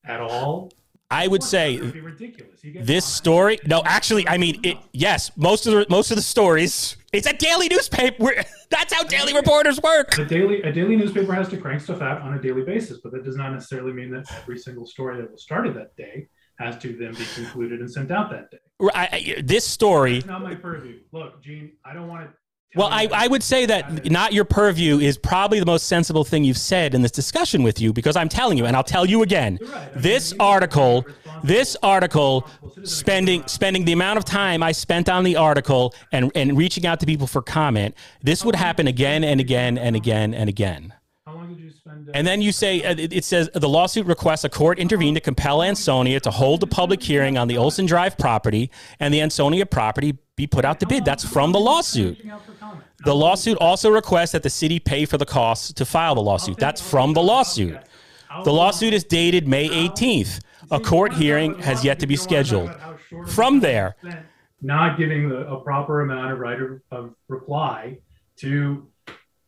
at 0.05 0.19
all. 0.21 0.71
I 1.09 1.27
would 1.27 1.41
say 1.43 1.77
That'd 1.77 1.93
be 1.93 1.99
ridiculous. 2.01 2.63
You 2.63 2.71
get 2.73 2.85
this 2.85 3.05
story 3.05 3.59
no 3.65 3.81
actually 3.85 4.27
i 4.27 4.37
mean 4.37 4.59
it 4.63 4.77
yes 4.91 5.31
most 5.37 5.65
of 5.65 5.73
the 5.73 5.85
most 5.89 6.11
of 6.11 6.17
the 6.17 6.21
stories 6.23 6.97
it's 7.13 7.27
a 7.27 7.33
daily 7.33 7.69
newspaper 7.69 8.15
We're- 8.21 8.43
that's 8.69 8.93
how 8.93 9.03
daily 9.03 9.33
reporters 9.33 9.81
work 9.81 10.17
A 10.17 10.25
daily 10.25 10.61
a 10.63 10.71
daily 10.71 10.97
newspaper 10.97 11.33
has 11.33 11.47
to 11.49 11.57
crank 11.57 11.81
stuff 11.81 12.01
out 12.01 12.21
on 12.21 12.33
a 12.33 12.41
daily 12.41 12.63
basis, 12.63 12.99
but 13.01 13.13
that 13.13 13.23
does 13.23 13.37
not 13.37 13.53
necessarily 13.53 13.93
mean 13.93 14.11
that 14.11 14.25
every 14.41 14.57
single 14.59 14.85
story 14.85 15.21
that 15.21 15.31
was 15.31 15.41
started 15.43 15.73
that 15.75 15.95
day 15.95 16.27
has 16.59 16.77
to 16.79 16.93
then 16.97 17.13
be 17.13 17.23
concluded 17.35 17.79
and 17.79 17.89
sent 17.89 18.11
out 18.11 18.29
that 18.31 18.51
day. 18.51 18.57
I, 18.93 19.09
I- 19.37 19.41
this 19.43 19.63
story 19.65 20.17
It's 20.17 20.25
not 20.25 20.41
my 20.43 20.55
purview. 20.55 20.99
Look, 21.13 21.41
Gene, 21.41 21.73
I 21.85 21.93
don't 21.93 22.07
want 22.09 22.23
to. 22.27 22.33
Well 22.75 22.89
I, 22.91 23.07
I 23.13 23.27
would 23.27 23.43
say 23.43 23.65
that 23.65 24.09
not 24.11 24.33
your 24.33 24.45
purview 24.45 24.99
is 24.99 25.17
probably 25.17 25.59
the 25.59 25.65
most 25.65 25.87
sensible 25.87 26.23
thing 26.23 26.43
you've 26.43 26.57
said 26.57 26.93
in 26.93 27.01
this 27.01 27.11
discussion 27.11 27.63
with 27.63 27.79
you 27.79 27.93
because 27.93 28.15
i'm 28.15 28.29
telling 28.29 28.57
you 28.57 28.65
and 28.65 28.75
i'll 28.75 28.83
tell 28.83 29.05
you 29.05 29.21
again 29.23 29.57
You're 29.61 29.69
right. 29.69 29.89
I 29.89 29.93
mean, 29.93 30.01
this 30.01 30.33
article 30.39 31.05
this 31.43 31.77
article 31.81 32.47
spending 32.83 33.45
spending 33.47 33.85
the 33.85 33.93
amount 33.93 34.17
of 34.17 34.25
time 34.25 34.63
i 34.63 34.71
spent 34.71 35.07
on 35.09 35.23
the 35.23 35.35
article 35.35 35.93
and 36.11 36.31
and 36.35 36.57
reaching 36.57 36.85
out 36.85 36.99
to 36.99 37.05
people 37.05 37.27
for 37.27 37.41
comment 37.41 37.95
this 38.21 38.43
would 38.43 38.55
happen 38.55 38.87
again 38.87 39.23
and 39.23 39.39
again 39.39 39.77
and 39.77 39.95
again 39.95 40.33
and 40.33 40.49
again 40.49 40.93
How 41.47 41.51
long 41.53 41.57
did 41.59 41.65
you 41.65 41.71
spend? 41.71 42.09
uh, 42.09 42.11
And 42.13 42.27
then 42.27 42.41
you 42.41 42.51
say 42.51 42.83
uh, 42.83 42.95
it, 42.97 43.23
says 43.23 43.49
the 43.53 43.69
lawsuit 43.69 44.05
requests 44.05 44.43
a 44.43 44.49
court 44.49 44.79
intervene 44.79 45.13
to 45.13 45.21
compel 45.21 45.63
Ansonia 45.63 46.19
to 46.19 46.31
hold 46.31 46.61
a 46.63 46.67
public 46.67 47.01
hearing 47.01 47.37
on 47.37 47.47
the 47.47 47.57
Olson 47.57 47.85
Drive 47.85 48.17
property 48.17 48.69
and 48.99 49.13
the 49.13 49.21
Ansonia 49.21 49.65
property 49.65 50.17
be 50.35 50.45
put 50.45 50.65
out 50.65 50.79
to 50.81 50.85
bid. 50.87 51.05
That's 51.05 51.23
from 51.23 51.53
the 51.53 51.59
lawsuit. 51.59 52.17
reaching 52.17 52.31
out 52.31 52.45
for 52.45 52.51
comment? 52.53 52.83
The 53.05 53.15
lawsuit 53.15 53.57
also 53.59 53.89
requests 53.89 54.33
that 54.33 54.43
the 54.43 54.49
city 54.49 54.79
pay 54.79 55.05
for 55.05 55.17
the 55.17 55.25
costs 55.25 55.71
to 55.73 55.85
file 55.85 56.15
the 56.15 56.21
lawsuit. 56.21 56.57
That's 56.57 56.81
from 56.81 57.13
the 57.13 57.23
lawsuit. 57.23 57.77
The 58.43 58.51
lawsuit 58.51 58.93
is 58.93 59.03
dated 59.05 59.47
May 59.47 59.69
18th. 59.69 60.41
A 60.69 60.79
court 60.81 61.13
hearing 61.13 61.57
has 61.59 61.85
yet 61.85 61.99
to 61.99 62.07
be 62.07 62.17
scheduled. 62.17 62.71
From 63.27 63.61
there, 63.61 63.95
Not 64.61 64.97
giving 64.97 65.29
the, 65.29 65.47
a 65.47 65.61
proper 65.61 66.01
amount 66.01 66.33
of 66.33 66.39
right 66.39 66.59
of, 66.61 66.81
of 66.91 67.15
reply 67.29 67.99
to 68.37 68.85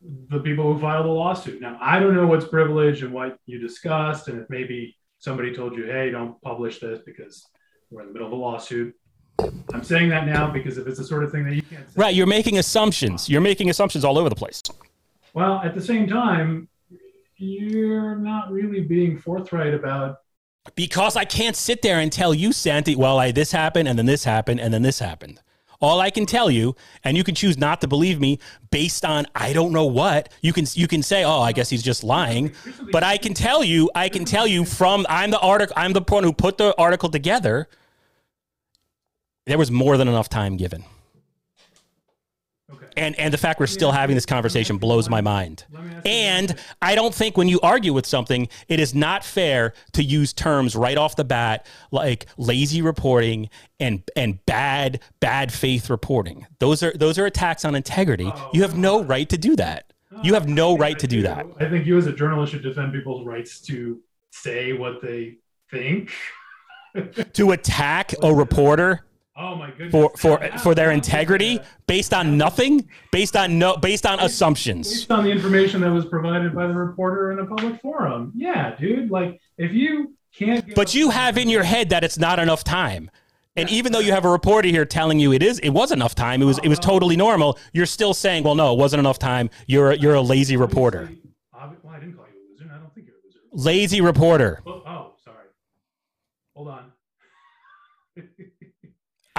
the 0.02 0.40
people 0.40 0.74
who 0.74 0.80
filed 0.80 1.06
the 1.06 1.10
lawsuit. 1.10 1.62
Now, 1.62 1.78
I 1.82 2.00
don't 2.00 2.16
know 2.16 2.28
what's 2.28 2.46
privileged 2.46 3.04
and 3.04 3.14
what 3.14 3.38
you 3.46 3.60
discussed, 3.60 4.28
and 4.28 4.40
if 4.40 4.50
maybe 4.50 4.96
somebody 5.18 5.54
told 5.54 5.76
you, 5.76 5.86
hey, 5.86 6.10
don't 6.10 6.42
publish 6.42 6.80
this 6.80 7.00
because 7.06 7.46
we're 7.90 8.02
in 8.02 8.08
the 8.08 8.14
middle 8.14 8.28
of 8.28 8.34
a 8.34 8.36
lawsuit. 8.36 8.96
I'm 9.74 9.84
saying 9.84 10.10
that 10.10 10.26
now 10.26 10.52
because 10.52 10.78
if 10.78 10.88
it's 10.88 10.98
the 11.00 11.06
sort 11.06 11.24
of 11.24 11.32
thing 11.32 11.46
that 11.46 11.56
you 11.56 11.62
can't 11.62 11.88
say. 11.88 11.94
right, 11.96 12.14
you're 12.14 12.28
making 12.28 12.58
assumptions. 12.58 13.30
You're 13.30 13.42
making 13.42 13.70
assumptions 13.70 14.04
all 14.04 14.18
over 14.18 14.30
the 14.30 14.36
place. 14.36 14.62
Well, 15.34 15.62
at 15.64 15.76
the 15.76 15.82
same 15.82 16.08
time, 16.08 16.68
you're 17.38 18.16
not 18.16 18.52
really 18.52 18.82
being 18.82 19.18
forthright 19.18 19.74
about 19.74 20.18
Because 20.76 21.16
I 21.16 21.24
can't 21.24 21.56
sit 21.56 21.82
there 21.82 22.00
and 22.00 22.12
tell 22.12 22.34
you, 22.34 22.52
Santi, 22.52 22.96
well, 22.96 23.18
I, 23.18 23.32
this 23.32 23.52
happened 23.52 23.88
and 23.88 23.98
then 23.98 24.06
this 24.06 24.24
happened 24.24 24.60
and 24.60 24.74
then 24.74 24.82
this 24.82 25.00
happened. 25.00 25.42
All 25.82 26.02
I 26.02 26.10
can 26.10 26.26
tell 26.26 26.52
you, 26.52 26.76
and 27.06 27.15
you 27.15 27.24
can 27.24 27.36
choose 27.36 27.58
not 27.58 27.80
to 27.82 27.88
believe 27.88 28.20
me 28.20 28.39
based 28.70 29.06
on 29.06 29.26
I 29.34 29.54
don't 29.54 29.72
know 29.72 29.86
what. 29.86 30.30
You 30.42 30.52
can 30.52 30.65
you 30.74 30.88
can 30.88 31.02
say, 31.02 31.24
oh, 31.24 31.39
I 31.39 31.54
guess 31.54 31.70
he's 31.70 31.84
just 31.84 32.04
lying. 32.04 32.52
But 32.92 33.04
I 33.04 33.18
can 33.18 33.34
tell 33.34 33.63
you, 33.63 33.89
I 33.96 34.10
can 34.10 34.26
tell 34.26 34.46
you 34.46 34.65
from 34.65 35.06
I'm 35.10 35.32
the 35.32 35.39
article, 35.39 35.74
I'm 35.78 35.94
the 35.94 36.02
one 36.02 36.24
who 36.24 36.34
put 36.34 36.58
the 36.58 36.76
article 36.78 37.10
together. 37.10 37.70
There 39.46 39.58
was 39.58 39.72
more 39.72 39.96
than 39.96 40.08
enough 40.08 40.28
time 40.28 40.58
given. 40.58 40.84
And 43.00 43.18
and 43.18 43.34
the 43.34 43.38
fact 43.38 43.60
we're 43.60 43.68
still 43.68 43.92
having 43.92 44.16
this 44.16 44.26
conversation 44.26 44.78
blows 44.78 45.10
my 45.10 45.22
mind. 45.22 45.66
Let 45.72 45.84
me 45.84 45.96
ask 45.96 46.06
you 46.06 46.12
And 46.12 46.56
I 46.82 46.96
don't 46.96 47.14
think 47.14 47.38
when 47.38 47.48
you 47.48 47.60
argue 47.62 47.94
with 47.94 48.06
something, 48.06 48.50
it 48.68 48.80
is 48.80 48.94
not 48.94 49.24
fair 49.24 49.74
to 49.94 50.04
use 50.04 50.34
terms 50.34 50.76
right 50.76 50.98
off 50.98 51.16
the 51.16 51.24
bat 51.24 51.66
like 51.92 52.26
lazy 52.38 52.82
reporting 52.82 53.50
and 53.80 54.04
and 54.16 54.46
bad 54.46 55.02
bad 55.20 55.52
faith 55.54 55.90
reporting. 55.90 56.46
Those 56.60 56.84
are 56.84 56.92
those 56.94 57.18
are 57.18 57.26
attacks 57.26 57.64
on 57.66 57.74
integrity. 57.74 58.32
You 58.54 58.62
have 58.62 58.78
no 58.78 59.02
right 59.04 59.30
to 59.30 59.38
do 59.38 59.56
that. 59.56 59.94
You 60.24 60.34
have 60.34 60.48
no 60.50 60.76
right 60.78 60.98
to 61.00 61.08
do 61.08 61.22
that. 61.22 61.46
I 61.60 61.70
think 61.70 61.86
you, 61.86 61.98
as 61.98 62.08
a 62.08 62.12
journalist, 62.12 62.52
should 62.52 62.64
defend 62.64 62.94
people's 62.94 63.26
rights 63.26 63.62
to 63.62 64.02
say 64.32 64.74
what 64.74 65.02
they 65.02 65.38
think. 65.72 66.12
To 67.34 67.52
attack 67.52 68.14
a 68.24 68.34
reporter 68.34 69.06
Oh 69.41 69.56
my 69.56 69.71
goodness! 69.71 69.91
for 69.91 70.12
for 70.17 70.39
Yeah, 70.41 70.58
for 70.58 70.75
their 70.75 70.91
integrity 70.91 71.45
yeah. 71.45 71.63
based 71.88 72.13
on 72.13 72.38
nothing, 72.38 72.89
based 73.12 73.38
on 73.38 73.58
no 73.58 73.78
based 73.78 74.06
on 74.06 74.19
assumptions. 74.19 74.89
based 74.89 75.12
on 75.12 75.23
the 75.23 75.32
information 75.32 75.80
that 75.82 75.91
was 75.91 76.06
provided 76.06 76.54
by 76.54 76.67
the 76.67 76.73
reporter 76.73 77.32
in 77.32 77.39
a 77.39 77.45
public 77.45 77.80
forum. 77.82 78.34
Yeah, 78.36 78.75
dude. 78.75 79.10
Like, 79.10 79.39
if 79.58 79.71
you 79.71 80.15
can't, 80.36 80.75
But 80.75 80.93
you 80.93 81.10
have 81.10 81.38
in 81.38 81.47
your 81.47 81.63
head 81.63 81.89
that 81.89 82.04
it's 82.04 82.19
not 82.19 82.38
enough 82.38 82.65
time. 82.65 83.10
And 83.56 83.69
even 83.69 83.91
though 83.91 83.99
you 83.99 84.12
have 84.12 84.25
a 84.25 84.30
reporter 84.30 84.69
here 84.69 84.86
telling 84.86 85.19
you 85.19 85.34
it 85.34 85.41
is, 85.41 85.60
it 85.60 85.71
was 85.71 85.91
enough 85.91 86.15
time. 86.15 86.41
It 86.41 86.45
was, 86.45 86.60
it 86.60 86.69
was 86.69 86.80
uh-huh. 86.80 86.91
totally 86.91 87.17
normal. 87.17 87.58
You're 87.73 87.88
still 87.88 88.13
saying, 88.13 88.43
well, 88.43 88.56
no, 88.56 88.73
it 88.73 88.78
wasn't 88.78 88.99
enough 88.99 89.19
time. 89.19 89.49
You're, 89.67 89.91
a, 89.91 89.97
you're 89.97 90.13
a 90.13 90.21
lazy 90.21 90.56
reporter. 90.56 91.12
Well, 91.52 91.73
I 91.93 91.99
didn't 91.99 92.15
call 92.15 92.25
you 92.34 92.39
a 92.39 92.52
loser. 92.52 92.71
I 92.73 92.78
don't 92.78 92.93
think 92.93 93.08
you're 93.08 93.17
a 93.17 93.25
loser. 93.25 93.39
Lazy 93.52 93.99
reporter. 93.99 94.62
Oh, 94.65 94.84
oh 94.88 95.13
sorry. 95.25 95.47
Hold 96.56 96.69
on. 96.69 96.91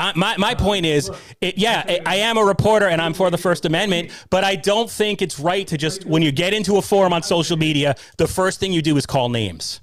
I, 0.00 0.12
my, 0.16 0.36
my 0.38 0.54
point 0.54 0.86
is, 0.86 1.10
it, 1.40 1.58
yeah, 1.58 1.84
I, 1.86 2.00
I 2.06 2.16
am 2.16 2.38
a 2.38 2.44
reporter 2.44 2.88
and 2.88 3.02
I'm 3.02 3.12
for 3.12 3.30
the 3.30 3.38
First 3.38 3.66
Amendment, 3.66 4.10
but 4.30 4.44
I 4.44 4.56
don't 4.56 4.90
think 4.90 5.20
it's 5.20 5.38
right 5.38 5.66
to 5.68 5.76
just, 5.76 6.06
when 6.06 6.22
you 6.22 6.32
get 6.32 6.54
into 6.54 6.78
a 6.78 6.82
forum 6.82 7.12
on 7.12 7.22
social 7.22 7.56
media, 7.56 7.94
the 8.16 8.26
first 8.26 8.60
thing 8.60 8.72
you 8.72 8.82
do 8.82 8.96
is 8.96 9.04
call 9.04 9.28
names. 9.28 9.82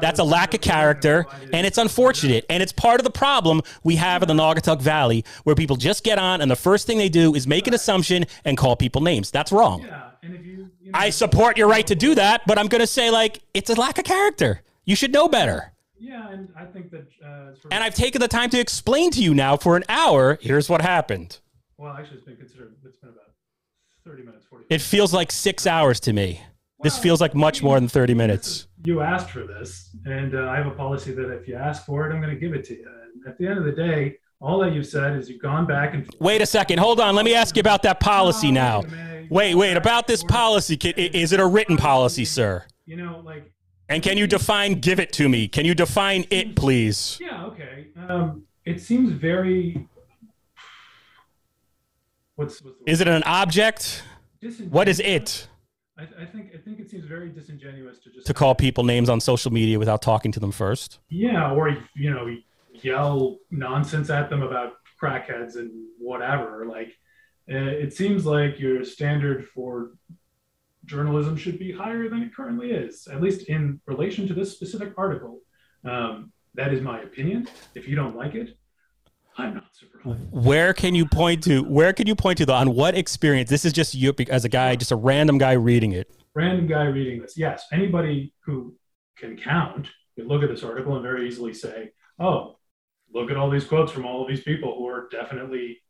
That's 0.00 0.18
a 0.18 0.24
lack 0.24 0.54
of 0.54 0.60
character, 0.60 1.24
and 1.52 1.64
it's 1.64 1.78
unfortunate. 1.78 2.44
And 2.50 2.64
it's 2.64 2.72
part 2.72 2.98
of 2.98 3.04
the 3.04 3.12
problem 3.12 3.62
we 3.84 3.94
have 3.94 4.22
in 4.22 4.28
the 4.28 4.34
Naugatuck 4.34 4.82
Valley, 4.82 5.24
where 5.44 5.54
people 5.54 5.76
just 5.76 6.02
get 6.02 6.18
on, 6.18 6.40
and 6.40 6.50
the 6.50 6.56
first 6.56 6.86
thing 6.86 6.98
they 6.98 7.08
do 7.08 7.36
is 7.36 7.46
make 7.46 7.68
an 7.68 7.74
assumption 7.74 8.24
and 8.44 8.56
call 8.56 8.74
people 8.74 9.02
names. 9.02 9.30
That's 9.30 9.52
wrong. 9.52 9.82
Yeah, 9.82 10.10
you, 10.22 10.70
you 10.80 10.90
know, 10.90 10.98
I 10.98 11.10
support 11.10 11.56
your 11.56 11.68
right 11.68 11.86
to 11.86 11.94
do 11.94 12.16
that, 12.16 12.42
but 12.44 12.58
I'm 12.58 12.66
going 12.66 12.80
to 12.80 12.88
say, 12.88 13.10
like, 13.10 13.40
it's 13.54 13.70
a 13.70 13.74
lack 13.74 13.98
of 13.98 14.04
character. 14.04 14.62
You 14.84 14.96
should 14.96 15.12
know 15.12 15.28
better. 15.28 15.72
Yeah, 15.98 16.28
and 16.30 16.48
I 16.56 16.64
think 16.64 16.90
that 16.90 17.06
uh, 17.24 17.46
sort 17.54 17.64
of, 17.66 17.72
And 17.72 17.82
I've 17.84 17.94
taken 17.94 18.20
the 18.20 18.28
time 18.28 18.50
to 18.50 18.58
explain 18.60 19.10
to 19.12 19.22
you 19.22 19.34
now 19.34 19.56
for 19.56 19.76
an 19.76 19.84
hour. 19.88 20.38
Here's 20.40 20.68
what 20.68 20.80
happened. 20.82 21.38
well, 21.76 21.92
actually, 21.92 22.18
it's 22.18 22.26
been 22.26 22.36
considered. 22.36 22.74
It's 22.84 22.98
been 22.98 23.10
about 23.10 23.32
thirty 24.04 24.22
minutes, 24.22 24.46
forty. 24.48 24.64
Minutes. 24.68 24.84
It 24.84 24.88
feels 24.88 25.12
like 25.12 25.30
six 25.32 25.66
hours 25.66 26.00
to 26.00 26.12
me. 26.12 26.40
This 26.82 26.96
feels 26.96 27.20
like 27.20 27.34
much 27.34 27.60
more 27.60 27.74
than 27.80 27.88
30 27.88 28.14
minutes. 28.14 28.68
You 28.84 29.00
asked 29.00 29.30
for 29.30 29.44
this, 29.44 29.90
and 30.04 30.36
uh, 30.36 30.48
I 30.48 30.56
have 30.58 30.66
a 30.68 30.70
policy 30.70 31.10
that 31.12 31.28
if 31.32 31.48
you 31.48 31.56
ask 31.56 31.84
for 31.84 32.08
it, 32.08 32.14
I'm 32.14 32.20
going 32.20 32.32
to 32.32 32.38
give 32.38 32.54
it 32.54 32.64
to 32.66 32.74
you. 32.78 32.86
And 33.16 33.26
at 33.26 33.36
the 33.36 33.48
end 33.48 33.58
of 33.58 33.64
the 33.64 33.72
day, 33.72 34.18
all 34.40 34.60
that 34.60 34.72
you've 34.72 34.86
said 34.86 35.16
is 35.16 35.28
you've 35.28 35.42
gone 35.42 35.66
back 35.66 35.94
and 35.94 36.08
Wait 36.20 36.40
a 36.40 36.46
second. 36.46 36.78
Hold 36.78 37.00
on. 37.00 37.16
Let 37.16 37.24
me 37.24 37.34
ask 37.34 37.56
you 37.56 37.60
about 37.60 37.82
that 37.82 37.98
policy 37.98 38.52
now. 38.52 38.84
Wait, 39.28 39.56
wait. 39.56 39.76
About 39.76 40.06
this 40.06 40.22
policy, 40.22 40.76
is 40.76 41.32
it 41.32 41.40
a 41.40 41.46
written 41.46 41.76
policy, 41.76 42.24
sir? 42.24 42.64
You 42.86 42.96
know, 42.96 43.22
like 43.24 43.50
And 43.88 44.02
can 44.02 44.18
you 44.18 44.26
define 44.26 44.74
give 44.74 45.00
it 45.00 45.12
to 45.14 45.28
me? 45.28 45.48
Can 45.48 45.64
you 45.64 45.74
define 45.74 46.26
it, 46.30 46.54
please? 46.56 47.18
yeah, 47.20 47.44
okay. 47.46 47.86
Um, 48.08 48.44
it 48.64 48.80
seems 48.80 49.10
very. 49.10 49.88
What's, 52.36 52.62
what's 52.62 52.78
the 52.78 52.90
Is 52.90 53.00
it 53.00 53.08
an 53.08 53.22
object? 53.24 54.02
What 54.68 54.88
is 54.88 55.00
it? 55.00 55.48
I, 55.98 56.02
I 56.02 56.26
think 56.26 56.52
I 56.54 56.58
think 56.58 56.78
it 56.78 56.90
seems 56.90 57.04
very 57.06 57.30
disingenuous 57.30 57.98
to 58.00 58.10
just 58.10 58.26
To 58.26 58.34
call 58.34 58.54
people 58.54 58.84
names 58.84 59.08
on 59.08 59.20
social 59.20 59.52
media 59.52 59.78
without 59.78 60.02
talking 60.02 60.30
to 60.32 60.40
them 60.40 60.52
first? 60.52 60.98
Yeah, 61.08 61.50
or 61.52 61.76
you 61.94 62.10
know, 62.10 62.36
yell 62.72 63.38
nonsense 63.50 64.10
at 64.10 64.30
them 64.30 64.42
about 64.42 64.74
crackheads 65.02 65.56
and 65.56 65.70
whatever. 65.98 66.66
Like, 66.66 66.88
uh, 67.50 67.56
it 67.56 67.94
seems 67.94 68.26
like 68.26 68.60
your 68.60 68.84
standard 68.84 69.48
for 69.48 69.92
journalism 70.88 71.36
should 71.36 71.58
be 71.58 71.70
higher 71.70 72.08
than 72.08 72.22
it 72.22 72.34
currently 72.34 72.72
is, 72.72 73.06
at 73.06 73.20
least 73.20 73.42
in 73.48 73.80
relation 73.86 74.26
to 74.26 74.34
this 74.34 74.52
specific 74.52 74.94
article. 74.96 75.40
Um, 75.84 76.32
that 76.54 76.72
is 76.72 76.80
my 76.80 77.00
opinion. 77.02 77.46
If 77.74 77.86
you 77.86 77.94
don't 77.94 78.16
like 78.16 78.34
it, 78.34 78.58
I'm 79.36 79.54
not 79.54 79.66
surprised. 79.72 80.18
Where 80.32 80.74
can 80.74 80.96
you 80.96 81.06
point 81.06 81.44
to? 81.44 81.62
Where 81.62 81.92
can 81.92 82.08
you 82.08 82.16
point 82.16 82.38
to 82.38 82.46
though? 82.46 82.54
On 82.54 82.74
what 82.74 82.96
experience? 82.96 83.48
This 83.48 83.64
is 83.64 83.72
just 83.72 83.94
you 83.94 84.12
as 84.28 84.44
a 84.44 84.48
guy, 84.48 84.74
just 84.74 84.90
a 84.90 84.96
random 84.96 85.38
guy 85.38 85.52
reading 85.52 85.92
it. 85.92 86.10
Random 86.34 86.66
guy 86.66 86.84
reading 86.84 87.20
this. 87.20 87.36
Yes, 87.36 87.64
anybody 87.70 88.32
who 88.40 88.74
can 89.16 89.36
count 89.36 89.86
could 90.16 90.26
look 90.26 90.42
at 90.42 90.48
this 90.48 90.64
article 90.64 90.94
and 90.94 91.02
very 91.02 91.28
easily 91.28 91.54
say, 91.54 91.90
"Oh, 92.18 92.58
look 93.12 93.30
at 93.30 93.36
all 93.36 93.50
these 93.50 93.64
quotes 93.64 93.92
from 93.92 94.04
all 94.04 94.22
of 94.22 94.28
these 94.28 94.42
people 94.42 94.74
who 94.76 94.88
are 94.88 95.08
definitely 95.10 95.80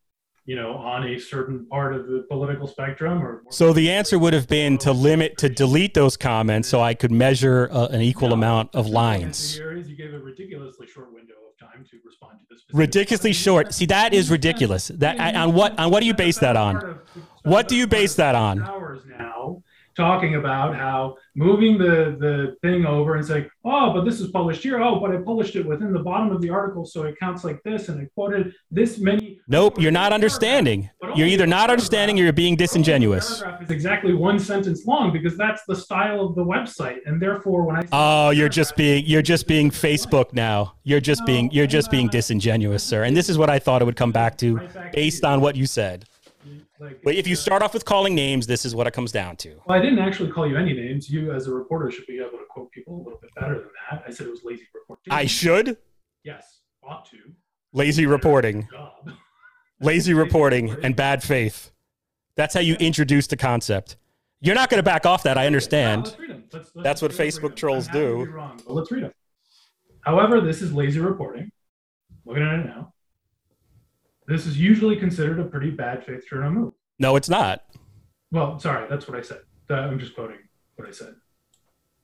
you 0.49 0.57
know, 0.57 0.77
on 0.79 1.07
a 1.07 1.19
certain 1.21 1.67
part 1.67 1.95
of 1.95 2.07
the 2.07 2.25
political 2.27 2.67
spectrum 2.67 3.23
or 3.23 3.43
So 3.51 3.75
the 3.75 3.91
answer 3.91 4.19
would 4.19 4.33
have 4.33 4.49
been 4.49 4.79
to 4.79 4.93
limit 4.95 5.37
to 5.39 5.51
delete 5.51 5.93
those 5.93 6.17
comments 6.17 6.71
so 6.71 6.81
I 6.81 6.95
could 6.95 7.13
measure 7.13 7.69
uh, 7.71 7.89
an 7.89 8.01
equal 8.01 8.29
no, 8.29 8.35
amount 8.35 8.75
of 8.75 8.87
lines. 8.87 9.59
You 9.59 9.95
gave 9.95 10.15
a 10.15 10.19
ridiculously 10.19 10.87
short 10.87 11.13
window 11.13 11.35
of 11.51 11.59
time 11.61 11.85
to 11.91 11.99
respond 12.03 12.39
to 12.39 12.47
this. 12.49 12.65
Ridiculously 12.73 13.35
short. 13.35 13.75
See 13.75 13.85
that 13.87 14.15
is 14.15 14.31
ridiculous. 14.31 14.89
That 14.89 15.21
on 15.37 15.53
what 15.53 15.79
on 15.79 15.91
what 15.91 16.01
do 16.01 16.07
you 16.07 16.15
base 16.15 16.39
that 16.39 16.57
on? 16.57 16.99
What 17.43 17.69
do 17.69 17.77
you 17.77 17.87
base 17.87 18.15
that 18.15 18.35
on? 18.35 18.63
Hours 18.63 19.03
now 19.07 19.63
talking 19.99 20.37
about 20.37 20.77
how 20.77 21.17
moving 21.35 21.77
the, 21.77 22.17
the 22.21 22.57
thing 22.63 22.87
over 22.87 23.17
and 23.17 23.27
saying, 23.27 23.51
oh, 23.65 23.93
but 23.93 24.05
this 24.05 24.21
is 24.21 24.31
published 24.31 24.63
here. 24.63 24.81
Oh, 24.81 25.01
but 25.01 25.11
I 25.11 25.17
published 25.17 25.57
it 25.57 25.67
within 25.67 25.93
the 25.93 25.99
bottom 25.99 26.31
of 26.31 26.41
the 26.41 26.51
article, 26.51 26.87
so 26.87 27.03
it 27.03 27.19
counts 27.19 27.43
like 27.43 27.61
this, 27.65 27.89
and 27.89 28.01
I 28.01 28.09
quoted 28.15 28.55
this 28.71 28.99
many. 28.99 29.41
Nope, 29.49 29.81
you're 29.81 29.91
not 29.91 30.13
understanding. 30.13 30.89
You're 31.17 31.27
either 31.27 31.47
not 31.47 31.69
understanding 31.69 32.19
or 32.19 32.23
you're 32.23 32.33
being 32.33 32.55
disingenuous. 32.55 33.41
paragraph 33.41 33.63
is 33.63 33.71
exactly 33.71 34.15
one 34.15 34.39
sentence 34.39 34.87
long 34.87 35.13
because 35.13 35.37
that's 35.37 35.63
the 35.67 35.75
style 35.75 36.21
of 36.21 36.37
the 36.37 36.45
website, 36.45 36.99
and 37.07 37.21
therefore 37.21 37.65
when 37.65 37.77
I 37.77 37.83
oh, 37.91 38.31
you're 38.31 38.49
just 38.49 38.77
being 38.77 39.05
you're 39.05 39.23
just 39.23 39.49
being 39.49 39.71
Facebook 39.71 40.33
now. 40.33 40.75
You're 40.85 41.01
just 41.01 41.23
no, 41.23 41.27
being 41.27 41.51
you're 41.51 41.67
just 41.67 41.91
being 41.91 42.09
disingenuous, 42.09 42.85
sir. 42.85 43.03
And 43.03 43.17
this 43.17 43.29
is 43.29 43.37
what 43.37 43.51
I 43.51 43.59
thought 43.59 43.83
it 43.83 43.85
would 43.85 43.97
come 43.97 44.13
back 44.13 44.39
to, 44.39 44.61
based 44.93 45.25
on 45.25 45.41
what 45.41 45.57
you 45.57 45.67
said. 45.67 46.05
Like, 46.81 47.03
but 47.03 47.15
if 47.15 47.27
you 47.27 47.35
uh, 47.35 47.37
start 47.37 47.63
off 47.63 47.75
with 47.75 47.85
calling 47.85 48.15
names, 48.15 48.47
this 48.47 48.65
is 48.65 48.75
what 48.75 48.87
it 48.87 48.93
comes 48.93 49.11
down 49.11 49.37
to. 49.39 49.61
Well, 49.67 49.79
I 49.79 49.83
didn't 49.83 49.99
actually 49.99 50.31
call 50.31 50.47
you 50.47 50.57
any 50.57 50.73
names. 50.73 51.11
You, 51.11 51.33
as 51.33 51.47
a 51.47 51.51
reporter, 51.51 51.91
should 51.91 52.07
be 52.07 52.19
able 52.19 52.39
to 52.39 52.45
quote 52.49 52.71
people 52.71 52.97
a 52.97 53.03
little 53.03 53.19
bit 53.21 53.35
better 53.35 53.55
than 53.55 53.69
that. 53.91 54.05
I 54.07 54.11
said 54.11 54.27
it 54.29 54.31
was 54.31 54.43
lazy 54.45 54.67
reporting. 54.75 55.13
I 55.13 55.27
should. 55.27 55.77
Yes, 56.23 56.61
ought 56.85 57.05
to. 57.11 57.17
Lazy 57.73 58.07
reporting. 58.07 58.69
lazy 59.81 60.15
reporting 60.15 60.77
and 60.83 60.95
bad 60.95 61.23
faith. 61.23 61.73
That's 62.37 62.55
how 62.55 62.61
you 62.61 62.75
introduce 62.75 63.27
the 63.27 63.37
concept. 63.37 63.97
You're 64.41 64.55
not 64.55 64.71
going 64.71 64.79
to 64.79 64.85
back 64.85 65.05
off 65.05 65.25
that. 65.25 65.37
I 65.37 65.47
understand. 65.47 66.05
let's 66.05 66.19
read 66.19 66.31
them. 66.31 66.45
Let's, 66.53 66.71
let's, 66.75 66.85
That's 66.85 67.03
what 67.03 67.11
Facebook 67.11 67.57
trolls 67.57 67.89
do. 67.89 68.25
Wrong, 68.27 68.61
let's 68.67 68.93
read 68.93 69.03
them. 69.03 69.13
However, 70.03 70.41
this 70.41 70.63
is 70.63 70.73
lazy 70.73 71.01
reporting. 71.01 71.51
Looking 72.25 72.45
at 72.45 72.61
it 72.61 72.67
now. 72.67 72.93
This 74.29 74.45
is 74.45 74.61
usually 74.61 74.97
considered 74.97 75.41
a 75.41 75.45
pretty 75.45 75.71
bad 75.71 76.05
faith 76.05 76.29
journal 76.29 76.51
move. 76.51 76.75
No, 76.99 77.17
it's 77.17 77.31
not. 77.31 77.65
Well, 78.31 78.59
sorry, 78.59 78.87
that's 78.89 79.09
what 79.09 79.19
I 79.19 79.23
said. 79.23 79.41
I'm 79.71 79.99
just 79.99 80.15
quoting 80.15 80.37
what 80.77 80.87
I 80.87 80.91
said. 80.91 81.15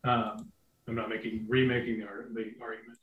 Um, 0.04 0.50
I'm 0.88 0.94
not 0.94 1.10
making 1.10 1.44
remaking 1.48 1.98
the, 1.98 2.06
the 2.32 2.52
argument, 2.62 2.98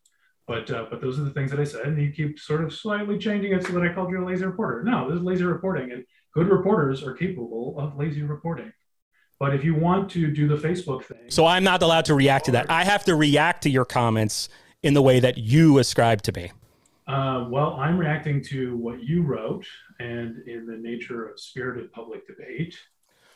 but 0.47 0.71
uh, 0.71 0.85
but 0.89 1.01
those 1.01 1.19
are 1.19 1.23
the 1.23 1.29
things 1.29 1.51
that 1.51 1.59
I 1.59 1.63
said, 1.63 1.85
and 1.85 2.01
you 2.01 2.11
keep 2.11 2.39
sort 2.39 2.63
of 2.63 2.73
slightly 2.73 3.19
changing 3.19 3.53
it 3.53 3.63
so 3.63 3.73
that 3.73 3.83
I 3.83 3.93
called 3.93 4.09
you 4.09 4.23
a 4.23 4.25
lazy 4.25 4.45
reporter. 4.45 4.83
No, 4.83 5.07
this 5.07 5.17
is 5.17 5.23
lazy 5.23 5.43
reporting, 5.43 5.91
and 5.91 6.03
good 6.33 6.47
reporters 6.47 7.03
are 7.03 7.13
capable 7.13 7.75
of 7.77 7.97
lazy 7.97 8.23
reporting. 8.23 8.73
But 9.39 9.55
if 9.55 9.63
you 9.63 9.75
want 9.75 10.09
to 10.11 10.31
do 10.31 10.47
the 10.47 10.57
Facebook 10.57 11.03
thing, 11.03 11.29
so 11.29 11.45
I'm 11.45 11.63
not 11.63 11.83
allowed 11.83 12.05
to 12.05 12.15
react 12.15 12.45
to 12.45 12.51
that. 12.53 12.71
I 12.71 12.85
have 12.85 13.05
to 13.05 13.15
react 13.15 13.63
to 13.63 13.69
your 13.69 13.85
comments 13.85 14.49
in 14.81 14.95
the 14.95 15.01
way 15.01 15.19
that 15.19 15.37
you 15.37 15.77
ascribe 15.77 16.23
to 16.23 16.31
me. 16.31 16.51
Uh, 17.07 17.47
well, 17.49 17.73
I'm 17.79 17.97
reacting 17.97 18.43
to 18.45 18.77
what 18.77 19.03
you 19.03 19.23
wrote, 19.23 19.65
and 19.99 20.47
in 20.47 20.65
the 20.65 20.77
nature 20.77 21.27
of 21.27 21.39
spirited 21.39 21.91
public 21.91 22.27
debate, 22.27 22.77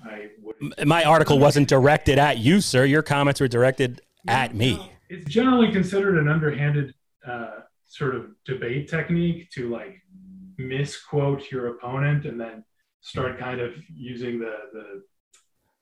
I 0.03 0.27
would. 0.41 0.87
My 0.87 1.03
article 1.03 1.39
wasn't 1.39 1.67
directed 1.67 2.19
at 2.19 2.37
you, 2.37 2.61
sir. 2.61 2.85
Your 2.85 3.01
comments 3.01 3.41
were 3.41 3.47
directed 3.47 4.01
yeah, 4.23 4.43
at 4.43 4.55
me. 4.55 4.91
it's 5.09 5.25
generally 5.29 5.71
considered 5.71 6.17
an 6.17 6.27
underhanded 6.27 6.93
uh, 7.27 7.61
sort 7.87 8.15
of 8.15 8.27
debate 8.45 8.89
technique 8.89 9.49
to 9.51 9.69
like 9.69 10.01
misquote 10.57 11.51
your 11.51 11.67
opponent 11.67 12.25
and 12.25 12.39
then 12.39 12.63
start 13.01 13.39
kind 13.39 13.59
of 13.61 13.73
using 13.93 14.39
the 14.39 14.55
the 14.73 15.03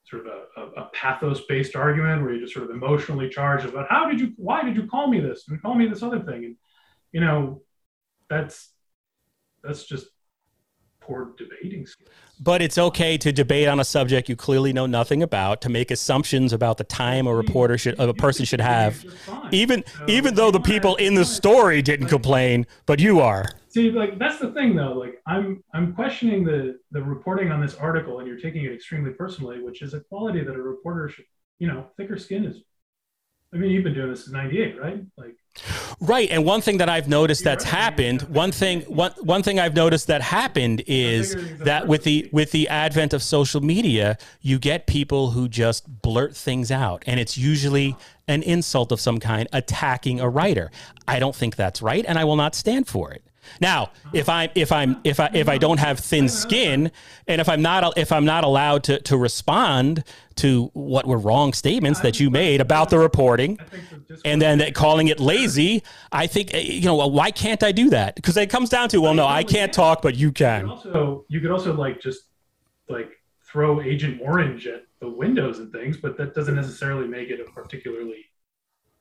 sort 0.05 0.27
of 0.27 0.33
a, 0.33 0.61
a, 0.61 0.83
a 0.83 0.89
pathos-based 0.93 1.75
argument 1.75 2.21
where 2.21 2.31
you're 2.33 2.41
just 2.41 2.53
sort 2.53 2.69
of 2.69 2.75
emotionally 2.75 3.29
charge 3.29 3.65
about 3.65 3.87
how 3.89 4.09
did 4.09 4.19
you 4.19 4.33
why 4.37 4.63
did 4.63 4.75
you 4.75 4.85
call 4.87 5.07
me 5.07 5.19
this 5.19 5.45
and 5.47 5.61
call 5.61 5.75
me 5.75 5.87
this 5.87 6.03
other 6.03 6.19
thing 6.19 6.45
and 6.45 6.55
you 7.11 7.21
know 7.21 7.61
that's 8.29 8.71
that's 9.63 9.85
just 9.85 10.07
poor 10.99 11.33
debating 11.37 11.85
skills. 11.85 12.09
But 12.39 12.61
it's 12.61 12.77
okay 12.77 13.17
to 13.17 13.31
debate 13.31 13.67
on 13.67 13.79
a 13.79 13.85
subject 13.85 14.27
you 14.27 14.35
clearly 14.35 14.73
know 14.73 14.85
nothing 14.85 15.23
about, 15.23 15.61
to 15.61 15.69
make 15.69 15.91
assumptions 15.91 16.51
about 16.51 16.77
the 16.77 16.83
time 16.83 17.27
a 17.27 17.33
reporter 17.33 17.77
should, 17.77 17.99
a 17.99 18.13
person 18.13 18.45
should 18.45 18.61
have, 18.61 19.05
even 19.51 19.83
even 20.07 20.35
though 20.35 20.51
the 20.51 20.59
people 20.59 20.95
in 20.97 21.13
the 21.13 21.25
story 21.25 21.81
didn't 21.81 22.07
complain, 22.07 22.65
but 22.85 22.99
you 22.99 23.19
are. 23.19 23.45
See, 23.69 23.91
like 23.91 24.19
that's 24.19 24.39
the 24.39 24.51
thing, 24.51 24.75
though. 24.75 24.93
Like 24.93 25.21
I'm 25.25 25.63
I'm 25.73 25.93
questioning 25.93 26.43
the 26.43 26.79
the 26.91 27.01
reporting 27.01 27.51
on 27.51 27.61
this 27.61 27.75
article, 27.75 28.19
and 28.19 28.27
you're 28.27 28.39
taking 28.39 28.65
it 28.65 28.73
extremely 28.73 29.11
personally, 29.11 29.61
which 29.61 29.81
is 29.81 29.93
a 29.93 30.01
quality 30.01 30.43
that 30.43 30.55
a 30.55 30.61
reporter 30.61 31.09
should, 31.09 31.25
you 31.59 31.67
know, 31.67 31.87
thicker 31.97 32.17
skin 32.17 32.45
is. 32.45 32.61
I 33.53 33.57
mean, 33.57 33.71
you've 33.71 33.83
been 33.83 33.93
doing 33.93 34.09
this 34.09 34.25
since 34.25 34.33
'98, 34.33 34.79
right? 34.79 35.01
Like 35.17 35.35
Right, 35.99 36.29
and 36.31 36.45
one 36.45 36.61
thing 36.61 36.77
that 36.79 36.89
I've 36.89 37.07
noticed 37.07 37.43
that's 37.43 37.63
happened, 37.63 38.23
one 38.23 38.51
thing 38.51 38.81
one 38.81 39.11
one 39.21 39.43
thing 39.43 39.59
I've 39.59 39.75
noticed 39.75 40.07
that 40.07 40.21
happened 40.21 40.83
is 40.87 41.35
that 41.59 41.87
with 41.87 42.03
the 42.03 42.27
with 42.31 42.51
the 42.51 42.67
advent 42.67 43.13
of 43.13 43.21
social 43.21 43.61
media, 43.61 44.17
you 44.41 44.57
get 44.57 44.87
people 44.87 45.31
who 45.31 45.47
just 45.47 46.01
blurt 46.01 46.35
things 46.35 46.71
out 46.71 47.03
and 47.05 47.19
it's 47.19 47.37
usually 47.37 47.95
an 48.27 48.41
insult 48.41 48.91
of 48.91 48.99
some 48.99 49.19
kind 49.19 49.47
attacking 49.53 50.19
a 50.19 50.27
writer. 50.27 50.71
I 51.07 51.19
don't 51.19 51.35
think 51.35 51.55
that's 51.55 51.81
right 51.81 52.03
and 52.07 52.17
I 52.17 52.23
will 52.23 52.35
not 52.35 52.55
stand 52.55 52.87
for 52.87 53.11
it. 53.11 53.23
Now, 53.59 53.91
if 54.13 54.29
I'm 54.29 54.49
if 54.55 54.71
I'm 54.71 54.99
if 55.03 55.19
I 55.19 55.29
if 55.33 55.49
I 55.49 55.57
don't 55.57 55.79
have 55.79 55.99
thin 55.99 56.29
skin, 56.29 56.91
and 57.27 57.41
if 57.41 57.49
I'm 57.49 57.61
not 57.61 57.97
if 57.97 58.11
I'm 58.11 58.25
not 58.25 58.43
allowed 58.43 58.83
to 58.85 58.99
to 59.01 59.17
respond 59.17 60.03
to 60.35 60.71
what 60.73 61.05
were 61.05 61.17
wrong 61.17 61.53
statements 61.53 61.99
that 61.99 62.19
you 62.19 62.29
made 62.29 62.61
about 62.61 62.89
the 62.89 62.99
reporting, 62.99 63.59
and 64.25 64.41
then 64.41 64.73
calling 64.73 65.07
it 65.07 65.19
lazy, 65.19 65.83
I 66.11 66.27
think 66.27 66.53
eh, 66.53 66.59
you 66.59 66.85
know 66.85 67.07
why 67.07 67.31
can't 67.31 67.63
I 67.63 67.71
do 67.71 67.89
that? 67.89 68.15
Because 68.15 68.37
it 68.37 68.49
comes 68.49 68.69
down 68.69 68.89
to 68.89 68.99
well, 68.99 69.13
no, 69.13 69.27
I 69.27 69.43
can't 69.43 69.73
talk, 69.73 70.01
but 70.01 70.15
you 70.15 70.31
can. 70.31 70.69
Also, 70.69 71.25
you 71.27 71.39
could 71.39 71.51
also 71.51 71.73
like 71.73 72.01
just 72.01 72.23
like 72.89 73.11
throw 73.45 73.81
Agent 73.81 74.19
Orange 74.21 74.67
at 74.67 74.85
the 74.99 75.09
windows 75.09 75.59
and 75.59 75.71
things, 75.71 75.97
but 75.97 76.17
that 76.17 76.33
doesn't 76.33 76.55
necessarily 76.55 77.07
make 77.07 77.29
it 77.29 77.39
a 77.39 77.51
particularly 77.51 78.25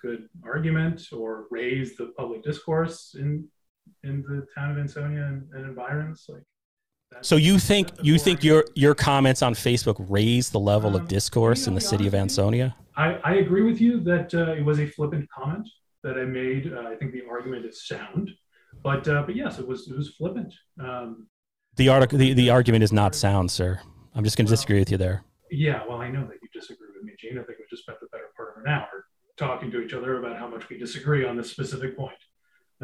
good 0.03 0.29
argument 0.45 1.09
or 1.13 1.47
raise 1.51 1.97
the 1.97 2.07
public 2.17 2.43
discourse 2.43 3.15
in 3.19 3.49
in 4.05 4.23
the 4.23 4.47
town 4.55 4.71
of 4.71 4.79
Ansonia 4.79 5.25
and, 5.25 5.49
and 5.53 5.67
environs. 5.67 6.27
Like, 6.29 6.43
so 7.21 7.37
you 7.37 7.59
think 7.59 7.91
you 8.01 8.19
think 8.19 8.43
your 8.43 8.65
your 8.75 8.95
comments 8.95 9.43
on 9.43 9.55
Facebook 9.55 9.97
raise 10.09 10.51
the 10.51 10.61
level 10.61 10.91
um, 10.91 10.97
of 10.97 11.09
discourse 11.09 11.67
in 11.67 11.75
the 11.75 11.81
city 11.81 12.07
of 12.07 12.15
Ansonia? 12.15 12.75
I, 12.97 13.15
I 13.25 13.35
agree 13.37 13.63
with 13.63 13.81
you 13.81 14.01
that 14.01 14.35
uh, 14.35 14.53
it 14.53 14.65
was 14.65 14.81
a 14.81 14.87
flippant 14.87 15.29
comment 15.31 15.69
that 16.03 16.19
I 16.19 16.25
made. 16.25 16.73
Uh, 16.73 16.89
I 16.89 16.97
think 16.97 17.13
the 17.13 17.23
argument 17.31 17.65
is 17.65 17.87
sound, 17.87 18.31
but 18.83 19.07
uh, 19.09 19.23
but 19.23 19.37
yes, 19.37 19.59
it 19.59 19.67
was 19.67 19.89
it 19.89 19.97
was 19.97 20.11
flippant. 20.11 20.55
Um, 20.81 21.27
the 21.77 21.89
article 21.89 22.19
the, 22.19 22.33
the 22.33 22.51
argument 22.51 22.85
is 22.85 22.93
not 22.93 23.15
sound, 23.15 23.51
sir. 23.51 23.81
I'm 24.15 24.25
just 24.25 24.37
going 24.37 24.47
to 24.47 24.51
well, 24.51 24.57
disagree 24.57 24.79
with 24.79 24.91
you 24.91 24.99
there. 24.99 25.25
Yeah, 25.51 25.83
well, 25.89 25.99
I 25.99 26.09
know 26.09 26.27
that 26.27 26.37
you 26.43 26.49
disagree 26.53 26.89
with 26.95 27.03
me, 27.03 27.13
Gene. 27.19 27.39
I 27.39 27.43
think 27.43 27.59
we 27.59 27.65
just 27.71 27.83
spent 27.83 27.99
the 28.01 28.09
better 28.13 28.31
part 28.37 28.57
of 28.57 28.63
an 28.63 28.69
hour 28.69 29.07
talking 29.37 29.71
to 29.71 29.81
each 29.81 29.95
other 29.95 30.19
about 30.19 30.39
how 30.39 30.49
much 30.49 30.69
we 30.69 30.79
disagree 30.79 31.25
on 31.25 31.37
this 31.37 31.51
specific 31.51 31.97
point. 31.97 32.17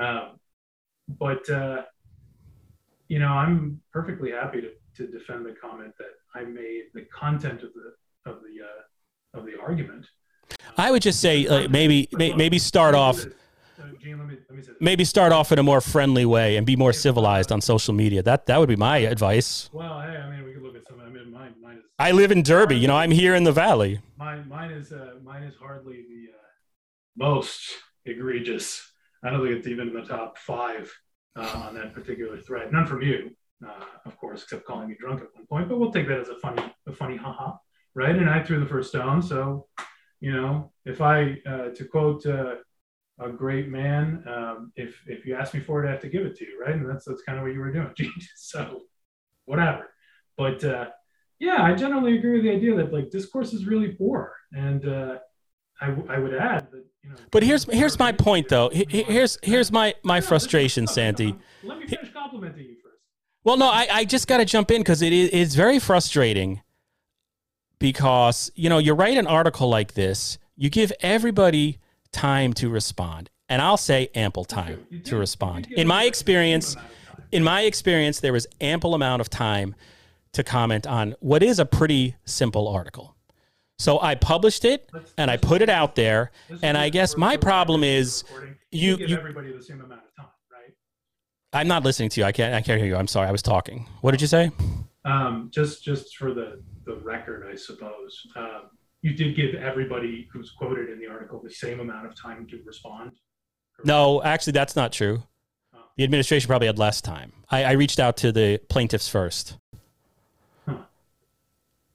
Um, 0.00 0.38
but 1.09 1.48
uh, 1.50 1.82
you 3.09 3.18
know, 3.18 3.28
I'm 3.28 3.80
perfectly 3.92 4.30
happy 4.30 4.61
to, 4.61 4.70
to 4.96 5.11
defend 5.11 5.46
the 5.46 5.54
comment 5.61 5.94
that 5.98 6.11
I 6.34 6.44
made. 6.44 6.84
The 6.94 7.06
content 7.06 7.62
of 7.62 7.70
the 7.74 8.30
of 8.30 8.40
the 8.42 8.64
uh, 8.64 9.38
of 9.38 9.46
the 9.46 9.59
argument. 9.61 10.06
I 10.76 10.90
would 10.90 11.02
just 11.02 11.20
say 11.20 11.46
uh, 11.46 11.68
maybe 11.68 12.09
maybe 12.12 12.59
start 12.59 12.94
off. 12.94 13.24
maybe 14.80 15.04
start 15.04 15.32
off 15.32 15.52
in 15.52 15.59
a 15.59 15.62
more 15.62 15.80
friendly 15.80 16.24
way 16.24 16.56
and 16.56 16.66
be 16.66 16.76
more 16.76 16.92
civilized 16.92 17.50
on 17.50 17.61
social 17.61 17.94
media. 17.94 18.22
That 18.22 18.46
that 18.46 18.59
would 18.59 18.68
be 18.68 18.76
my 18.76 18.98
advice. 18.98 19.70
Well, 19.72 20.00
hey, 20.00 20.16
I 20.16 20.30
mean, 20.30 20.44
we 20.44 20.52
could 20.52 20.62
look 20.62 20.76
at 20.76 20.86
some. 20.86 21.00
I 21.00 21.09
mean, 21.09 21.32
mine, 21.32 21.54
mine 21.62 21.78
is. 21.78 21.84
I 21.98 22.12
live 22.12 22.30
in 22.30 22.42
Derby. 22.42 22.76
You 22.76 22.88
know, 22.88 22.96
I'm 22.96 23.11
here 23.11 23.34
in 23.34 23.44
the 23.44 23.52
valley. 23.52 24.00
Mine, 24.18 24.48
mine 24.48 24.70
is 24.70 24.92
uh, 24.92 25.14
mine 25.24 25.44
is 25.44 25.54
hardly 25.61 26.02
the 26.09 26.32
uh, 26.32 26.38
most 27.16 27.61
egregious 28.04 28.88
I 29.24 29.30
don't 29.30 29.44
think 29.44 29.58
it's 29.58 29.66
even 29.68 29.88
in 29.88 29.94
the 29.94 30.02
top 30.02 30.38
five 30.38 30.92
uh, 31.36 31.62
on 31.66 31.74
that 31.74 31.94
particular 31.94 32.38
thread. 32.38 32.72
None 32.72 32.86
from 32.86 33.02
you, 33.02 33.30
uh, 33.66 33.84
of 34.04 34.16
course, 34.18 34.42
except 34.42 34.64
calling 34.64 34.88
me 34.88 34.96
drunk 34.98 35.22
at 35.22 35.28
one 35.34 35.46
point. 35.46 35.68
But 35.68 35.78
we'll 35.78 35.92
take 35.92 36.08
that 36.08 36.20
as 36.20 36.28
a 36.28 36.38
funny, 36.38 36.62
a 36.86 36.92
funny 36.92 37.16
haha. 37.16 37.56
right? 37.94 38.14
And 38.16 38.30
I 38.30 38.42
threw 38.42 38.60
the 38.60 38.66
first 38.66 38.90
stone. 38.90 39.22
So, 39.22 39.66
you 40.20 40.32
know, 40.32 40.72
if 40.84 41.00
I, 41.00 41.38
uh, 41.46 41.68
to 41.74 41.84
quote 41.90 42.24
uh, 42.26 42.56
a 43.20 43.28
great 43.30 43.68
man, 43.68 44.22
um, 44.28 44.72
if 44.76 45.02
if 45.06 45.26
you 45.26 45.34
ask 45.34 45.54
me 45.54 45.60
for 45.60 45.84
it, 45.84 45.88
I 45.88 45.92
have 45.92 46.00
to 46.02 46.08
give 46.08 46.24
it 46.24 46.36
to 46.36 46.44
you, 46.44 46.60
right? 46.64 46.74
And 46.74 46.88
that's 46.88 47.04
that's 47.04 47.22
kind 47.22 47.38
of 47.38 47.44
what 47.44 47.52
you 47.52 47.60
were 47.60 47.72
doing, 47.72 47.92
so 48.36 48.82
whatever. 49.44 49.88
But 50.36 50.62
uh, 50.64 50.86
yeah, 51.40 51.62
I 51.62 51.74
generally 51.74 52.18
agree 52.18 52.34
with 52.34 52.44
the 52.44 52.50
idea 52.52 52.76
that 52.76 52.92
like 52.92 53.10
discourse 53.10 53.52
is 53.52 53.66
really 53.66 53.88
poor, 53.88 54.34
and 54.52 54.88
uh, 54.88 55.18
I, 55.80 55.86
w- 55.88 56.08
I 56.08 56.18
would 56.18 56.34
add 56.34 56.68
that 56.72 56.84
you 57.03 57.11
know. 57.11 57.16
But 57.30 57.42
here's 57.42 57.64
here's 57.64 57.99
my 57.99 58.12
point 58.12 58.49
though. 58.49 58.70
Here's 58.72 59.38
here's 59.42 59.72
my 59.72 59.94
my 60.03 60.20
frustration, 60.20 60.86
Santi. 60.86 61.34
Let 61.62 61.78
me 61.78 61.86
finish 61.86 62.12
complimenting 62.12 62.64
you 62.64 62.76
first. 62.82 62.96
Well, 63.44 63.57
no, 63.57 63.66
I, 63.66 63.88
I 63.90 64.05
just 64.05 64.26
got 64.28 64.38
to 64.38 64.44
jump 64.44 64.70
in 64.70 64.80
because 64.80 65.03
it 65.03 65.12
is 65.12 65.30
it's 65.32 65.55
very 65.55 65.78
frustrating. 65.78 66.62
Because 67.78 68.51
you 68.57 68.68
know 68.68 68.78
you 68.78 68.92
write 68.92 69.16
an 69.16 69.26
article 69.28 69.68
like 69.68 69.94
this, 69.94 70.38
you 70.57 70.68
give 70.68 70.92
everybody 71.01 71.78
time 72.11 72.53
to 72.55 72.68
respond, 72.68 73.30
and 73.49 73.62
I'll 73.62 73.76
say 73.76 74.11
ample 74.16 74.44
time 74.44 74.84
to 75.05 75.16
respond. 75.16 75.68
In 75.76 75.86
my 75.86 76.05
experience, 76.05 76.74
in 77.30 77.44
my 77.44 77.62
experience, 77.62 78.18
there 78.18 78.32
was 78.32 78.49
ample 78.61 78.94
amount 78.94 79.20
of 79.20 79.30
time 79.30 79.76
to 80.32 80.42
comment 80.42 80.86
on 80.86 81.14
what 81.20 81.42
is 81.42 81.61
a 81.61 81.64
pretty 81.64 82.16
simple 82.24 82.66
article. 82.66 83.14
So 83.78 84.00
I 84.00 84.16
published 84.16 84.64
it 84.64 84.90
and 85.16 85.30
I 85.30 85.36
put 85.36 85.62
it 85.62 85.68
out 85.68 85.94
there. 85.94 86.32
And 86.62 86.76
I 86.76 86.88
guess 86.88 87.16
my 87.16 87.36
problem 87.36 87.84
is 87.84 88.24
you, 88.72 88.96
give 88.96 89.12
everybody 89.12 89.52
the 89.52 89.62
same 89.62 89.80
amount 89.80 90.02
of 90.04 90.16
time, 90.16 90.32
right? 90.52 90.72
I'm 91.52 91.68
not 91.68 91.84
listening 91.84 92.08
to 92.10 92.20
you. 92.20 92.26
I 92.26 92.32
can't. 92.32 92.54
I 92.54 92.60
can't 92.60 92.80
hear 92.80 92.88
you. 92.88 92.96
I'm 92.96 93.06
sorry. 93.06 93.28
I 93.28 93.32
was 93.32 93.42
talking. 93.42 93.86
What 94.00 94.10
did 94.10 94.20
you 94.20 94.26
say? 94.26 94.50
Um, 95.04 95.50
just 95.52 95.84
just 95.84 96.16
for 96.16 96.34
the 96.34 96.62
the 96.84 96.96
record, 96.96 97.46
I 97.50 97.54
suppose 97.54 98.26
um, 98.36 98.70
you 99.02 99.14
did 99.14 99.36
give 99.36 99.54
everybody 99.54 100.28
who's 100.32 100.50
quoted 100.50 100.90
in 100.90 100.98
the 100.98 101.06
article 101.06 101.40
the 101.42 101.50
same 101.50 101.80
amount 101.80 102.06
of 102.06 102.20
time 102.20 102.46
to 102.48 102.60
respond. 102.66 103.12
No, 103.84 104.20
actually, 104.22 104.54
that's 104.54 104.74
not 104.74 104.92
true. 104.92 105.22
Oh. 105.74 105.78
The 105.96 106.02
administration 106.02 106.48
probably 106.48 106.66
had 106.66 106.78
less 106.78 107.00
time. 107.00 107.32
I, 107.48 107.64
I 107.64 107.72
reached 107.72 108.00
out 108.00 108.16
to 108.18 108.32
the 108.32 108.58
plaintiffs 108.68 109.08
first. 109.08 109.56
Huh. 110.66 110.78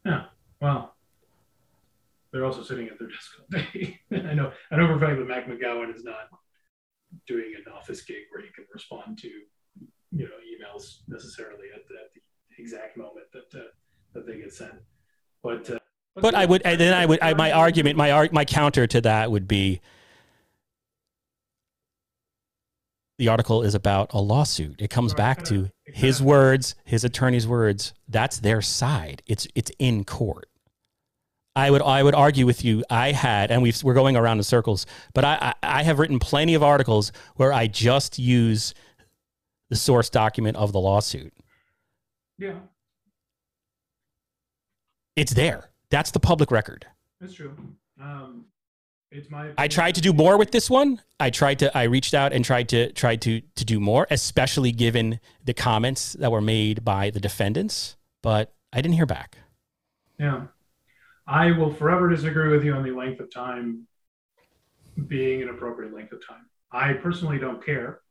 Yeah. 0.05 0.23
Well, 0.61 0.92
they're 2.33 2.45
also 2.45 2.63
sitting 2.63 2.87
at 2.87 2.97
their 2.97 3.07
desk 3.07 3.31
all 3.39 3.59
day. 3.59 3.99
I 4.11 4.33
know, 4.33 4.51
I 4.71 4.75
know 4.75 4.87
for 4.87 4.95
a 4.95 4.99
fact 4.99 5.19
that 5.19 5.27
Mac 5.27 5.47
McGowan 5.47 5.95
is 5.95 6.03
not 6.03 6.29
doing 7.27 7.53
an 7.55 7.71
office 7.71 8.01
gig 8.01 8.23
where 8.31 8.41
he 8.41 8.49
can 8.49 8.65
respond 8.73 9.19
to, 9.19 9.27
you 9.27 10.25
know, 10.25 10.25
emails 10.25 10.97
necessarily 11.07 11.67
at 11.73 11.87
the, 11.87 11.93
at 11.93 12.11
the 12.13 12.61
exact 12.61 12.97
moment 12.97 13.27
that 13.33 13.59
uh, 13.59 13.65
that 14.13 14.25
they 14.25 14.37
get 14.37 14.51
sent. 14.51 14.73
But 15.43 15.69
uh, 15.69 15.79
but 16.15 16.33
I 16.33 16.45
would, 16.45 16.63
and 16.65 16.79
then 16.79 16.93
I 16.93 17.05
would, 17.05 17.19
I, 17.21 17.35
my 17.35 17.51
argument, 17.51 17.97
my 17.97 18.29
my 18.31 18.45
counter 18.45 18.87
to 18.87 19.01
that 19.01 19.31
would 19.31 19.47
be, 19.47 19.81
the 23.19 23.27
article 23.27 23.61
is 23.61 23.75
about 23.75 24.11
a 24.13 24.19
lawsuit. 24.19 24.81
It 24.81 24.89
comes 24.89 25.13
back 25.13 25.43
to 25.45 25.69
his 25.85 26.21
words, 26.21 26.75
his 26.83 27.03
attorney's 27.03 27.47
words. 27.47 27.93
That's 28.07 28.39
their 28.39 28.61
side. 28.61 29.21
It's 29.27 29.47
it's 29.53 29.71
in 29.77 30.03
court. 30.03 30.47
I 31.55 31.69
would 31.69 31.81
I 31.81 32.01
would 32.01 32.15
argue 32.15 32.45
with 32.45 32.65
you. 32.65 32.83
I 32.89 33.11
had, 33.11 33.51
and 33.51 33.61
we 33.61 33.73
we're 33.83 33.93
going 33.93 34.15
around 34.15 34.37
in 34.37 34.43
circles, 34.43 34.85
but 35.13 35.23
I, 35.23 35.53
I, 35.61 35.79
I 35.79 35.83
have 35.83 35.99
written 35.99 36.19
plenty 36.19 36.55
of 36.55 36.63
articles 36.63 37.11
where 37.35 37.53
I 37.53 37.67
just 37.67 38.17
use 38.17 38.73
the 39.69 39.75
source 39.75 40.09
document 40.09 40.57
of 40.57 40.71
the 40.71 40.79
lawsuit. 40.79 41.33
Yeah, 42.39 42.55
it's 45.15 45.33
there. 45.33 45.69
That's 45.89 46.11
the 46.11 46.19
public 46.19 46.49
record. 46.49 46.87
That's 47.21 47.33
true. 47.33 47.55
Um, 48.01 48.45
it's 49.11 49.29
my. 49.29 49.51
I 49.59 49.67
tried 49.67 49.93
to 49.95 50.01
do 50.01 50.11
more 50.11 50.37
with 50.37 50.49
this 50.49 50.71
one. 50.71 51.01
I 51.19 51.29
tried 51.29 51.59
to. 51.59 51.77
I 51.77 51.83
reached 51.83 52.15
out 52.15 52.33
and 52.33 52.43
tried 52.43 52.67
to 52.69 52.91
tried 52.93 53.21
to 53.21 53.41
to 53.41 53.63
do 53.63 53.79
more, 53.79 54.07
especially 54.09 54.71
given 54.71 55.19
the 55.45 55.53
comments 55.53 56.13
that 56.13 56.31
were 56.31 56.41
made 56.41 56.83
by 56.83 57.11
the 57.11 57.19
defendants. 57.19 57.95
But 58.23 58.53
I 58.71 58.81
didn't 58.81 58.95
hear 58.95 59.05
back. 59.05 59.37
Yeah. 60.17 60.47
I 61.27 61.51
will 61.51 61.73
forever 61.73 62.09
disagree 62.09 62.49
with 62.49 62.63
you 62.63 62.73
on 62.73 62.83
the 62.83 62.91
length 62.91 63.19
of 63.21 63.31
time 63.31 63.87
being 65.07 65.41
an 65.41 65.49
appropriate 65.49 65.93
length 65.93 66.11
of 66.11 66.25
time. 66.25 66.45
I 66.71 66.93
personally 66.93 67.39
don't 67.39 67.63
care 67.65 68.01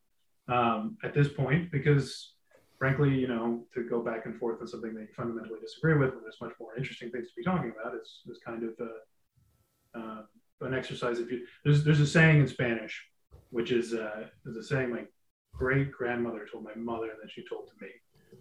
um, 0.49 0.97
at 1.03 1.15
this 1.15 1.29
point 1.29 1.71
because, 1.71 2.33
frankly, 2.79 3.11
you 3.11 3.29
know, 3.29 3.67
to 3.75 3.83
go 3.83 4.01
back 4.01 4.27
and 4.27 4.39
forth 4.39 4.61
on 4.61 4.67
something 4.67 4.95
that 4.95 5.01
you 5.01 5.09
fundamentally 5.15 5.61
disagree 5.61 5.95
with 5.95 6.11
when 6.15 6.23
there's 6.23 6.41
much 6.41 6.53
more 6.59 6.77
interesting 6.77 7.11
things 7.11 7.29
to 7.29 7.35
be 7.37 7.45
talking 7.45 7.73
about 7.79 7.95
is, 7.95 8.21
is 8.29 8.41
kind 8.45 8.63
of 8.65 8.71
a, 8.81 9.99
uh, 9.99 10.23
an 10.63 10.75
exercise. 10.75 11.19
If 11.19 11.31
you 11.31 11.45
there's 11.65 11.85
there's 11.85 12.01
a 12.01 12.07
saying 12.07 12.41
in 12.41 12.49
Spanish, 12.49 13.05
which 13.51 13.73
is 13.73 13.95
uh, 13.95 14.27
there's 14.45 14.57
a 14.57 14.63
saying 14.63 14.91
my 14.91 15.05
great 15.53 15.93
grandmother 15.93 16.47
told 16.51 16.65
my 16.65 16.75
mother 16.77 17.11
and 17.11 17.19
then 17.21 17.29
she 17.29 17.45
told 17.47 17.69
to 17.69 17.85
me, 17.85 17.91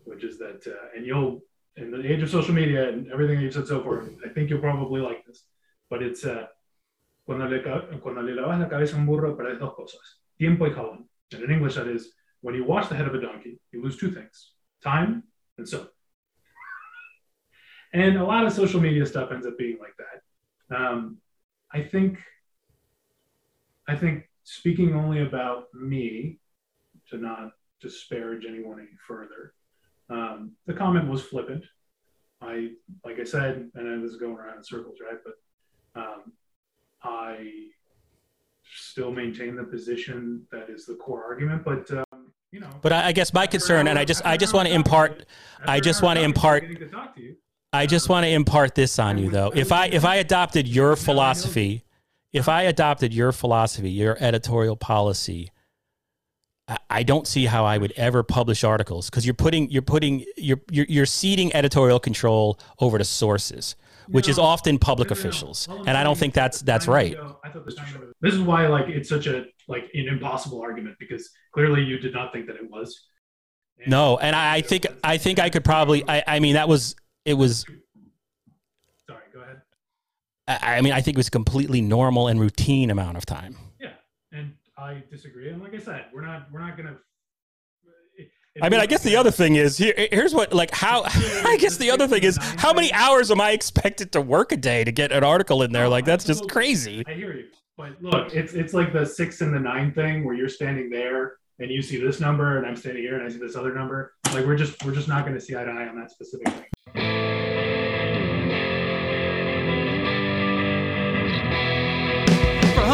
which 0.05 0.23
is 0.23 0.37
that 0.37 0.65
uh, 0.67 0.95
and 0.95 1.05
you'll 1.05 1.41
in 1.77 1.91
the 1.91 2.11
age 2.11 2.21
of 2.21 2.29
social 2.29 2.53
media 2.53 2.89
and 2.89 3.11
everything 3.11 3.39
you've 3.39 3.53
said 3.53 3.67
so 3.67 3.83
far, 3.83 4.03
I 4.25 4.29
think 4.29 4.49
you'll 4.49 4.59
probably 4.59 5.01
like 5.01 5.25
this. 5.25 5.43
But 5.89 6.01
it's 6.03 6.25
uh, 6.25 6.47
cuando, 7.25 7.47
le, 7.47 7.99
cuando 7.99 8.21
le 8.21 8.33
lavas 8.33 8.59
la 8.59 8.67
cabeza 8.67 8.95
a 8.95 8.99
un 8.99 9.05
burro, 9.05 9.35
perdes 9.35 9.59
dos 9.59 9.73
cosas: 9.75 10.19
tiempo 10.37 10.65
y 10.65 10.71
jabón. 10.71 11.05
And 11.33 11.43
in 11.43 11.51
English, 11.51 11.75
that 11.75 11.87
is 11.87 12.11
when 12.41 12.55
you 12.55 12.65
wash 12.65 12.87
the 12.87 12.95
head 12.95 13.07
of 13.07 13.15
a 13.15 13.21
donkey, 13.21 13.59
you 13.71 13.81
lose 13.81 13.97
two 13.97 14.11
things: 14.11 14.51
time 14.83 15.23
and 15.57 15.67
soap. 15.67 15.91
And 17.93 18.17
a 18.17 18.23
lot 18.23 18.45
of 18.45 18.53
social 18.53 18.79
media 18.79 19.05
stuff 19.05 19.31
ends 19.31 19.45
up 19.45 19.57
being 19.57 19.77
like 19.79 19.95
that. 19.97 20.75
Um, 20.75 21.17
I 21.73 21.81
think, 21.81 22.19
I 23.87 23.95
think 23.95 24.29
speaking 24.43 24.95
only 24.95 25.21
about 25.21 25.65
me, 25.73 26.39
to 27.09 27.17
not 27.17 27.51
disparage 27.81 28.45
anyone 28.47 28.79
any 28.79 28.97
further, 29.05 29.53
um, 30.11 30.51
the 30.67 30.73
comment 30.73 31.07
was 31.07 31.21
flippant. 31.23 31.63
I, 32.41 32.69
like 33.05 33.19
I 33.19 33.23
said, 33.23 33.69
and 33.75 34.03
this 34.03 34.11
is 34.11 34.17
going 34.17 34.35
around 34.35 34.57
in 34.57 34.63
circles, 34.63 34.97
right? 35.05 35.19
But 35.23 36.01
um, 36.01 36.33
I 37.03 37.47
still 38.73 39.11
maintain 39.11 39.55
the 39.55 39.63
position 39.63 40.45
that 40.51 40.69
is 40.69 40.85
the 40.85 40.95
core 40.95 41.23
argument. 41.23 41.63
But 41.63 41.89
um, 41.91 42.31
you 42.51 42.59
know, 42.59 42.69
but 42.81 42.91
I, 42.91 43.07
I 43.07 43.11
guess 43.11 43.33
my 43.33 43.47
concern, 43.47 43.87
and 43.87 43.97
I 43.97 44.05
just, 44.05 44.25
I 44.25 44.37
just 44.37 44.53
want 44.53 44.67
to 44.67 44.73
impart, 44.73 45.25
I 45.65 45.79
just 45.79 46.01
want 46.01 46.17
to 46.19 46.25
impart. 46.25 46.65
I 47.73 47.85
just 47.85 48.09
want 48.09 48.25
to 48.25 48.29
impart 48.29 48.75
this 48.75 48.99
on 48.99 49.17
you, 49.17 49.29
though. 49.29 49.51
If 49.55 49.71
I 49.71 49.85
if 49.87 50.03
I 50.03 50.15
adopted 50.15 50.67
your 50.67 50.97
philosophy, 50.97 51.85
if 52.33 52.49
I 52.49 52.63
adopted 52.63 53.13
your 53.13 53.31
philosophy, 53.31 53.91
your 53.91 54.17
editorial 54.19 54.75
policy, 54.75 55.51
I 56.89 57.03
don't 57.03 57.27
see 57.27 57.45
how 57.45 57.65
I 57.65 57.77
would 57.77 57.93
ever 57.95 58.23
publish 58.23 58.63
articles 58.63 59.09
because 59.09 59.25
you're 59.25 59.33
putting 59.33 59.69
you're 59.69 59.81
putting 59.81 60.25
you're, 60.37 60.61
you're 60.69 60.85
you're 60.87 61.05
ceding 61.05 61.53
editorial 61.55 61.99
control 61.99 62.59
over 62.79 62.97
to 62.97 63.03
sources, 63.03 63.75
which 64.07 64.27
no, 64.27 64.31
is 64.31 64.39
often 64.39 64.77
public 64.77 65.09
no, 65.09 65.15
no, 65.15 65.19
officials, 65.19 65.67
and 65.69 65.89
I 65.89 66.03
don't 66.03 66.17
think 66.17 66.33
that's 66.33 66.61
that's 66.61 66.87
right. 66.87 67.15
This 68.21 68.33
is 68.33 68.41
why 68.41 68.67
like 68.67 68.87
it's 68.89 69.09
such 69.09 69.27
a 69.27 69.45
like 69.67 69.89
an 69.93 70.07
impossible 70.07 70.61
argument 70.61 70.97
because 70.99 71.29
clearly 71.53 71.81
you 71.81 71.97
did 71.97 72.13
not 72.13 72.31
think 72.31 72.47
that 72.47 72.55
it 72.55 72.69
was. 72.69 73.07
And 73.79 73.89
no, 73.89 74.17
and 74.17 74.35
I, 74.35 74.55
I 74.55 74.61
think 74.61 74.85
I 75.03 75.17
think 75.17 75.39
I 75.39 75.49
could 75.49 75.63
probably 75.63 76.03
I 76.07 76.23
I 76.27 76.39
mean 76.39 76.53
that 76.53 76.69
was 76.69 76.95
it 77.25 77.33
was. 77.33 77.65
Sorry, 79.07 79.23
go 79.33 79.41
ahead. 79.41 79.61
I, 80.47 80.77
I 80.77 80.81
mean 80.81 80.93
I 80.93 81.01
think 81.01 81.15
it 81.15 81.19
was 81.19 81.29
a 81.29 81.31
completely 81.31 81.81
normal 81.81 82.27
and 82.27 82.39
routine 82.39 82.91
amount 82.91 83.17
of 83.17 83.25
time. 83.25 83.57
I 84.81 85.03
disagree. 85.09 85.49
And 85.49 85.61
like 85.61 85.75
I 85.75 85.79
said, 85.79 86.05
we're 86.13 86.25
not 86.25 86.47
we're 86.51 86.59
not 86.59 86.75
gonna. 86.75 86.97
I 88.61 88.67
mean, 88.67 88.81
I 88.81 88.85
guess 88.85 89.01
the 89.01 89.15
other 89.15 89.31
thing 89.31 89.55
is 89.55 89.77
here. 89.77 89.93
Here's 90.11 90.33
what, 90.33 90.51
like, 90.51 90.71
how. 90.71 91.03
I 91.05 91.57
guess 91.57 91.77
the 91.77 91.89
other 91.89 92.05
thing 92.07 92.23
is 92.23 92.37
how 92.37 92.73
many 92.73 92.91
hours 92.91 93.31
am 93.31 93.39
I 93.39 93.51
expected 93.51 94.11
to 94.11 94.19
work 94.19 94.51
a 94.51 94.57
day 94.57 94.83
to 94.83 94.91
get 94.91 95.13
an 95.13 95.23
article 95.23 95.63
in 95.63 95.71
there? 95.71 95.87
Like, 95.87 96.03
that's 96.03 96.25
just 96.25 96.49
crazy. 96.49 97.03
I 97.07 97.13
hear 97.13 97.33
you, 97.33 97.47
but 97.77 98.01
look, 98.01 98.33
it's 98.33 98.53
it's 98.53 98.73
like 98.73 98.91
the 98.91 99.05
six 99.05 99.39
and 99.41 99.53
the 99.53 99.59
nine 99.59 99.93
thing 99.93 100.25
where 100.25 100.35
you're 100.35 100.49
standing 100.49 100.89
there 100.89 101.37
and 101.59 101.71
you 101.71 101.81
see 101.81 101.97
this 101.97 102.19
number, 102.19 102.57
and 102.57 102.65
I'm 102.65 102.75
standing 102.75 103.03
here 103.03 103.15
and 103.15 103.23
I 103.23 103.29
see 103.29 103.37
this 103.37 103.55
other 103.55 103.73
number. 103.73 104.15
Like, 104.33 104.45
we're 104.45 104.57
just 104.57 104.83
we're 104.83 104.95
just 104.95 105.07
not 105.07 105.25
going 105.25 105.35
to 105.35 105.41
see 105.41 105.55
eye 105.55 105.63
to 105.63 105.71
eye 105.71 105.87
on 105.87 105.97
that 105.99 106.11
specific 106.11 106.49
thing. 106.49 106.65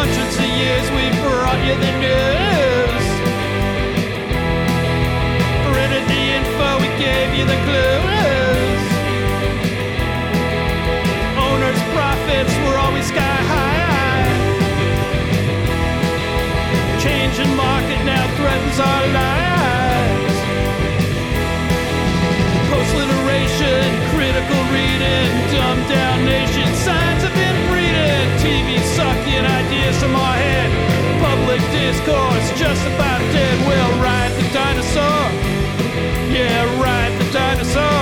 Hundreds 0.08 0.38
of 0.38 0.50
years, 0.56 0.88
we 0.92 1.10
brought 1.22 1.60
you 1.68 1.76
the 1.76 1.94
news. 2.00 3.06
Printed 5.68 6.06
the 6.08 6.22
info, 6.38 6.80
we 6.80 6.88
gave 6.98 7.30
you 7.38 7.46
the 7.46 7.60
clues. 7.68 8.84
Owners' 11.38 11.84
profits 11.94 12.54
were 12.64 12.78
always 12.78 13.08
sky 13.08 13.40
high. 13.52 14.28
Changing 17.02 17.56
market 17.56 18.04
now 18.06 18.26
threatens 18.38 18.80
our 18.80 19.08
lives. 19.08 19.37
Dead. 33.38 33.58
We'll 33.68 33.96
ride 34.02 34.34
the 34.40 34.48
dinosaur. 34.54 35.24
Yeah, 36.36 36.82
ride 36.82 37.14
the 37.22 37.28
dinosaur. 37.32 38.02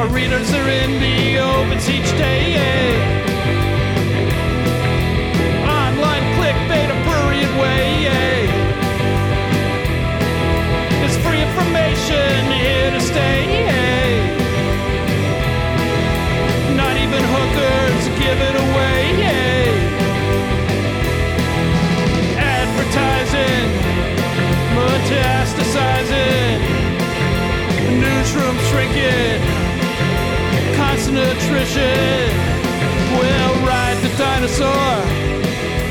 Our 0.00 0.08
readers 0.08 0.52
are 0.58 0.68
in 0.68 0.90
the 1.04 1.38
opens 1.38 1.88
each 1.88 2.10
day. 2.18 2.54
Yeah. 2.54 3.09
Shrinking, 28.70 29.42
constant 30.76 31.18
attrition. 31.18 32.30
We'll 33.18 33.56
ride 33.66 33.98
the 34.00 34.12
dinosaur. 34.16 34.94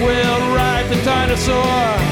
We'll 0.06 0.56
ride 0.56 0.88
the 0.90 1.02
dinosaur. 1.04 2.09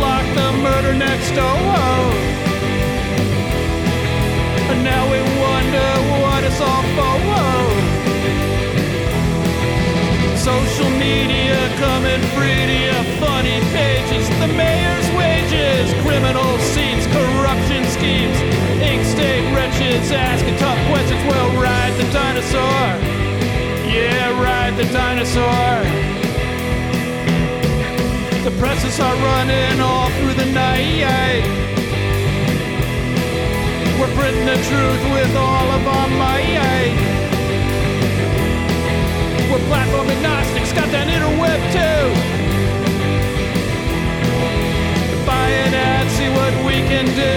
Block, 0.00 0.24
the 0.34 0.48
murder 0.64 0.94
next 0.96 1.30
door. 1.36 2.00
And 4.72 4.80
now 4.82 5.04
we 5.12 5.20
wonder 5.44 5.88
what 6.24 6.40
it's 6.48 6.60
all 6.60 6.84
for. 6.96 7.18
Social 10.40 10.90
media 10.96 11.58
coming 11.84 12.22
free 12.34 12.64
to. 12.72 12.96
Funny 13.20 13.60
pages, 13.76 14.26
the 14.40 14.48
mayor's 14.56 15.08
wages, 15.20 15.92
criminal 16.04 16.52
scenes, 16.72 17.04
corruption 17.16 17.84
schemes, 17.96 18.38
ink 18.80 19.04
state 19.04 19.44
wretches 19.54 20.10
asking 20.10 20.56
tough 20.56 20.80
questions. 20.88 21.20
We'll 21.28 21.52
ride 21.60 21.94
the 22.00 22.08
dinosaur. 22.12 22.86
Yeah, 23.84 24.32
ride 24.40 24.74
the 24.80 24.88
dinosaur. 24.92 26.29
The 28.50 28.58
presses 28.58 28.98
are 28.98 29.14
running 29.14 29.80
all 29.80 30.10
through 30.18 30.34
the 30.34 30.46
night. 30.46 31.44
We're 33.98 34.14
printing 34.16 34.44
the 34.44 34.56
truth 34.68 35.02
with 35.12 35.36
all 35.36 35.70
of 35.70 35.86
our 35.86 36.08
might. 36.08 36.96
We're 39.50 39.64
platform 39.68 40.08
agnostics, 40.08 40.72
got 40.72 40.90
that 40.90 41.06
interweb 41.06 41.60
too. 41.70 42.10
Buy 45.24 45.48
an 45.48 45.74
ad, 45.74 46.10
see 46.10 46.28
what 46.30 46.52
we 46.66 46.82
can 46.90 47.06
do. 47.06 47.36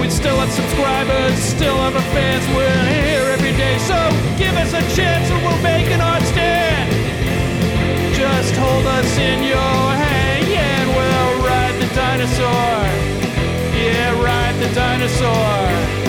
We 0.00 0.08
still 0.08 0.38
have 0.38 0.50
subscribers, 0.50 1.34
still 1.38 1.76
have 1.76 1.94
fans. 2.14 2.46
We're 2.56 2.84
here 2.88 3.30
every 3.30 3.52
day, 3.52 3.78
so 3.78 3.96
give 4.38 4.54
us 4.56 4.72
a 4.72 4.82
chance 4.96 5.30
and 5.30 5.42
we'll 5.44 5.62
make 5.62 5.86
an 5.88 6.00
art 6.00 6.22
stand. 6.22 6.73
Just 8.44 8.56
hold 8.56 8.84
us 8.84 9.16
in 9.16 9.42
your 9.42 9.56
hand, 9.56 10.46
and 10.48 10.88
we'll 10.90 11.48
ride 11.48 11.80
the 11.80 11.94
dinosaur. 11.94 12.76
Yeah, 13.74 14.22
ride 14.22 14.56
the 14.60 14.74
dinosaur. 14.74 16.03